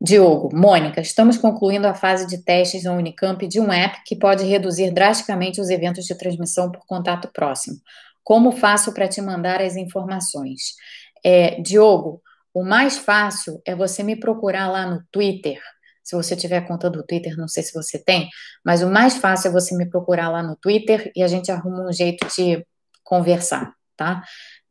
Diogo, 0.00 0.54
Mônica, 0.54 1.00
estamos 1.00 1.38
concluindo 1.38 1.86
a 1.86 1.94
fase 1.94 2.26
de 2.26 2.42
testes 2.42 2.84
na 2.84 2.92
Unicamp 2.92 3.46
de 3.48 3.58
um 3.58 3.72
app 3.72 4.02
que 4.04 4.14
pode 4.14 4.44
reduzir 4.44 4.90
drasticamente 4.92 5.60
os 5.60 5.70
eventos 5.70 6.04
de 6.04 6.14
transmissão 6.14 6.70
por 6.70 6.84
contato 6.86 7.28
próximo. 7.32 7.76
Como 8.22 8.52
faço 8.52 8.92
para 8.92 9.08
te 9.08 9.22
mandar 9.22 9.62
as 9.62 9.74
informações? 9.74 10.74
É, 11.24 11.60
Diogo, 11.62 12.20
o 12.52 12.62
mais 12.62 12.98
fácil 12.98 13.60
é 13.66 13.74
você 13.74 14.02
me 14.02 14.16
procurar 14.16 14.68
lá 14.68 14.86
no 14.86 15.02
Twitter. 15.10 15.58
Se 16.04 16.14
você 16.14 16.36
tiver 16.36 16.60
conta 16.66 16.90
do 16.90 17.02
Twitter, 17.02 17.36
não 17.36 17.48
sei 17.48 17.62
se 17.62 17.72
você 17.72 17.98
tem, 17.98 18.28
mas 18.64 18.82
o 18.82 18.90
mais 18.90 19.16
fácil 19.16 19.48
é 19.48 19.52
você 19.52 19.74
me 19.76 19.88
procurar 19.88 20.28
lá 20.28 20.42
no 20.42 20.56
Twitter 20.56 21.10
e 21.16 21.22
a 21.22 21.28
gente 21.28 21.50
arruma 21.50 21.88
um 21.88 21.92
jeito 21.92 22.26
de 22.36 22.64
conversar, 23.02 23.72
tá? 23.96 24.22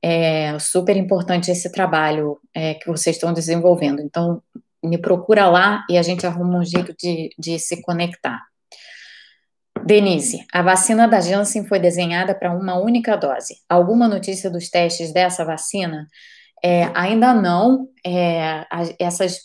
É 0.02 0.58
super 0.60 0.96
importante 0.96 1.50
esse 1.50 1.72
trabalho 1.72 2.40
é, 2.54 2.76
que 2.76 2.88
vocês 2.88 3.16
estão 3.16 3.34
desenvolvendo. 3.34 4.02
Então, 4.02 4.42
me 4.86 4.98
procura 4.98 5.48
lá 5.48 5.86
e 5.90 5.98
a 5.98 6.02
gente 6.02 6.26
arruma 6.26 6.60
um 6.60 6.66
jeito 6.66 6.94
de, 6.98 7.30
de 7.38 7.60
se 7.60 7.82
conectar. 7.82 8.42
Denise, 9.86 10.46
a 10.52 10.62
vacina 10.62 11.08
da 11.08 11.20
Janssen 11.20 11.68
foi 11.68 11.80
desenhada 11.80 12.34
para 12.34 12.52
uma 12.52 12.80
única 12.80 13.16
dose. 13.16 13.56
Alguma 13.70 14.08
notícia 14.08 14.50
dos 14.50 14.70
testes 14.70 15.14
dessa 15.14 15.46
vacina? 15.46 16.08
É, 16.64 16.90
ainda 16.96 17.34
não. 17.34 17.88
É, 18.06 18.66
essas, 19.00 19.42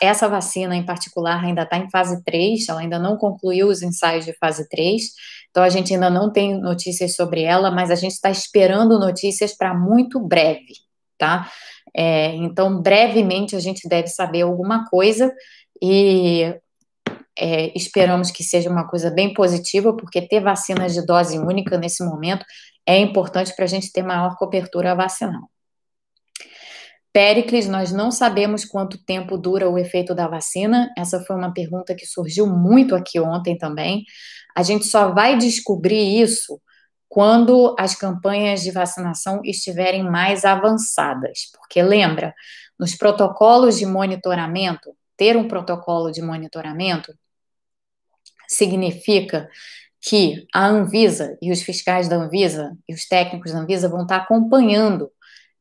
essa 0.00 0.28
vacina 0.28 0.76
em 0.76 0.84
particular 0.86 1.42
ainda 1.42 1.62
está 1.62 1.76
em 1.76 1.90
fase 1.90 2.22
3, 2.24 2.68
ela 2.68 2.80
ainda 2.80 2.98
não 2.98 3.16
concluiu 3.16 3.68
os 3.68 3.82
ensaios 3.82 4.24
de 4.24 4.32
fase 4.34 4.68
3, 4.68 5.02
então 5.50 5.62
a 5.62 5.68
gente 5.68 5.92
ainda 5.92 6.10
não 6.10 6.32
tem 6.32 6.58
notícias 6.60 7.14
sobre 7.14 7.42
ela, 7.42 7.70
mas 7.70 7.90
a 7.90 7.94
gente 7.94 8.12
está 8.12 8.30
esperando 8.30 8.98
notícias 8.98 9.56
para 9.56 9.74
muito 9.74 10.20
breve, 10.20 10.83
tá? 11.18 11.50
É, 11.96 12.34
então, 12.36 12.80
brevemente 12.80 13.54
a 13.54 13.60
gente 13.60 13.88
deve 13.88 14.08
saber 14.08 14.42
alguma 14.42 14.88
coisa 14.88 15.32
e 15.82 16.54
é, 17.38 17.76
esperamos 17.76 18.30
que 18.30 18.44
seja 18.44 18.70
uma 18.70 18.88
coisa 18.88 19.10
bem 19.10 19.32
positiva, 19.32 19.96
porque 19.96 20.26
ter 20.26 20.40
vacinas 20.40 20.94
de 20.94 21.04
dose 21.04 21.38
única 21.38 21.76
nesse 21.78 22.04
momento 22.04 22.44
é 22.86 22.98
importante 22.98 23.54
para 23.54 23.64
a 23.64 23.68
gente 23.68 23.92
ter 23.92 24.02
maior 24.02 24.36
cobertura 24.36 24.94
vacinal. 24.94 25.50
Péricles, 27.12 27.68
nós 27.68 27.92
não 27.92 28.10
sabemos 28.10 28.64
quanto 28.64 29.02
tempo 29.04 29.38
dura 29.38 29.70
o 29.70 29.78
efeito 29.78 30.16
da 30.16 30.26
vacina. 30.26 30.92
Essa 30.98 31.20
foi 31.20 31.36
uma 31.36 31.54
pergunta 31.54 31.94
que 31.94 32.04
surgiu 32.04 32.44
muito 32.44 32.94
aqui 32.96 33.20
ontem 33.20 33.56
também. 33.56 34.04
A 34.56 34.64
gente 34.64 34.84
só 34.86 35.12
vai 35.12 35.38
descobrir 35.38 36.20
isso 36.20 36.60
quando 37.14 37.76
as 37.78 37.94
campanhas 37.94 38.60
de 38.60 38.72
vacinação 38.72 39.40
estiverem 39.44 40.02
mais 40.02 40.44
avançadas. 40.44 41.48
Porque 41.56 41.80
lembra, 41.80 42.34
nos 42.76 42.96
protocolos 42.96 43.78
de 43.78 43.86
monitoramento, 43.86 44.90
ter 45.16 45.36
um 45.36 45.46
protocolo 45.46 46.10
de 46.10 46.20
monitoramento 46.20 47.14
significa 48.48 49.48
que 50.00 50.44
a 50.52 50.66
Anvisa 50.66 51.38
e 51.40 51.52
os 51.52 51.62
fiscais 51.62 52.08
da 52.08 52.16
Anvisa 52.16 52.76
e 52.88 52.92
os 52.92 53.06
técnicos 53.06 53.52
da 53.52 53.60
Anvisa 53.60 53.88
vão 53.88 54.02
estar 54.02 54.16
acompanhando 54.16 55.08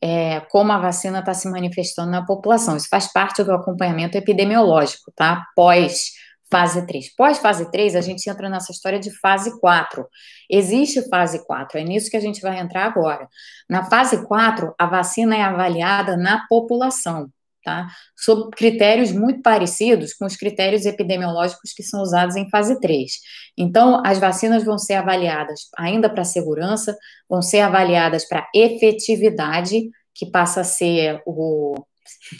é, 0.01 0.39
como 0.49 0.72
a 0.72 0.80
vacina 0.80 1.20
está 1.20 1.36
se 1.36 1.47
manifestando 1.47 2.10
na 2.10 2.26
população. 2.26 2.76
Isso 2.76 2.89
faz 2.89 3.14
parte 3.14 3.43
do 3.43 3.54
acompanhamento 3.54 4.18
epidemiológico, 4.18 5.14
tá? 5.16 5.45
Pós 5.56 6.14
fase 6.50 6.86
3. 6.86 7.16
Pós 7.16 7.39
fase 7.39 7.70
3, 7.72 7.96
a 7.96 8.02
gente 8.02 8.30
entra 8.30 8.50
nessa 8.50 8.72
história 8.72 9.00
de 9.00 9.12
fase 9.20 9.60
4. 9.60 10.08
Existe 10.50 11.08
fase 11.10 11.46
4, 11.46 11.80
é 11.80 11.84
nisso 11.84 12.10
que 12.10 12.18
a 12.18 12.22
gente 12.22 12.41
vai 12.41 12.60
entrar 12.60 12.86
agora. 12.86 13.28
Na 13.70 13.84
fase 13.86 14.26
4, 14.26 14.74
a 14.78 14.86
vacina 14.86 15.36
é 15.36 15.41
avaliada 15.41 16.16
na 16.16 16.46
população, 16.48 17.30
tá? 17.64 17.88
Sob 18.16 18.52
critérios 18.52 19.12
muito 19.12 19.41
parecidos 19.41 20.14
com 20.14 20.26
os 20.26 20.36
critérios 20.36 20.86
epidemiológicos 20.86 21.74
que 21.74 21.82
são 21.82 22.02
usados 22.02 22.36
em 22.36 22.50
fase 22.50 22.80
3. 22.80 23.12
Então, 23.58 24.02
as 24.06 24.20
vacinas 24.20 24.64
vão 24.64 24.78
ser 24.78 24.96
avaliadas 24.96 25.62
ainda 25.78 26.10
para 26.10 26.24
segurança, 26.24 26.96
vão 27.30 27.41
ser 27.41 27.62
avaliadas 27.62 28.28
para 28.28 28.48
efetividade, 28.54 29.89
que 30.14 30.30
passa 30.30 30.62
a 30.62 30.64
ser 30.64 31.22
o 31.26 31.76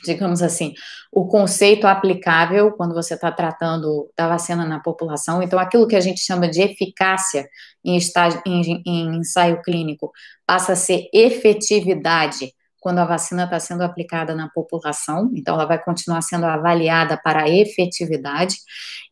digamos 0.04 0.42
assim, 0.42 0.74
o 1.12 1.28
conceito 1.28 1.86
aplicável 1.86 2.72
quando 2.72 2.94
você 2.94 3.14
está 3.14 3.32
tratando 3.32 4.10
da 4.18 4.28
vacina 4.28 4.66
na 4.66 4.80
população. 4.80 5.42
Então, 5.42 5.60
aquilo 5.60 5.88
que 5.88 5.96
a 5.96 6.02
gente 6.02 6.20
chama 6.20 6.48
de 6.48 6.62
eficácia 6.62 7.48
em, 7.84 7.96
estágio, 7.98 8.42
em, 8.46 8.82
em 8.86 9.18
ensaio 9.18 9.62
clínico 9.62 10.12
passa 10.46 10.74
a 10.74 10.76
ser 10.76 11.08
efetividade 11.14 12.54
quando 12.84 13.00
a 13.00 13.06
vacina 13.06 13.46
está 13.46 13.58
sendo 13.62 13.82
aplicada 13.82 14.36
na 14.36 14.50
população, 14.50 15.32
então 15.34 15.56
ela 15.56 15.66
vai 15.66 15.82
continuar 15.82 16.22
sendo 16.22 16.46
avaliada 16.46 17.18
para 17.18 17.44
a 17.44 17.50
efetividade, 17.50 18.58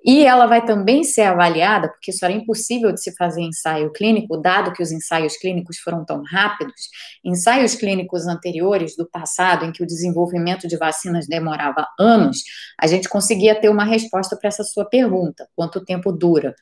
e 0.04 0.26
ela 0.26 0.46
vai 0.46 0.66
também 0.66 1.06
ser 1.06 1.22
avaliada, 1.22 1.88
porque 1.88 2.12
isso 2.12 2.26
era 2.26 2.34
impossível 2.34 2.92
de 2.92 3.02
se 3.02 3.16
fazer 3.16 3.42
ensaio 3.42 3.90
clínico, 3.94 4.36
dado 4.36 4.74
que 4.74 4.84
os 4.84 4.92
ensaios 4.92 5.38
clínicos 5.38 5.78
foram 5.78 6.04
tão 6.04 6.22
rápidos, 6.22 6.90
ensaios 7.24 7.74
clínicos 7.74 8.28
anteriores 8.28 8.98
do 8.98 9.10
passado, 9.10 9.64
em 9.64 9.72
que 9.72 9.84
o 9.84 9.88
desenvolvimento 9.88 10.68
de 10.68 10.76
vacinas 10.76 11.26
demorava 11.26 11.88
anos, 11.98 12.40
a 12.78 12.88
gente 12.88 13.08
conseguia 13.08 13.56
ter 13.56 13.70
uma 13.70 13.86
resposta 13.86 14.36
para 14.36 14.50
essa 14.50 14.66
sua 14.66 14.84
pergunta: 14.84 15.48
quanto 15.56 15.86
tempo 15.86 16.12
dura 16.12 16.54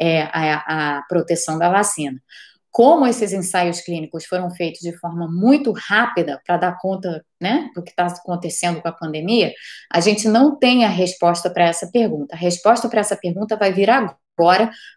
é, 0.00 0.22
a, 0.22 0.96
a 0.98 1.02
proteção 1.08 1.58
da 1.60 1.70
vacina 1.70 2.20
como 2.76 3.06
esses 3.06 3.32
ensaios 3.32 3.80
clínicos 3.80 4.26
foram 4.26 4.50
feitos 4.50 4.80
de 4.80 4.94
forma 4.98 5.26
muito 5.26 5.72
rápida 5.72 6.42
para 6.46 6.58
dar 6.58 6.78
conta 6.78 7.24
né, 7.40 7.70
do 7.74 7.82
que 7.82 7.88
está 7.88 8.04
acontecendo 8.04 8.82
com 8.82 8.88
a 8.88 8.92
pandemia, 8.92 9.50
a 9.90 9.98
gente 9.98 10.28
não 10.28 10.58
tem 10.58 10.84
a 10.84 10.88
resposta 10.90 11.48
para 11.48 11.64
essa 11.64 11.90
pergunta. 11.90 12.34
A 12.34 12.38
resposta 12.38 12.86
para 12.86 13.00
essa 13.00 13.16
pergunta 13.16 13.56
vai 13.56 13.72
vir 13.72 13.88
agora 13.88 14.14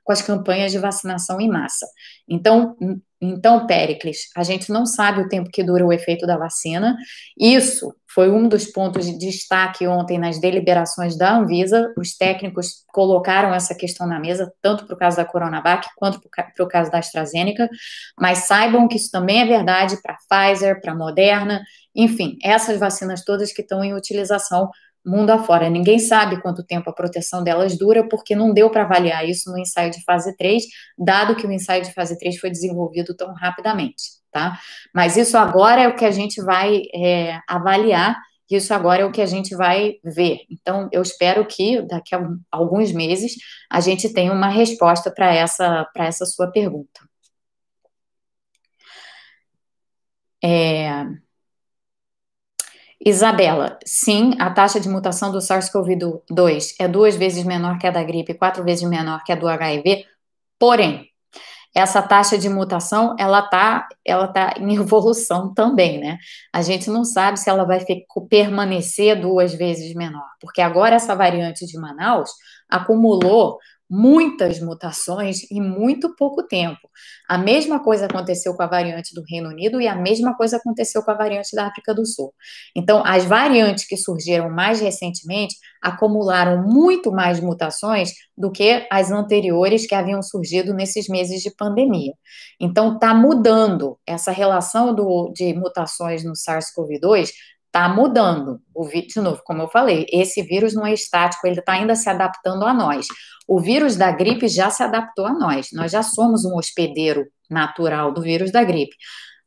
com 0.04 0.12
as 0.12 0.22
campanhas 0.22 0.72
de 0.72 0.78
vacinação 0.78 1.40
em 1.40 1.50
massa. 1.50 1.88
Então, 2.28 2.76
então, 3.22 3.68
Péricles, 3.68 4.30
a 4.34 4.44
gente 4.44 4.72
não 4.72 4.86
sabe 4.86 5.22
o 5.22 5.28
tempo 5.28 5.50
que 5.52 5.62
dura 5.62 5.86
o 5.86 5.92
efeito 5.92 6.26
da 6.26 6.38
vacina. 6.38 6.96
Isso 7.38 7.94
foi 8.14 8.32
um 8.32 8.48
dos 8.48 8.66
pontos 8.68 9.06
de 9.06 9.18
destaque 9.18 9.86
ontem 9.86 10.18
nas 10.18 10.40
deliberações 10.40 11.18
da 11.18 11.36
Anvisa. 11.36 11.94
Os 11.98 12.16
técnicos 12.16 12.86
colocaram 12.88 13.54
essa 13.54 13.76
questão 13.76 14.08
na 14.08 14.20
mesa, 14.20 14.50
tanto 14.62 14.86
para 14.86 14.96
o 14.96 14.98
caso 14.98 15.18
da 15.18 15.26
Coronavac 15.26 15.86
quanto 15.98 16.22
para 16.22 16.66
o 16.66 16.68
caso 16.68 16.90
da 16.90 17.00
AstraZeneca. 17.00 17.70
Mas 18.18 18.48
saibam 18.48 18.88
que 18.88 18.96
isso 18.96 19.12
também 19.12 19.42
é 19.42 19.46
verdade 19.46 19.98
para 20.02 20.18
Pfizer, 20.30 20.80
para 20.80 20.96
Moderna, 20.96 21.62
enfim, 21.94 22.38
essas 22.42 22.80
vacinas 22.80 23.26
todas 23.26 23.52
que 23.52 23.62
estão 23.62 23.84
em 23.84 23.94
utilização 23.94 24.70
mundo 25.10 25.32
afora. 25.32 25.70
Ninguém 25.70 25.99
sabe 25.99 26.41
quanto 26.41 26.64
tempo 26.64 26.89
a 26.89 26.93
proteção 26.93 27.43
delas 27.43 27.78
dura, 27.78 28.07
porque 28.07 28.36
não 28.36 28.53
deu 28.53 28.70
para 28.70 28.84
avaliar 28.84 29.28
isso 29.28 29.51
no 29.51 29.57
ensaio 29.57 29.91
de 29.91 30.03
fase 30.03 30.36
3, 30.38 30.64
dado 30.97 31.36
que 31.36 31.47
o 31.47 31.51
ensaio 31.51 31.84
de 31.84 31.93
fase 31.93 32.18
3 32.18 32.39
foi 32.39 32.49
desenvolvido 32.49 33.16
tão 33.16 33.34
rapidamente, 33.34 34.03
tá? 34.32 34.60
Mas 34.93 35.18
isso 35.18 35.38
agora 35.38 35.82
é 35.82 35.88
o 35.88 35.95
que 35.95 36.05
a 36.05 36.12
gente 36.12 36.41
vai 36.41 36.84
é, 36.93 37.39
avaliar, 37.47 38.16
isso 38.49 38.74
agora 38.74 39.03
é 39.03 39.05
o 39.05 39.12
que 39.12 39.22
a 39.22 39.26
gente 39.28 39.55
vai 39.55 39.95
ver. 40.03 40.39
Então, 40.49 40.89
eu 40.91 41.01
espero 41.01 41.45
que 41.45 41.82
daqui 41.84 42.16
a 42.16 42.28
alguns 42.51 42.91
meses 42.91 43.36
a 43.70 43.80
gente 43.80 44.12
tenha 44.12 44.34
uma 44.34 44.49
resposta 44.49 45.12
para 45.12 45.34
essa, 45.34 45.88
essa 45.95 46.26
sua 46.26 46.51
pergunta. 46.51 47.01
É... 50.43 51.05
Isabela, 53.04 53.80
sim, 53.86 54.36
a 54.39 54.50
taxa 54.50 54.80
de 54.80 54.89
mutação 54.89 55.32
do 55.32 55.39
SARS-CoV-2 55.39 56.76
é 56.80 56.88
duas 56.88 57.16
vezes 57.16 57.45
menor 57.45 57.78
que 57.78 57.88
a 57.88 57.91
da 57.91 58.04
gripe, 58.04 58.34
quatro 58.34 58.64
vezes 58.64 58.88
menor 58.88 59.24
que 59.24 59.32
a 59.32 59.36
do 59.36 59.47
HIV, 59.47 60.06
porém, 60.60 61.10
essa 61.74 62.02
taxa 62.02 62.38
de 62.38 62.50
mutação, 62.50 63.16
ela 63.18 63.41
tá, 63.41 63.88
ela 64.04 64.28
tá 64.28 64.54
em 64.60 64.76
evolução 64.76 65.54
também, 65.54 66.00
né? 66.00 66.18
A 66.54 66.62
gente 66.62 66.89
não 66.89 67.06
sabe 67.06 67.39
se 67.39 67.50
ela 67.50 67.64
vai 67.64 67.80
permanecer 68.30 69.20
duas 69.20 69.54
vezes 69.54 69.93
menor, 69.95 70.28
porque 70.41 70.62
agora 70.62 70.95
essa 70.95 71.16
variante 71.16 71.66
de 71.66 71.78
Manaus 71.80 72.32
acumulou 72.68 73.58
muitas 73.90 74.60
mutações 74.60 75.50
em 75.50 75.60
muito 75.62 76.16
pouco 76.16 76.44
tempo. 76.44 76.90
A 77.28 77.38
mesma 77.38 77.84
coisa 77.84 78.06
aconteceu 78.06 78.54
com 78.54 78.62
a 78.62 78.68
variante 78.68 79.16
do 79.16 79.24
Reino 79.28 79.50
Unido 79.50 79.82
e 79.82 79.88
a 79.88 79.96
mesma 79.96 80.36
coisa 80.36 80.58
aconteceu 80.58 81.02
com 81.02 81.10
a 81.10 81.16
variante 81.16 81.56
da 81.56 81.68
África 81.68 81.94
do 81.94 82.06
Sul. 82.06 82.34
Então, 82.76 83.04
as 83.06 83.26
variantes 83.26 83.88
que 83.88 83.98
surgiram 83.98 84.50
mais 84.50 84.80
recentemente 84.80 85.56
acumularam 85.82 86.62
muito 86.68 87.12
mais 87.12 87.40
mutações 87.40 88.12
do 88.38 88.52
que 88.52 88.86
as 88.92 89.12
anteriores 89.12 89.88
que 89.88 89.96
haviam 89.96 90.22
surgido 90.22 90.74
nesses 90.74 91.08
meses 91.08 91.42
de 91.42 91.50
pandemia. 91.50 92.14
Então, 92.60 92.94
está 92.94 93.14
mudando 93.14 93.98
essa 94.06 94.32
relação 94.32 94.94
do, 94.94 95.32
de 95.34 95.54
mutações 95.54 96.24
no 96.24 96.34
SARS-CoV-2 96.34 97.30
está 97.70 97.88
mudando. 97.88 98.59
O 98.74 98.88
de 98.88 99.22
novo, 99.22 99.41
como 99.45 99.61
eu 99.61 99.67
falei, 99.70 100.05
esse 100.11 100.41
vírus 100.41 100.74
não 100.74 100.86
é 100.86 100.93
estático, 100.93 101.45
ele 101.47 101.59
está 101.59 101.74
ainda 101.74 101.95
se 101.95 102.09
adaptando 102.09 102.65
a 102.65 102.74
nós. 102.74 103.07
O 103.47 103.59
vírus 103.59 103.95
da 103.95 104.11
gripe 104.11 104.47
já 104.47 104.70
se 104.70 104.84
adaptou 104.84 105.26
a 105.26 105.34
nós. 105.34 105.70
Nós 105.74 105.91
já 105.91 106.03
somos 106.03 106.45
um 106.45 106.55
hospedeiro 106.55 107.26
natural 107.49 108.11
do 108.11 108.22
vírus 108.22 108.51
da 108.51 108.63
gripe. 108.63 108.95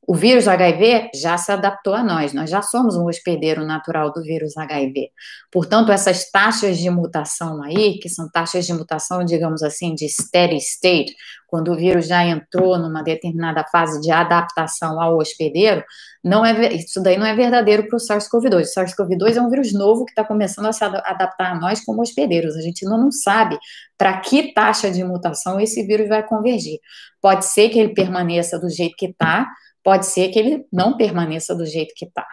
O 0.04 0.16
vírus 0.16 0.48
HIV 0.48 1.10
já 1.14 1.38
se 1.38 1.52
adaptou 1.52 1.94
a 1.94 2.02
nós, 2.02 2.32
nós 2.32 2.50
já 2.50 2.60
somos 2.60 2.96
um 2.96 3.06
hospedeiro 3.06 3.64
natural 3.64 4.12
do 4.12 4.20
vírus 4.20 4.56
HIV. 4.56 5.10
Portanto, 5.50 5.92
essas 5.92 6.28
taxas 6.28 6.76
de 6.78 6.90
mutação 6.90 7.62
aí, 7.62 8.00
que 8.00 8.08
são 8.08 8.28
taxas 8.28 8.66
de 8.66 8.72
mutação, 8.72 9.24
digamos 9.24 9.62
assim, 9.62 9.94
de 9.94 10.08
steady 10.08 10.56
state, 10.56 11.14
quando 11.46 11.70
o 11.70 11.76
vírus 11.76 12.08
já 12.08 12.24
entrou 12.24 12.78
numa 12.78 13.00
determinada 13.02 13.62
fase 13.70 14.00
de 14.00 14.10
adaptação 14.10 15.00
ao 15.00 15.18
hospedeiro, 15.18 15.84
não 16.24 16.44
é, 16.44 16.72
isso 16.72 17.00
daí 17.00 17.16
não 17.16 17.26
é 17.26 17.34
verdadeiro 17.36 17.86
para 17.86 17.96
o 17.96 18.00
SARS-CoV-2. 18.00 18.62
O 18.62 18.80
SARS-CoV-2 18.80 19.36
é 19.36 19.40
um 19.40 19.50
vírus 19.50 19.72
novo 19.72 20.04
que 20.04 20.10
está 20.12 20.24
começando 20.24 20.66
a 20.66 20.72
se 20.72 20.82
adaptar 20.82 21.52
a 21.52 21.60
nós 21.60 21.84
como 21.84 22.02
hospedeiros. 22.02 22.56
A 22.56 22.60
gente 22.60 22.84
não, 22.84 22.98
não 22.98 23.12
sabe 23.12 23.56
para 23.96 24.18
que 24.18 24.52
taxa 24.52 24.90
de 24.90 25.04
mutação 25.04 25.60
esse 25.60 25.86
vírus 25.86 26.08
vai 26.08 26.26
convergir. 26.26 26.80
Pode 27.20 27.44
ser 27.44 27.68
que 27.68 27.78
ele 27.78 27.94
permaneça 27.94 28.58
do 28.58 28.68
jeito 28.68 28.96
que 28.96 29.06
está, 29.06 29.46
pode 29.82 30.06
ser 30.06 30.28
que 30.28 30.38
ele 30.38 30.64
não 30.72 30.96
permaneça 30.96 31.54
do 31.54 31.66
jeito 31.66 31.94
que 31.96 32.06
está. 32.06 32.26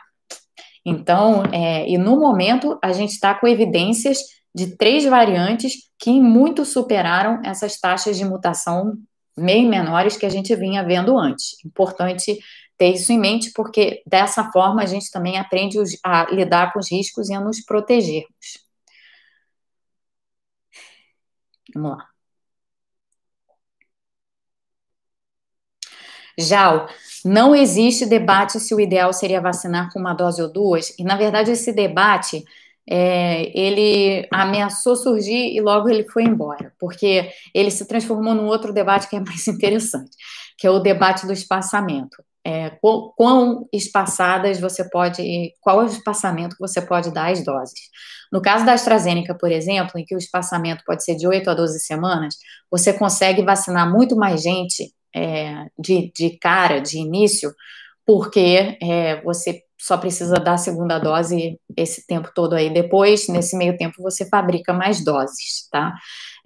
Então, 0.86 1.44
é, 1.52 1.88
e 1.90 1.98
no 1.98 2.20
momento, 2.20 2.78
a 2.82 2.92
gente 2.92 3.12
está 3.12 3.34
com 3.34 3.48
evidências 3.48 4.20
de 4.54 4.76
três 4.76 5.06
variantes 5.06 5.74
que 6.00 6.20
muito 6.20 6.66
superaram 6.66 7.42
essas 7.46 7.80
taxas 7.80 8.18
de 8.18 8.26
mutação 8.26 8.98
bem 9.38 9.68
menores 9.68 10.18
que 10.18 10.26
a 10.26 10.30
gente 10.30 10.56
vinha 10.56 10.84
vendo 10.84 11.18
antes. 11.18 11.64
Importante 11.66 12.40
ter 12.78 12.94
isso 12.94 13.12
em 13.12 13.20
mente, 13.20 13.52
porque 13.54 14.02
dessa 14.06 14.52
forma 14.52 14.82
a 14.82 14.86
gente 14.86 15.12
também 15.12 15.38
aprende 15.38 15.78
a 16.04 16.32
lidar 16.32 16.74
com 16.74 16.80
os 16.80 16.92
riscos 16.92 17.30
e 17.30 17.34
a 17.34 17.42
nos 17.42 17.62
protegermos. 17.64 18.70
Vamos 21.74 21.98
lá. 21.98 22.09
Já 26.40 26.88
não 27.26 27.56
existe 27.56 28.06
debate 28.06 28.60
se 28.60 28.74
o 28.74 28.80
ideal 28.80 29.12
seria 29.14 29.42
vacinar 29.42 29.92
com 29.92 30.00
uma 30.00 30.14
dose 30.14 30.42
ou 30.42 30.52
duas, 30.52 30.94
e 30.98 31.04
na 31.04 31.16
verdade 31.16 31.52
esse 31.52 31.74
debate 31.74 32.44
é, 32.90 33.52
ele 33.58 34.28
ameaçou 34.32 34.96
surgir 34.96 35.56
e 35.56 35.62
logo 35.62 35.88
ele 35.88 36.10
foi 36.10 36.24
embora, 36.24 36.74
porque 36.80 37.30
ele 37.54 37.70
se 37.70 37.88
transformou 37.88 38.34
num 38.34 38.48
outro 38.48 38.74
debate 38.74 39.08
que 39.08 39.16
é 39.16 39.20
mais 39.20 39.46
interessante, 39.48 40.12
que 40.58 40.66
é 40.66 40.72
o 40.72 40.80
debate 40.80 41.28
do 41.28 41.34
espaçamento. 41.34 42.24
É, 42.44 42.70
quão, 42.82 43.14
quão 43.16 43.68
espaçadas 43.72 44.60
você 44.60 44.90
pode, 44.90 45.54
qual 45.60 45.82
é 45.82 45.84
o 45.84 45.88
espaçamento 45.88 46.56
que 46.56 46.62
você 46.62 46.82
pode 46.82 47.14
dar 47.14 47.32
às 47.32 47.44
doses. 47.44 47.80
No 48.32 48.42
caso 48.42 48.66
da 48.66 48.74
AstraZeneca, 48.74 49.36
por 49.36 49.52
exemplo, 49.52 50.00
em 50.00 50.06
que 50.06 50.16
o 50.16 50.18
espaçamento 50.18 50.84
pode 50.86 51.04
ser 51.04 51.16
de 51.16 51.28
8 51.28 51.50
a 51.50 51.54
12 51.54 51.80
semanas, 51.82 52.36
você 52.72 52.94
consegue 52.94 53.44
vacinar 53.44 53.92
muito 53.92 54.16
mais 54.16 54.42
gente 54.42 54.92
é, 55.16 55.66
de, 55.78 56.12
de 56.16 56.38
cara, 56.38 56.80
de 56.80 56.98
início, 56.98 57.54
porque 58.06 58.78
é, 58.82 59.22
você 59.22 59.64
só 59.80 59.98
precisa 59.98 60.36
dar 60.36 60.56
a 60.56 60.58
segunda 60.58 61.00
dose 61.00 61.58
esse 61.78 62.06
tempo 62.06 62.30
todo 62.36 62.54
aí. 62.54 62.70
Depois, 62.70 63.30
nesse 63.30 63.56
meio 63.56 63.78
tempo, 63.78 64.04
você 64.04 64.28
fabrica 64.28 64.74
mais 64.74 65.04
doses, 65.04 65.70
tá? 65.72 65.94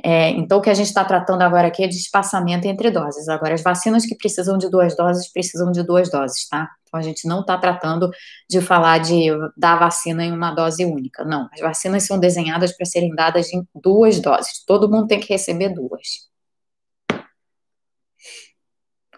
É, 0.03 0.29
então, 0.29 0.59
o 0.59 0.61
que 0.61 0.69
a 0.69 0.73
gente 0.73 0.87
está 0.87 1.03
tratando 1.03 1.41
agora 1.41 1.67
aqui 1.67 1.83
é 1.83 1.87
de 1.87 1.95
espaçamento 1.97 2.67
entre 2.67 2.91
doses. 2.91 3.27
Agora, 3.27 3.55
as 3.55 3.63
vacinas 3.63 4.05
que 4.05 4.15
precisam 4.15 4.57
de 4.57 4.69
duas 4.69 4.95
doses, 4.95 5.31
precisam 5.31 5.71
de 5.71 5.81
duas 5.81 6.11
doses, 6.11 6.47
tá? 6.47 6.69
Então, 6.87 6.99
a 6.99 7.03
gente 7.03 7.27
não 7.27 7.41
está 7.41 7.57
tratando 7.57 8.11
de 8.47 8.61
falar 8.61 8.99
de 8.99 9.29
dar 9.57 9.79
vacina 9.79 10.23
em 10.23 10.31
uma 10.31 10.51
dose 10.51 10.85
única. 10.85 11.25
Não, 11.25 11.49
as 11.51 11.59
vacinas 11.59 12.05
são 12.05 12.19
desenhadas 12.19 12.71
para 12.75 12.85
serem 12.85 13.15
dadas 13.15 13.51
em 13.51 13.67
duas 13.73 14.19
doses. 14.19 14.63
Todo 14.65 14.89
mundo 14.89 15.07
tem 15.07 15.19
que 15.19 15.33
receber 15.33 15.69
duas. 15.69 16.31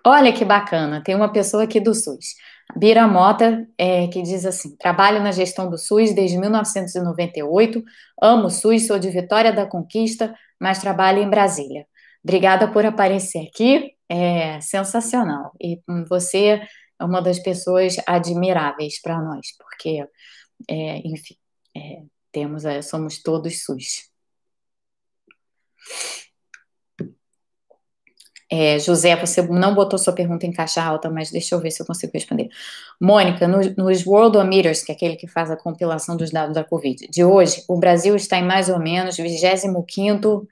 Olha 0.07 0.31
que 0.31 0.45
bacana, 0.45 1.01
tem 1.03 1.15
uma 1.15 1.31
pessoa 1.31 1.63
aqui 1.63 1.79
do 1.79 1.95
SUS. 1.95 2.35
Bira 2.75 3.07
Mota, 3.07 3.67
é, 3.75 4.07
que 4.07 4.21
diz 4.21 4.45
assim: 4.45 4.75
trabalho 4.77 5.19
na 5.21 5.31
gestão 5.31 5.67
do 5.67 5.79
SUS 5.79 6.13
desde 6.13 6.37
1998, 6.37 7.83
amo 8.21 8.45
o 8.45 8.49
SUS, 8.51 8.85
sou 8.85 8.99
de 8.99 9.09
Vitória 9.09 9.51
da 9.51 9.65
Conquista, 9.65 10.35
mas 10.59 10.79
trabalho 10.79 11.23
em 11.23 11.29
Brasília. 11.29 11.87
Obrigada 12.23 12.71
por 12.71 12.85
aparecer 12.85 13.47
aqui, 13.47 13.95
é 14.07 14.61
sensacional. 14.61 15.51
E 15.59 15.81
você 16.07 16.61
é 16.99 17.03
uma 17.03 17.19
das 17.19 17.39
pessoas 17.39 17.95
admiráveis 18.07 19.01
para 19.01 19.19
nós, 19.19 19.47
porque, 19.57 20.05
é, 20.69 20.97
enfim, 20.99 21.35
é, 21.75 22.03
temos, 22.31 22.63
é, 22.63 22.81
somos 22.83 23.23
todos 23.23 23.63
SUS. 23.65 24.09
É, 28.51 28.77
José, 28.77 29.15
você 29.15 29.41
não 29.41 29.73
botou 29.73 29.97
sua 29.97 30.13
pergunta 30.13 30.45
em 30.45 30.51
caixa 30.51 30.81
alta, 30.83 31.09
mas 31.09 31.31
deixa 31.31 31.55
eu 31.55 31.59
ver 31.59 31.71
se 31.71 31.81
eu 31.81 31.85
consigo 31.85 32.11
responder. 32.13 32.49
Mônica, 33.01 33.47
no, 33.47 33.59
nos 33.77 34.05
Worldometers, 34.05 34.83
que 34.83 34.91
é 34.91 34.95
aquele 34.95 35.15
que 35.15 35.27
faz 35.27 35.49
a 35.49 35.57
compilação 35.57 36.15
dos 36.15 36.31
dados 36.31 36.53
da 36.53 36.63
Covid, 36.63 37.07
de 37.09 37.23
hoje, 37.23 37.63
o 37.67 37.77
Brasil 37.77 38.15
está 38.15 38.37
em 38.37 38.45
mais 38.45 38.69
ou 38.69 38.79
menos 38.79 39.17
25º, 39.17 40.47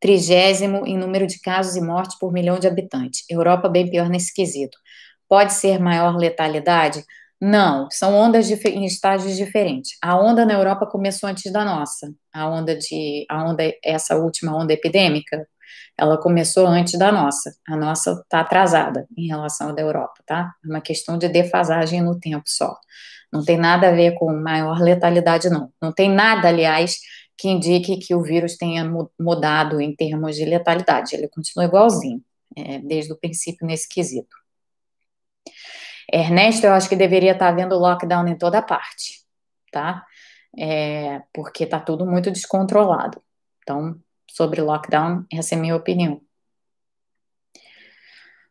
30 0.00 0.64
em 0.86 0.98
número 0.98 1.26
de 1.26 1.40
casos 1.40 1.76
e 1.76 1.80
mortes 1.80 2.18
por 2.18 2.32
milhão 2.32 2.58
de 2.58 2.68
habitantes. 2.68 3.24
Europa 3.28 3.68
bem 3.68 3.90
pior 3.90 4.08
nesse 4.08 4.32
quesito. 4.34 4.78
Pode 5.28 5.54
ser 5.54 5.80
maior 5.80 6.16
letalidade? 6.16 7.04
Não, 7.40 7.88
são 7.90 8.14
ondas 8.14 8.50
em 8.50 8.84
estágios 8.84 9.36
diferentes. 9.36 9.96
A 10.02 10.16
onda 10.18 10.46
na 10.46 10.54
Europa 10.54 10.86
começou 10.86 11.28
antes 11.28 11.52
da 11.52 11.64
nossa. 11.64 12.14
A 12.32 12.48
onda 12.48 12.76
de, 12.76 13.26
a 13.28 13.44
onda, 13.44 13.64
essa 13.82 14.16
última 14.16 14.56
onda 14.56 14.72
epidêmica 14.72 15.46
ela 15.96 16.18
começou 16.18 16.66
antes 16.66 16.98
da 16.98 17.12
nossa. 17.12 17.54
A 17.66 17.76
nossa 17.76 18.12
está 18.12 18.40
atrasada 18.40 19.06
em 19.16 19.28
relação 19.28 19.70
à 19.70 19.72
da 19.72 19.82
Europa, 19.82 20.22
tá? 20.26 20.54
É 20.64 20.68
uma 20.68 20.80
questão 20.80 21.16
de 21.16 21.28
defasagem 21.28 22.02
no 22.02 22.18
tempo 22.18 22.44
só. 22.46 22.76
Não 23.32 23.44
tem 23.44 23.56
nada 23.56 23.88
a 23.88 23.92
ver 23.92 24.14
com 24.14 24.32
maior 24.32 24.80
letalidade, 24.80 25.48
não. 25.48 25.72
Não 25.80 25.92
tem 25.92 26.08
nada, 26.10 26.48
aliás, 26.48 26.98
que 27.36 27.48
indique 27.48 27.98
que 27.98 28.14
o 28.14 28.22
vírus 28.22 28.56
tenha 28.56 28.84
mudado 29.18 29.80
em 29.80 29.94
termos 29.94 30.36
de 30.36 30.44
letalidade. 30.44 31.14
Ele 31.14 31.28
continua 31.28 31.64
igualzinho, 31.66 32.22
é, 32.56 32.78
desde 32.78 33.12
o 33.12 33.16
princípio 33.16 33.66
nesse 33.66 33.88
quesito. 33.88 34.36
Ernesto, 36.12 36.66
eu 36.66 36.72
acho 36.72 36.88
que 36.88 36.96
deveria 36.96 37.32
estar 37.32 37.48
havendo 37.48 37.76
lockdown 37.78 38.28
em 38.28 38.36
toda 38.36 38.62
parte, 38.62 39.24
tá? 39.72 40.04
É, 40.56 41.22
porque 41.32 41.64
está 41.64 41.80
tudo 41.80 42.06
muito 42.06 42.30
descontrolado. 42.30 43.20
Então, 43.62 43.98
sobre 44.34 44.60
lockdown, 44.60 45.24
essa 45.32 45.54
é 45.54 45.58
a 45.58 45.60
minha 45.60 45.76
opinião. 45.76 46.20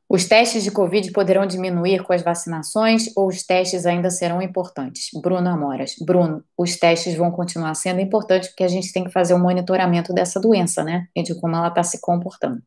Os 0.07 0.25
testes 0.25 0.63
de 0.63 0.71
Covid 0.71 1.11
poderão 1.11 1.45
diminuir 1.45 2.03
com 2.03 2.13
as 2.13 2.21
vacinações 2.21 3.11
ou 3.17 3.27
os 3.27 3.43
testes 3.43 3.85
ainda 3.85 4.09
serão 4.09 4.41
importantes? 4.41 5.09
Bruno 5.21 5.49
Amoras. 5.49 5.95
Bruno, 5.99 6.43
os 6.57 6.77
testes 6.77 7.15
vão 7.15 7.31
continuar 7.31 7.73
sendo 7.73 7.99
importantes 7.99 8.49
porque 8.49 8.63
a 8.63 8.67
gente 8.67 8.93
tem 8.93 9.03
que 9.03 9.11
fazer 9.11 9.33
um 9.33 9.39
monitoramento 9.39 10.13
dessa 10.13 10.39
doença, 10.39 10.83
né? 10.83 11.07
E 11.13 11.21
de 11.21 11.35
como 11.35 11.55
ela 11.55 11.67
está 11.67 11.83
se 11.83 11.99
comportando. 11.99 12.61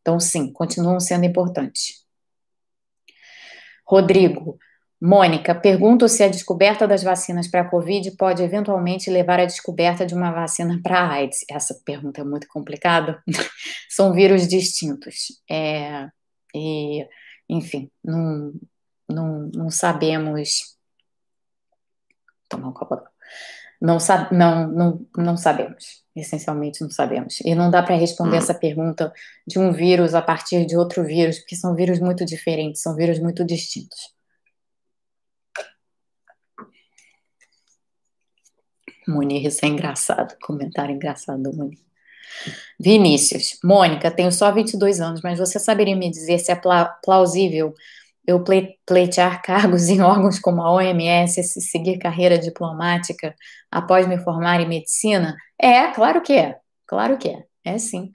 Então, 0.00 0.18
sim, 0.18 0.52
continuam 0.52 0.98
sendo 0.98 1.26
importantes. 1.26 2.04
Rodrigo, 3.86 4.58
Mônica, 5.00 5.54
pergunto 5.54 6.08
se 6.08 6.24
a 6.24 6.28
descoberta 6.28 6.86
das 6.86 7.04
vacinas 7.04 7.46
para 7.46 7.60
a 7.60 7.68
Covid 7.68 8.10
pode 8.16 8.42
eventualmente 8.42 9.08
levar 9.10 9.38
à 9.38 9.44
descoberta 9.44 10.04
de 10.04 10.12
uma 10.12 10.32
vacina 10.32 10.80
para 10.82 10.98
a 11.00 11.12
AIDS. 11.12 11.44
Essa 11.48 11.80
pergunta 11.84 12.20
é 12.20 12.24
muito 12.24 12.48
complicada. 12.48 13.22
São 13.88 14.12
vírus 14.12 14.48
distintos. 14.48 15.40
É, 15.48 16.08
e, 16.54 17.06
enfim, 17.48 17.88
não, 18.04 18.52
não, 19.08 19.50
não 19.54 19.70
sabemos. 19.70 20.76
Tomar 22.48 22.68
um 22.68 22.72
copo 22.72 22.96
não, 23.80 23.98
não, 24.32 24.68
não, 24.68 25.06
não 25.16 25.36
sabemos. 25.36 26.02
Essencialmente 26.16 26.82
não 26.82 26.90
sabemos. 26.90 27.40
E 27.44 27.54
não 27.54 27.70
dá 27.70 27.82
para 27.82 27.94
responder 27.94 28.36
hum. 28.36 28.38
essa 28.38 28.54
pergunta 28.54 29.12
de 29.46 29.58
um 29.58 29.72
vírus 29.72 30.14
a 30.14 30.22
partir 30.22 30.66
de 30.66 30.76
outro 30.76 31.04
vírus, 31.04 31.38
porque 31.38 31.54
são 31.54 31.74
vírus 31.74 32.00
muito 32.00 32.24
diferentes, 32.24 32.82
são 32.82 32.96
vírus 32.96 33.20
muito 33.20 33.44
distintos. 33.44 34.17
Munir, 39.08 39.46
isso 39.46 39.64
é 39.64 39.68
engraçado. 39.68 40.36
Comentário 40.42 40.94
engraçado 40.94 41.42
do 41.42 41.56
Munir. 41.56 41.78
Vinícius, 42.78 43.58
Mônica, 43.64 44.10
tenho 44.10 44.30
só 44.30 44.52
22 44.52 45.00
anos, 45.00 45.20
mas 45.22 45.38
você 45.38 45.58
saberia 45.58 45.96
me 45.96 46.10
dizer 46.10 46.38
se 46.38 46.52
é 46.52 46.60
plausível 47.02 47.74
eu 48.26 48.44
pleitear 48.86 49.40
cargos 49.42 49.88
em 49.88 50.02
órgãos 50.02 50.38
como 50.38 50.60
a 50.60 50.70
OMS, 50.72 51.42
se 51.42 51.60
seguir 51.62 51.98
carreira 51.98 52.38
diplomática 52.38 53.34
após 53.70 54.06
me 54.06 54.18
formar 54.18 54.60
em 54.60 54.68
medicina? 54.68 55.34
É, 55.58 55.88
claro 55.92 56.20
que 56.20 56.34
é. 56.34 56.58
Claro 56.86 57.16
que 57.16 57.28
é. 57.30 57.44
É 57.64 57.78
sim. 57.78 58.10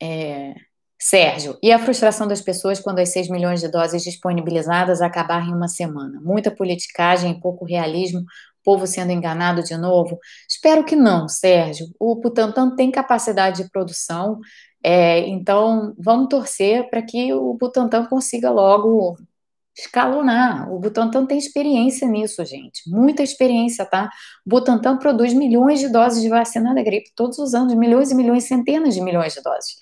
É, 0.00 0.54
Sérgio, 1.00 1.58
e 1.62 1.72
a 1.72 1.78
frustração 1.78 2.26
das 2.26 2.40
pessoas 2.40 2.80
quando 2.80 2.98
as 3.00 3.10
6 3.10 3.28
milhões 3.28 3.60
de 3.60 3.68
doses 3.68 4.02
disponibilizadas 4.02 5.02
acabarem 5.02 5.50
em 5.50 5.54
uma 5.54 5.68
semana? 5.68 6.20
Muita 6.22 6.50
politicagem 6.50 7.32
e 7.32 7.40
pouco 7.40 7.64
realismo, 7.64 8.24
povo 8.64 8.86
sendo 8.86 9.12
enganado 9.12 9.62
de 9.62 9.76
novo? 9.76 10.18
Espero 10.48 10.84
que 10.84 10.96
não, 10.96 11.28
Sérgio. 11.28 11.86
O 12.00 12.16
Butantan 12.16 12.74
tem 12.74 12.90
capacidade 12.90 13.62
de 13.62 13.70
produção, 13.70 14.40
é, 14.82 15.20
então 15.20 15.94
vamos 15.98 16.28
torcer 16.28 16.88
para 16.90 17.02
que 17.02 17.32
o 17.32 17.54
Butantan 17.54 18.06
consiga 18.06 18.50
logo 18.50 19.16
escalonar. 19.76 20.72
O 20.72 20.78
Butantan 20.78 21.26
tem 21.26 21.38
experiência 21.38 22.06
nisso, 22.06 22.44
gente. 22.44 22.88
Muita 22.88 23.22
experiência, 23.22 23.84
tá? 23.84 24.08
O 24.46 24.50
Butantan 24.50 24.98
produz 24.98 25.34
milhões 25.34 25.80
de 25.80 25.88
doses 25.88 26.22
de 26.22 26.28
vacina 26.28 26.74
da 26.74 26.82
gripe 26.82 27.10
todos 27.16 27.38
os 27.38 27.54
anos, 27.54 27.74
milhões 27.74 28.10
e 28.10 28.14
milhões, 28.14 28.44
centenas 28.44 28.94
de 28.94 29.00
milhões 29.00 29.34
de 29.34 29.42
doses. 29.42 29.74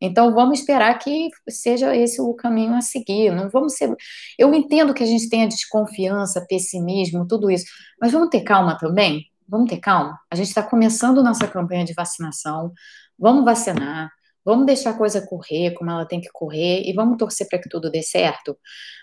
Então, 0.00 0.32
vamos 0.34 0.60
esperar 0.60 0.98
que 0.98 1.28
seja 1.48 1.94
esse 1.94 2.20
o 2.20 2.34
caminho 2.34 2.74
a 2.74 2.80
seguir. 2.80 3.30
Não 3.32 3.50
vamos 3.50 3.74
ser. 3.74 3.94
Eu 4.38 4.54
entendo 4.54 4.94
que 4.94 5.02
a 5.02 5.06
gente 5.06 5.28
tenha 5.28 5.48
desconfiança, 5.48 6.44
pessimismo, 6.48 7.26
tudo 7.26 7.50
isso, 7.50 7.66
mas 8.00 8.12
vamos 8.12 8.30
ter 8.30 8.40
calma 8.42 8.78
também. 8.78 9.26
Vamos 9.48 9.68
ter 9.68 9.78
calma. 9.78 10.18
A 10.30 10.36
gente 10.36 10.48
está 10.48 10.62
começando 10.62 11.22
nossa 11.22 11.46
campanha 11.48 11.84
de 11.84 11.92
vacinação. 11.92 12.72
Vamos 13.18 13.44
vacinar. 13.44 14.10
Vamos 14.50 14.66
deixar 14.66 14.90
a 14.90 14.94
coisa 14.98 15.24
correr 15.24 15.74
como 15.74 15.92
ela 15.92 16.04
tem 16.04 16.20
que 16.20 16.28
correr 16.32 16.82
e 16.84 16.92
vamos 16.92 17.16
torcer 17.16 17.46
para 17.48 17.60
que 17.60 17.68
tudo 17.68 17.88
dê 17.88 18.02
certo. 18.02 18.58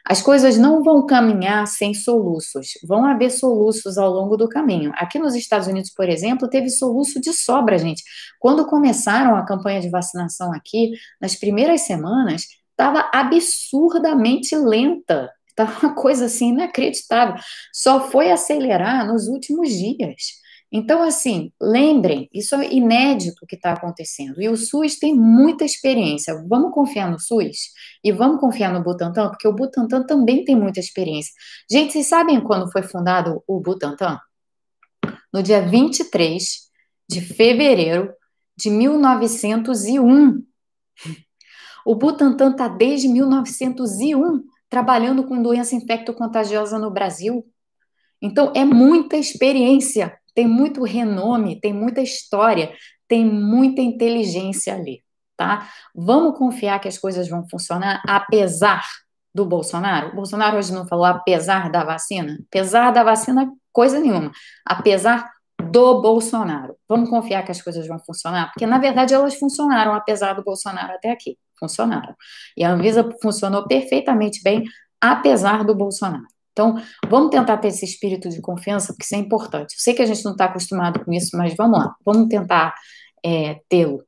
As 0.05 0.21
coisas 0.21 0.57
não 0.57 0.83
vão 0.83 1.05
caminhar 1.05 1.65
sem 1.67 1.93
soluços, 1.93 2.71
vão 2.85 3.05
haver 3.05 3.31
soluços 3.31 3.97
ao 3.97 4.11
longo 4.11 4.35
do 4.35 4.49
caminho. 4.49 4.91
Aqui 4.95 5.17
nos 5.17 5.35
Estados 5.35 5.65
Unidos, 5.69 5.89
por 5.89 6.09
exemplo, 6.09 6.49
teve 6.49 6.69
soluço 6.69 7.21
de 7.21 7.31
sobra, 7.31 7.77
gente. 7.77 8.03
Quando 8.41 8.67
começaram 8.67 9.37
a 9.37 9.45
campanha 9.45 9.79
de 9.79 9.89
vacinação 9.89 10.53
aqui, 10.53 10.91
nas 11.21 11.37
primeiras 11.37 11.79
semanas, 11.79 12.41
estava 12.71 13.09
absurdamente 13.13 14.53
lenta. 14.53 15.31
Estava 15.47 15.79
uma 15.79 15.95
coisa 15.95 16.25
assim 16.25 16.49
inacreditável. 16.49 17.35
Só 17.73 18.01
foi 18.11 18.31
acelerar 18.31 19.07
nos 19.07 19.29
últimos 19.29 19.69
dias. 19.69 20.45
Então, 20.71 21.01
assim, 21.01 21.51
lembrem, 21.61 22.29
isso 22.33 22.53
é 22.55 22.73
inédito 22.73 23.45
que 23.47 23.55
está 23.55 23.71
acontecendo. 23.71 24.41
E 24.41 24.49
o 24.49 24.57
SUS 24.57 24.99
tem 24.99 25.15
muita 25.15 25.63
experiência. 25.63 26.43
Vamos 26.47 26.73
confiar 26.73 27.09
no 27.09 27.19
SUS? 27.19 27.71
E 28.03 28.11
vamos 28.11 28.41
confiar 28.41 28.73
no 28.73 28.83
Butantan? 28.83 29.29
Porque 29.29 29.47
o 29.47 29.53
Butantan 29.53 30.03
também 30.03 30.43
tem 30.43 30.55
muita 30.55 30.79
experiência. 30.79 31.31
Gente, 31.71 31.93
vocês 31.93 32.07
sabem 32.07 32.41
quando 32.41 32.69
foi 32.69 32.83
fundado 32.83 33.41
o 33.47 33.61
Butantan? 33.61 34.19
No 35.33 35.41
dia 35.41 35.61
23 35.61 36.67
de 37.09 37.21
fevereiro 37.21 38.13
de 38.57 38.69
1901. 38.69 40.43
O 41.85 41.95
Butantan 41.95 42.51
está 42.51 42.67
desde 42.67 43.07
1901 43.07 44.43
trabalhando 44.69 45.23
com 45.23 45.41
doença 45.41 45.75
infecto-contagiosa 45.75 46.77
no 46.77 46.91
Brasil. 46.91 47.45
Então, 48.21 48.51
é 48.53 48.65
muita 48.65 49.15
experiência 49.15 50.17
tem 50.37 50.47
muito 50.47 50.83
renome, 50.83 51.59
tem 51.59 51.73
muita 51.73 51.99
história, 51.99 52.71
tem 53.07 53.25
muita 53.25 53.81
inteligência 53.81 54.75
ali, 54.75 55.03
tá? 55.35 55.67
Vamos 55.95 56.37
confiar 56.37 56.77
que 56.79 56.87
as 56.87 56.95
coisas 56.95 57.27
vão 57.27 57.49
funcionar 57.49 58.03
apesar 58.07 58.83
do 59.33 59.43
Bolsonaro? 59.43 60.09
O 60.09 60.15
Bolsonaro 60.15 60.57
hoje 60.57 60.71
não 60.71 60.87
falou 60.87 61.05
apesar 61.05 61.71
da 61.71 61.83
vacina? 61.83 62.37
Apesar 62.49 62.91
da 62.91 63.03
vacina, 63.03 63.51
coisa 63.73 63.99
nenhuma. 63.99 64.31
Apesar 64.63 65.27
do 65.59 66.01
Bolsonaro. 66.01 66.75
Vamos 66.87 67.09
confiar 67.09 67.43
que 67.43 67.51
as 67.51 67.59
coisas 67.59 67.87
vão 67.87 67.97
funcionar? 67.97 68.51
Porque, 68.53 68.67
na 68.67 68.77
verdade, 68.77 69.15
elas 69.15 69.33
funcionaram 69.33 69.95
apesar 69.95 70.33
do 70.33 70.43
Bolsonaro 70.43 70.93
até 70.93 71.09
aqui. 71.09 71.35
Funcionaram. 71.59 72.15
E 72.55 72.63
a 72.63 72.69
Anvisa 72.69 73.09
funcionou 73.23 73.67
perfeitamente 73.67 74.43
bem 74.43 74.65
apesar 75.01 75.63
do 75.63 75.73
Bolsonaro. 75.73 76.27
Então, 76.57 76.75
vamos 77.07 77.29
tentar 77.29 77.57
ter 77.57 77.67
esse 77.67 77.85
espírito 77.85 78.29
de 78.29 78.41
confiança, 78.41 78.87
porque 78.87 79.03
isso 79.03 79.13
é 79.13 79.19
importante. 79.19 79.75
Eu 79.75 79.79
sei 79.79 79.93
que 79.93 80.01
a 80.01 80.05
gente 80.07 80.25
não 80.25 80.31
está 80.31 80.45
acostumado 80.45 81.05
com 81.05 81.13
isso, 81.13 81.37
mas 81.37 81.53
vamos 81.55 81.77
lá, 81.77 81.95
vamos 82.03 82.27
tentar 82.27 82.73
é, 83.23 83.61
tê-lo. 83.69 84.03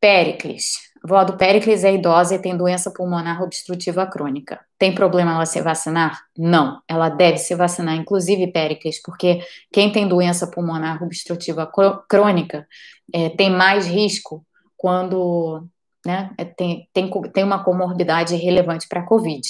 Péricles. 0.00 0.76
A 1.02 1.06
avó 1.06 1.24
do 1.24 1.36
Péricles 1.36 1.82
é 1.82 1.92
idosa 1.92 2.36
e 2.36 2.38
tem 2.38 2.56
doença 2.56 2.92
pulmonar 2.92 3.42
obstrutiva 3.42 4.06
crônica. 4.06 4.60
Tem 4.78 4.94
problema 4.94 5.32
ela 5.34 5.44
se 5.44 5.60
vacinar? 5.60 6.22
Não, 6.38 6.80
ela 6.86 7.08
deve 7.08 7.38
se 7.38 7.54
vacinar, 7.56 7.96
inclusive 7.96 8.52
Péricles, 8.52 9.02
porque 9.02 9.40
quem 9.72 9.90
tem 9.90 10.06
doença 10.06 10.46
pulmonar 10.46 11.02
obstrutiva 11.02 11.68
crônica 12.08 12.64
é, 13.12 13.28
tem 13.28 13.50
mais 13.50 13.86
risco 13.86 14.46
quando 14.76 15.66
né, 16.04 16.34
é, 16.36 16.44
tem, 16.44 16.88
tem, 16.92 17.10
tem 17.32 17.44
uma 17.44 17.62
comorbidade 17.64 18.34
relevante 18.36 18.86
para 18.88 19.00
a 19.00 19.06
COVID, 19.06 19.40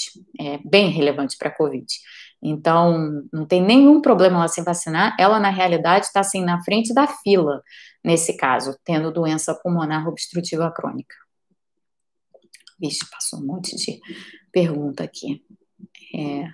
é 0.41 0.59
bem 0.65 0.89
relevante 0.91 1.37
para 1.37 1.49
a 1.49 1.55
COVID. 1.55 1.87
Então, 2.43 3.27
não 3.33 3.47
tem 3.47 3.63
nenhum 3.63 4.03
problema 4.03 4.37
ela 4.37 4.49
se 4.49 4.63
vacinar, 4.63 5.17
ela, 5.19 5.41
na 5.41 5.49
realidade, 5.49 6.07
está 6.07 6.21
assim 6.21 6.45
na 6.45 6.63
frente 6.63 6.93
da 6.93 7.07
fila, 7.07 7.63
nesse 8.05 8.37
caso, 8.37 8.79
tendo 8.85 9.11
doença 9.11 9.55
pulmonar 9.55 10.07
obstrutiva 10.07 10.71
crônica. 10.71 11.15
Vixe, 12.79 13.09
passou 13.11 13.41
um 13.41 13.47
monte 13.47 13.75
de 13.77 13.99
pergunta 14.53 15.03
aqui. 15.03 15.43
É, 16.15 16.49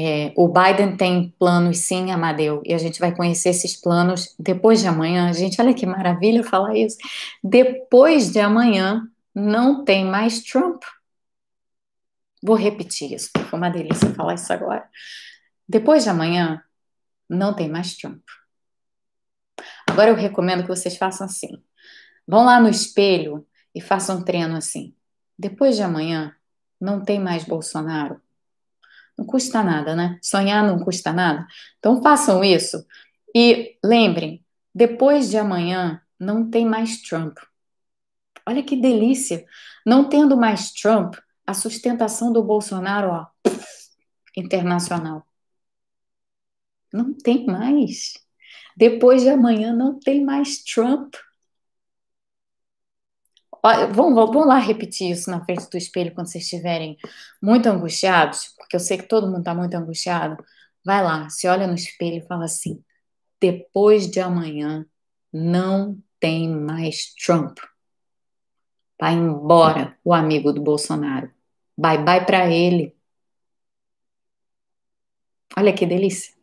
É, 0.00 0.32
o 0.36 0.46
Biden 0.46 0.96
tem 0.96 1.34
planos, 1.40 1.78
sim, 1.78 2.12
Amadeu, 2.12 2.62
e 2.64 2.72
a 2.72 2.78
gente 2.78 3.00
vai 3.00 3.12
conhecer 3.12 3.48
esses 3.48 3.74
planos 3.74 4.32
depois 4.38 4.80
de 4.80 4.86
amanhã. 4.86 5.32
Gente, 5.32 5.60
olha 5.60 5.74
que 5.74 5.84
maravilha 5.84 6.44
falar 6.44 6.76
isso. 6.76 6.96
Depois 7.42 8.30
de 8.30 8.38
amanhã, 8.38 9.10
não 9.34 9.84
tem 9.84 10.04
mais 10.04 10.40
Trump. 10.44 10.84
Vou 12.40 12.54
repetir 12.54 13.12
isso, 13.12 13.28
porque 13.32 13.48
foi 13.48 13.58
uma 13.58 13.70
delícia 13.70 14.14
falar 14.14 14.34
isso 14.34 14.52
agora. 14.52 14.88
Depois 15.68 16.04
de 16.04 16.10
amanhã, 16.10 16.62
não 17.28 17.52
tem 17.52 17.68
mais 17.68 17.96
Trump. 17.96 18.22
Agora 19.84 20.10
eu 20.10 20.14
recomendo 20.14 20.62
que 20.62 20.68
vocês 20.68 20.96
façam 20.96 21.26
assim. 21.26 21.60
Vão 22.24 22.44
lá 22.44 22.60
no 22.60 22.68
espelho 22.68 23.44
e 23.74 23.80
façam 23.80 24.18
um 24.18 24.24
treino 24.24 24.56
assim. 24.56 24.94
Depois 25.36 25.74
de 25.74 25.82
amanhã, 25.82 26.36
não 26.80 27.04
tem 27.04 27.18
mais 27.18 27.42
Bolsonaro 27.42 28.20
não 29.18 29.26
custa 29.26 29.62
nada, 29.64 29.96
né? 29.96 30.18
Sonhar 30.22 30.64
não 30.64 30.78
custa 30.78 31.12
nada. 31.12 31.46
Então 31.78 32.00
façam 32.00 32.44
isso. 32.44 32.86
E 33.34 33.76
lembrem, 33.84 34.44
depois 34.72 35.28
de 35.28 35.36
amanhã 35.36 36.00
não 36.18 36.48
tem 36.48 36.64
mais 36.64 37.02
Trump. 37.02 37.36
Olha 38.46 38.62
que 38.62 38.76
delícia. 38.76 39.44
Não 39.84 40.08
tendo 40.08 40.36
mais 40.36 40.70
Trump, 40.72 41.16
a 41.44 41.52
sustentação 41.52 42.32
do 42.32 42.42
Bolsonaro, 42.42 43.08
ó, 43.08 43.26
internacional. 44.36 45.26
Não 46.92 47.12
tem 47.12 47.44
mais. 47.44 48.14
Depois 48.76 49.22
de 49.22 49.28
amanhã 49.28 49.74
não 49.74 49.98
tem 49.98 50.24
mais 50.24 50.62
Trump. 50.62 51.14
Vamos 53.92 54.46
lá 54.46 54.58
repetir 54.58 55.10
isso 55.10 55.30
na 55.30 55.44
frente 55.44 55.68
do 55.68 55.76
espelho 55.76 56.14
quando 56.14 56.28
vocês 56.28 56.44
estiverem 56.44 56.96
muito 57.42 57.68
angustiados, 57.68 58.54
porque 58.56 58.76
eu 58.76 58.80
sei 58.80 58.98
que 58.98 59.08
todo 59.08 59.26
mundo 59.26 59.40
está 59.40 59.54
muito 59.54 59.74
angustiado. 59.74 60.36
Vai 60.84 61.02
lá, 61.02 61.28
se 61.28 61.48
olha 61.48 61.66
no 61.66 61.74
espelho 61.74 62.18
e 62.18 62.26
fala 62.26 62.44
assim: 62.44 62.82
depois 63.40 64.10
de 64.10 64.20
amanhã 64.20 64.86
não 65.32 65.98
tem 66.20 66.48
mais 66.48 67.14
Trump. 67.14 67.58
Vai 69.00 69.14
embora 69.14 69.96
o 70.04 70.12
amigo 70.12 70.52
do 70.52 70.60
Bolsonaro. 70.60 71.30
Bye 71.76 71.98
bye 71.98 72.24
para 72.24 72.50
ele. 72.50 72.96
Olha 75.56 75.72
que 75.72 75.86
delícia. 75.86 76.37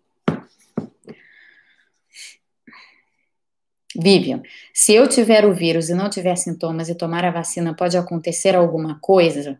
Vivian, 3.96 4.42
se 4.74 4.94
eu 4.94 5.08
tiver 5.08 5.46
o 5.46 5.54
vírus 5.54 5.90
e 5.90 5.94
não 5.94 6.10
tiver 6.10 6.36
sintomas 6.36 6.90
e 6.90 6.96
tomar 6.96 7.24
a 7.24 7.32
vacina, 7.32 7.76
pode 7.76 7.98
acontecer 7.98 8.56
alguma 8.56 9.00
coisa? 9.00 9.60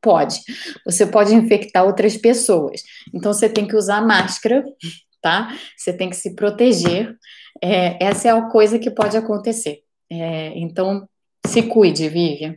Pode. 0.00 0.40
Você 0.84 1.06
pode 1.06 1.34
infectar 1.34 1.84
outras 1.84 2.16
pessoas. 2.16 2.82
Então 3.12 3.32
você 3.32 3.48
tem 3.48 3.66
que 3.66 3.76
usar 3.76 4.06
máscara, 4.06 4.64
tá? 5.22 5.56
Você 5.76 5.92
tem 5.92 6.10
que 6.10 6.16
se 6.16 6.34
proteger. 6.34 7.16
É, 7.62 8.04
essa 8.04 8.28
é 8.28 8.30
a 8.30 8.42
coisa 8.42 8.78
que 8.78 8.90
pode 8.90 9.16
acontecer. 9.16 9.80
É, 10.10 10.52
então 10.58 11.08
se 11.46 11.62
cuide, 11.62 12.08
Vivian. 12.08 12.56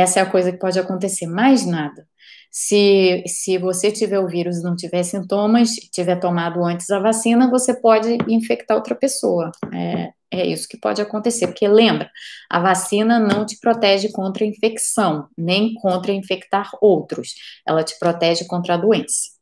Essa 0.00 0.20
é 0.20 0.22
a 0.22 0.30
coisa 0.30 0.52
que 0.52 0.58
pode 0.58 0.78
acontecer. 0.78 1.26
Mais 1.26 1.64
nada. 1.66 2.06
Se, 2.50 3.22
se 3.26 3.58
você 3.58 3.92
tiver 3.92 4.18
o 4.18 4.28
vírus 4.28 4.58
e 4.58 4.62
não 4.62 4.74
tiver 4.74 5.02
sintomas, 5.02 5.70
tiver 5.92 6.16
tomado 6.16 6.64
antes 6.64 6.88
a 6.90 6.98
vacina, 6.98 7.50
você 7.50 7.78
pode 7.78 8.16
infectar 8.28 8.76
outra 8.76 8.94
pessoa. 8.94 9.52
É, 9.74 10.10
é 10.30 10.46
isso 10.46 10.66
que 10.68 10.78
pode 10.78 11.00
acontecer, 11.00 11.48
porque 11.48 11.68
lembra, 11.68 12.10
a 12.48 12.58
vacina 12.58 13.18
não 13.18 13.44
te 13.44 13.58
protege 13.60 14.10
contra 14.10 14.44
a 14.44 14.46
infecção, 14.46 15.28
nem 15.36 15.74
contra 15.74 16.12
infectar 16.12 16.70
outros. 16.80 17.34
Ela 17.66 17.84
te 17.84 17.98
protege 17.98 18.46
contra 18.46 18.74
a 18.74 18.78
doença, 18.78 19.35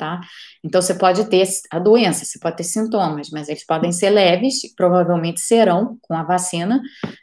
tá? 0.00 0.18
Então 0.64 0.80
você 0.80 0.94
pode 0.94 1.26
ter 1.26 1.46
a 1.70 1.78
doença, 1.78 2.24
você 2.24 2.38
pode 2.38 2.56
ter 2.56 2.64
sintomas, 2.64 3.28
mas 3.30 3.50
eles 3.50 3.66
podem 3.66 3.92
ser 3.92 4.08
leves, 4.08 4.74
provavelmente 4.74 5.40
serão 5.40 5.98
com 6.00 6.14
a 6.14 6.22
vacina, 6.22 6.80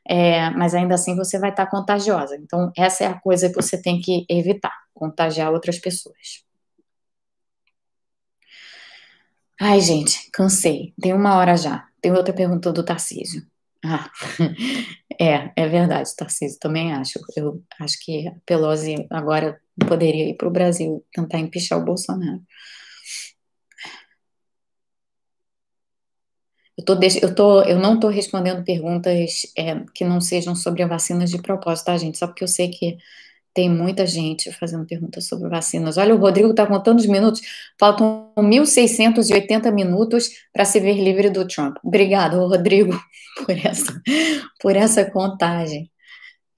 é, 0.07 0.51
mas 0.51 0.75
ainda 0.75 0.93
assim 0.93 1.15
você 1.15 1.39
vai 1.39 1.49
estar 1.49 1.65
contagiosa. 1.65 2.35
Então 2.35 2.71
essa 2.77 3.03
é 3.03 3.07
a 3.07 3.19
coisa 3.19 3.49
que 3.49 3.55
você 3.55 3.81
tem 3.81 3.99
que 3.99 4.27
evitar, 4.29 4.73
contagiar 4.93 5.51
outras 5.51 5.79
pessoas. 5.79 6.45
Ai, 9.59 9.81
gente, 9.81 10.29
cansei. 10.31 10.93
Tem 11.01 11.13
uma 11.13 11.35
hora 11.35 11.57
já. 11.57 11.87
Tem 11.99 12.11
outra 12.11 12.31
pergunta 12.31 12.71
do 12.71 12.85
Tarcísio. 12.85 13.41
Ah, 13.83 14.07
é, 15.19 15.51
é 15.55 15.67
verdade, 15.67 16.15
Tarcísio, 16.15 16.59
também 16.59 16.93
acho. 16.93 17.19
Eu 17.35 17.63
acho 17.81 17.97
que 18.05 18.27
a 18.27 18.35
Pelosi 18.45 19.07
agora 19.09 19.59
poderia 19.85 20.29
ir 20.29 20.35
para 20.35 20.47
o 20.47 20.51
Brasil 20.51 21.05
tentar 21.11 21.39
empichar 21.39 21.79
o 21.79 21.85
Bolsonaro. 21.85 22.41
Eu, 26.77 26.85
tô, 26.85 26.93
eu, 27.21 27.35
tô, 27.35 27.61
eu 27.63 27.79
não 27.79 27.95
estou 27.95 28.09
respondendo 28.09 28.63
perguntas 28.63 29.51
é, 29.57 29.83
que 29.95 30.05
não 30.05 30.21
sejam 30.21 30.55
sobre 30.55 30.85
vacinas 30.85 31.31
de 31.31 31.41
propósito, 31.41 31.85
tá, 31.85 31.97
gente? 31.97 32.17
Só 32.17 32.27
porque 32.27 32.43
eu 32.43 32.47
sei 32.47 32.69
que 32.69 32.97
tem 33.57 33.67
muita 33.67 34.05
gente 34.05 34.51
fazendo 34.51 34.85
perguntas 34.85 35.25
sobre 35.27 35.49
vacinas. 35.49 35.97
Olha, 35.97 36.13
o 36.13 36.19
Rodrigo 36.19 36.51
está 36.51 36.67
contando 36.67 36.99
os 36.99 37.07
minutos. 37.07 37.41
Faltam 37.79 38.31
1.680 38.37 39.71
minutos 39.71 40.29
para 40.53 40.63
se 40.63 40.79
ver 40.79 40.93
livre 40.93 41.31
do 41.31 41.47
Trump. 41.47 41.77
Obrigado, 41.83 42.37
Rodrigo, 42.37 42.93
por 43.43 43.57
essa, 43.57 44.01
por 44.61 44.75
essa 44.75 45.09
contagem. 45.09 45.89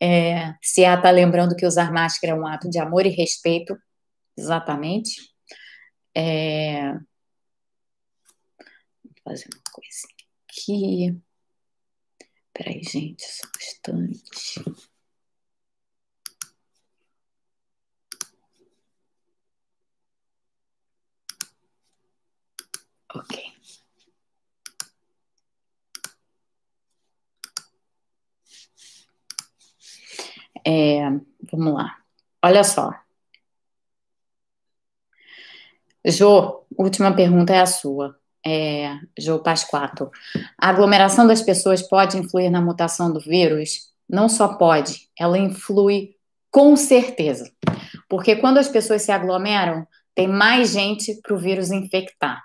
É, 0.02 0.54
se 0.62 0.82
está 0.82 1.12
lembrando 1.12 1.56
que 1.56 1.66
usar 1.66 1.92
máscara 1.92 2.34
é 2.34 2.36
um 2.36 2.48
ato 2.48 2.70
de 2.70 2.80
amor 2.80 3.06
e 3.06 3.10
respeito, 3.10 3.78
exatamente. 4.38 5.12
É, 6.16 6.94
vou 6.94 7.02
fazer 9.24 9.48
uma 9.54 9.62
coisinha 9.72 10.16
aqui. 10.50 11.22
Peraí, 12.54 12.82
gente, 12.84 13.24
só 13.24 13.48
um 13.94 14.06
instante. 14.06 14.64
Ok. 23.16 23.59
É, 30.66 31.10
vamos 31.52 31.74
lá. 31.74 31.96
Olha 32.44 32.64
só. 32.64 32.94
Jo, 36.06 36.66
última 36.78 37.14
pergunta 37.16 37.54
é 37.54 37.60
a 37.60 37.66
sua. 37.66 38.16
É, 38.46 38.98
Jo 39.18 39.40
Pasquato. 39.40 40.10
A 40.58 40.70
aglomeração 40.70 41.28
das 41.28 41.42
pessoas 41.42 41.82
pode 41.82 42.18
influir 42.18 42.50
na 42.50 42.62
mutação 42.62 43.12
do 43.12 43.20
vírus? 43.20 43.90
Não 44.08 44.30
só 44.30 44.56
pode, 44.56 45.10
ela 45.18 45.38
influi 45.38 46.16
com 46.50 46.76
certeza. 46.76 47.52
Porque 48.08 48.36
quando 48.38 48.58
as 48.58 48.68
pessoas 48.68 49.02
se 49.04 49.12
aglomeram, 49.12 49.86
tem 50.16 50.28
mais 50.28 50.72
gente 50.72 51.20
para 51.22 51.34
o 51.34 51.38
vírus 51.38 51.72
infectar 51.72 52.42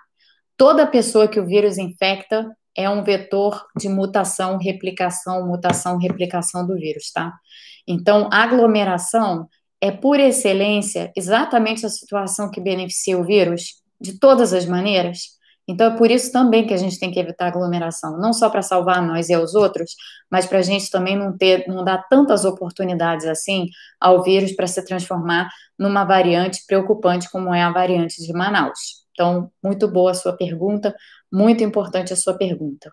toda 0.57 0.87
pessoa 0.87 1.27
que 1.27 1.39
o 1.39 1.45
vírus 1.45 1.77
infecta 1.77 2.49
é 2.75 2.89
um 2.89 3.03
vetor 3.03 3.65
de 3.77 3.87
mutação, 3.87 4.57
replicação, 4.57 5.47
mutação, 5.47 5.97
replicação 5.97 6.65
do 6.67 6.75
vírus, 6.75 7.11
tá? 7.11 7.33
Então, 7.87 8.29
aglomeração 8.31 9.47
é, 9.79 9.91
por 9.91 10.19
excelência, 10.19 11.11
exatamente 11.15 11.85
a 11.85 11.89
situação 11.89 12.49
que 12.49 12.59
beneficia 12.59 13.17
o 13.17 13.23
vírus, 13.23 13.81
de 13.99 14.19
todas 14.19 14.53
as 14.53 14.65
maneiras. 14.65 15.35
Então, 15.67 15.93
é 15.93 15.97
por 15.97 16.11
isso 16.11 16.31
também 16.31 16.67
que 16.67 16.73
a 16.73 16.77
gente 16.77 16.99
tem 16.99 17.11
que 17.11 17.19
evitar 17.19 17.47
aglomeração, 17.47 18.19
não 18.19 18.33
só 18.33 18.49
para 18.49 18.61
salvar 18.61 19.01
nós 19.01 19.29
e 19.29 19.33
aos 19.33 19.55
outros, 19.55 19.95
mas 20.29 20.45
para 20.45 20.59
a 20.59 20.61
gente 20.61 20.91
também 20.91 21.17
não 21.17 21.35
ter, 21.35 21.67
não 21.67 21.83
dar 21.83 22.07
tantas 22.07 22.45
oportunidades 22.45 23.25
assim 23.25 23.67
ao 23.99 24.21
vírus 24.23 24.51
para 24.51 24.67
se 24.67 24.83
transformar 24.85 25.49
numa 25.77 26.03
variante 26.03 26.63
preocupante 26.67 27.29
como 27.31 27.53
é 27.53 27.63
a 27.63 27.71
variante 27.71 28.21
de 28.21 28.31
Manaus. 28.31 29.05
Então, 29.11 29.49
muito 29.63 29.87
boa 29.87 30.11
a 30.11 30.13
sua 30.13 30.33
pergunta, 30.33 30.93
muito 31.31 31.63
importante 31.63 32.13
a 32.13 32.15
sua 32.15 32.37
pergunta. 32.37 32.91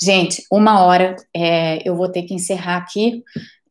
Gente, 0.00 0.42
uma 0.50 0.84
hora 0.84 1.14
é, 1.34 1.86
eu 1.86 1.94
vou 1.94 2.10
ter 2.10 2.22
que 2.22 2.34
encerrar 2.34 2.78
aqui, 2.78 3.22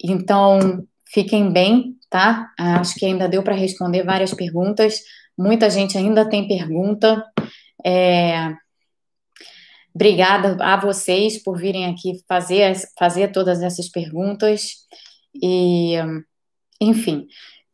então 0.03 0.85
fiquem 1.11 1.51
bem, 1.51 1.95
tá? 2.09 2.51
Acho 2.57 2.93
que 2.95 3.05
ainda 3.05 3.27
deu 3.27 3.41
para 3.41 3.55
responder 3.55 4.03
várias 4.03 4.33
perguntas. 4.33 4.99
Muita 5.37 5.69
gente 5.69 5.97
ainda 5.97 6.29
tem 6.29 6.47
pergunta. 6.47 7.25
É, 7.83 8.53
obrigada 9.93 10.55
a 10.63 10.77
vocês 10.77 11.41
por 11.41 11.57
virem 11.57 11.87
aqui 11.87 12.21
fazer, 12.27 12.75
fazer 12.97 13.31
todas 13.31 13.63
essas 13.63 13.89
perguntas. 13.89 14.73
E, 15.41 15.95
enfim, 16.79 17.25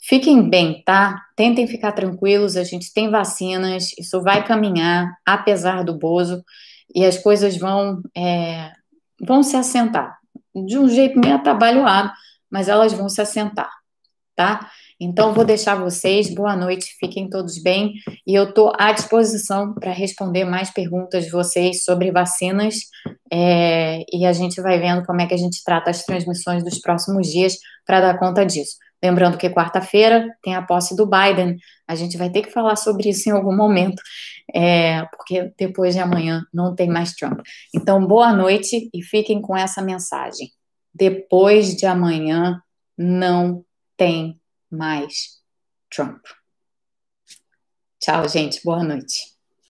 Fiquem 0.08 0.47
bem, 0.47 0.84
tá? 0.86 1.20
Tentem 1.36 1.66
ficar 1.66 1.91
tranquilos, 1.91 2.56
a 2.56 2.64
gente 2.64 2.93
tem 2.93 3.10
vacinas, 3.10 3.89
isso 3.97 4.22
vai 4.22 4.45
caminhar, 4.45 5.12
apesar 5.26 5.84
do 5.84 5.97
Bozo, 5.97 6.43
e 6.93 7.03
as 7.03 7.18
coisas 7.18 7.58
vão, 7.58 8.03
é, 8.16 8.72
vão 9.20 9.41
se 9.41 9.58
assentar. 9.58 10.16
De 10.53 10.78
um 10.78 10.88
jeito 10.88 11.20
meio 11.20 11.36
atabalhoado, 11.36 12.12
mas 12.51 12.70
elas 12.70 12.93
vão 12.93 13.10
se 13.10 13.20
assentar, 13.20 13.72
tá? 14.36 14.70
Então, 15.01 15.34
vou 15.34 15.43
deixar 15.43 15.74
vocês, 15.74 16.32
boa 16.34 16.56
noite, 16.56 16.95
fiquem 16.99 17.28
todos 17.28 17.62
bem, 17.62 17.95
e 18.28 18.36
eu 18.36 18.43
estou 18.43 18.74
à 18.78 18.91
disposição 18.91 19.74
para 19.74 19.91
responder 19.91 20.45
mais 20.45 20.70
perguntas 20.70 21.26
de 21.26 21.32
vocês 21.32 21.84
sobre 21.84 22.12
vacinas, 22.12 22.76
é, 23.34 24.06
e 24.14 24.24
a 24.24 24.32
gente 24.34 24.62
vai 24.62 24.80
vendo 24.80 25.03
como 25.03 25.20
é 25.22 25.26
que 25.26 25.34
a 25.34 25.38
gente 25.38 25.64
trata 25.64 25.89
as 25.89 26.03
transmissões 26.03 26.64
dos 26.64 26.80
próximos 26.80 27.26
dias 27.28 27.58
para 27.84 28.01
dar 28.01 28.20
conta 28.20 28.45
disso. 28.45 28.76
Lembrando 29.04 29.38
que 29.38 29.50
quarta-feira 29.50 30.28
tem 30.41 30.56
a 30.56 30.62
posse 30.62 30.96
do 30.96 31.06
Biden. 31.06 31.58
A 31.88 31.96
gente 31.96 32.18
vai 32.18 32.30
ter 32.30 32.41
que 32.41 32.52
falar 32.52 32.76
sobre 32.76 33.10
isso 33.10 33.30
em 33.30 33.32
algum 33.32 33.56
momento, 33.56 34.02
é, 34.54 35.04
porque 35.06 35.54
depois 35.58 35.93
de 35.93 36.00
amanhã 36.00 36.43
não 36.54 36.74
tem 36.76 36.89
mais 36.89 37.14
Trump. 37.14 37.39
Então, 37.74 38.06
boa 38.06 38.34
noite 38.34 38.89
e 38.93 39.04
fiquem 39.04 39.41
com 39.41 39.56
essa 39.56 39.82
mensagem. 39.82 40.50
Depois 40.93 41.76
de 41.76 41.86
amanhã 41.86 42.62
não 42.98 43.64
tem 43.98 44.39
mais 44.72 45.41
Trump. 45.89 46.24
Tchau, 48.00 48.28
gente. 48.30 48.62
Boa 48.64 48.84
noite. 48.84 49.35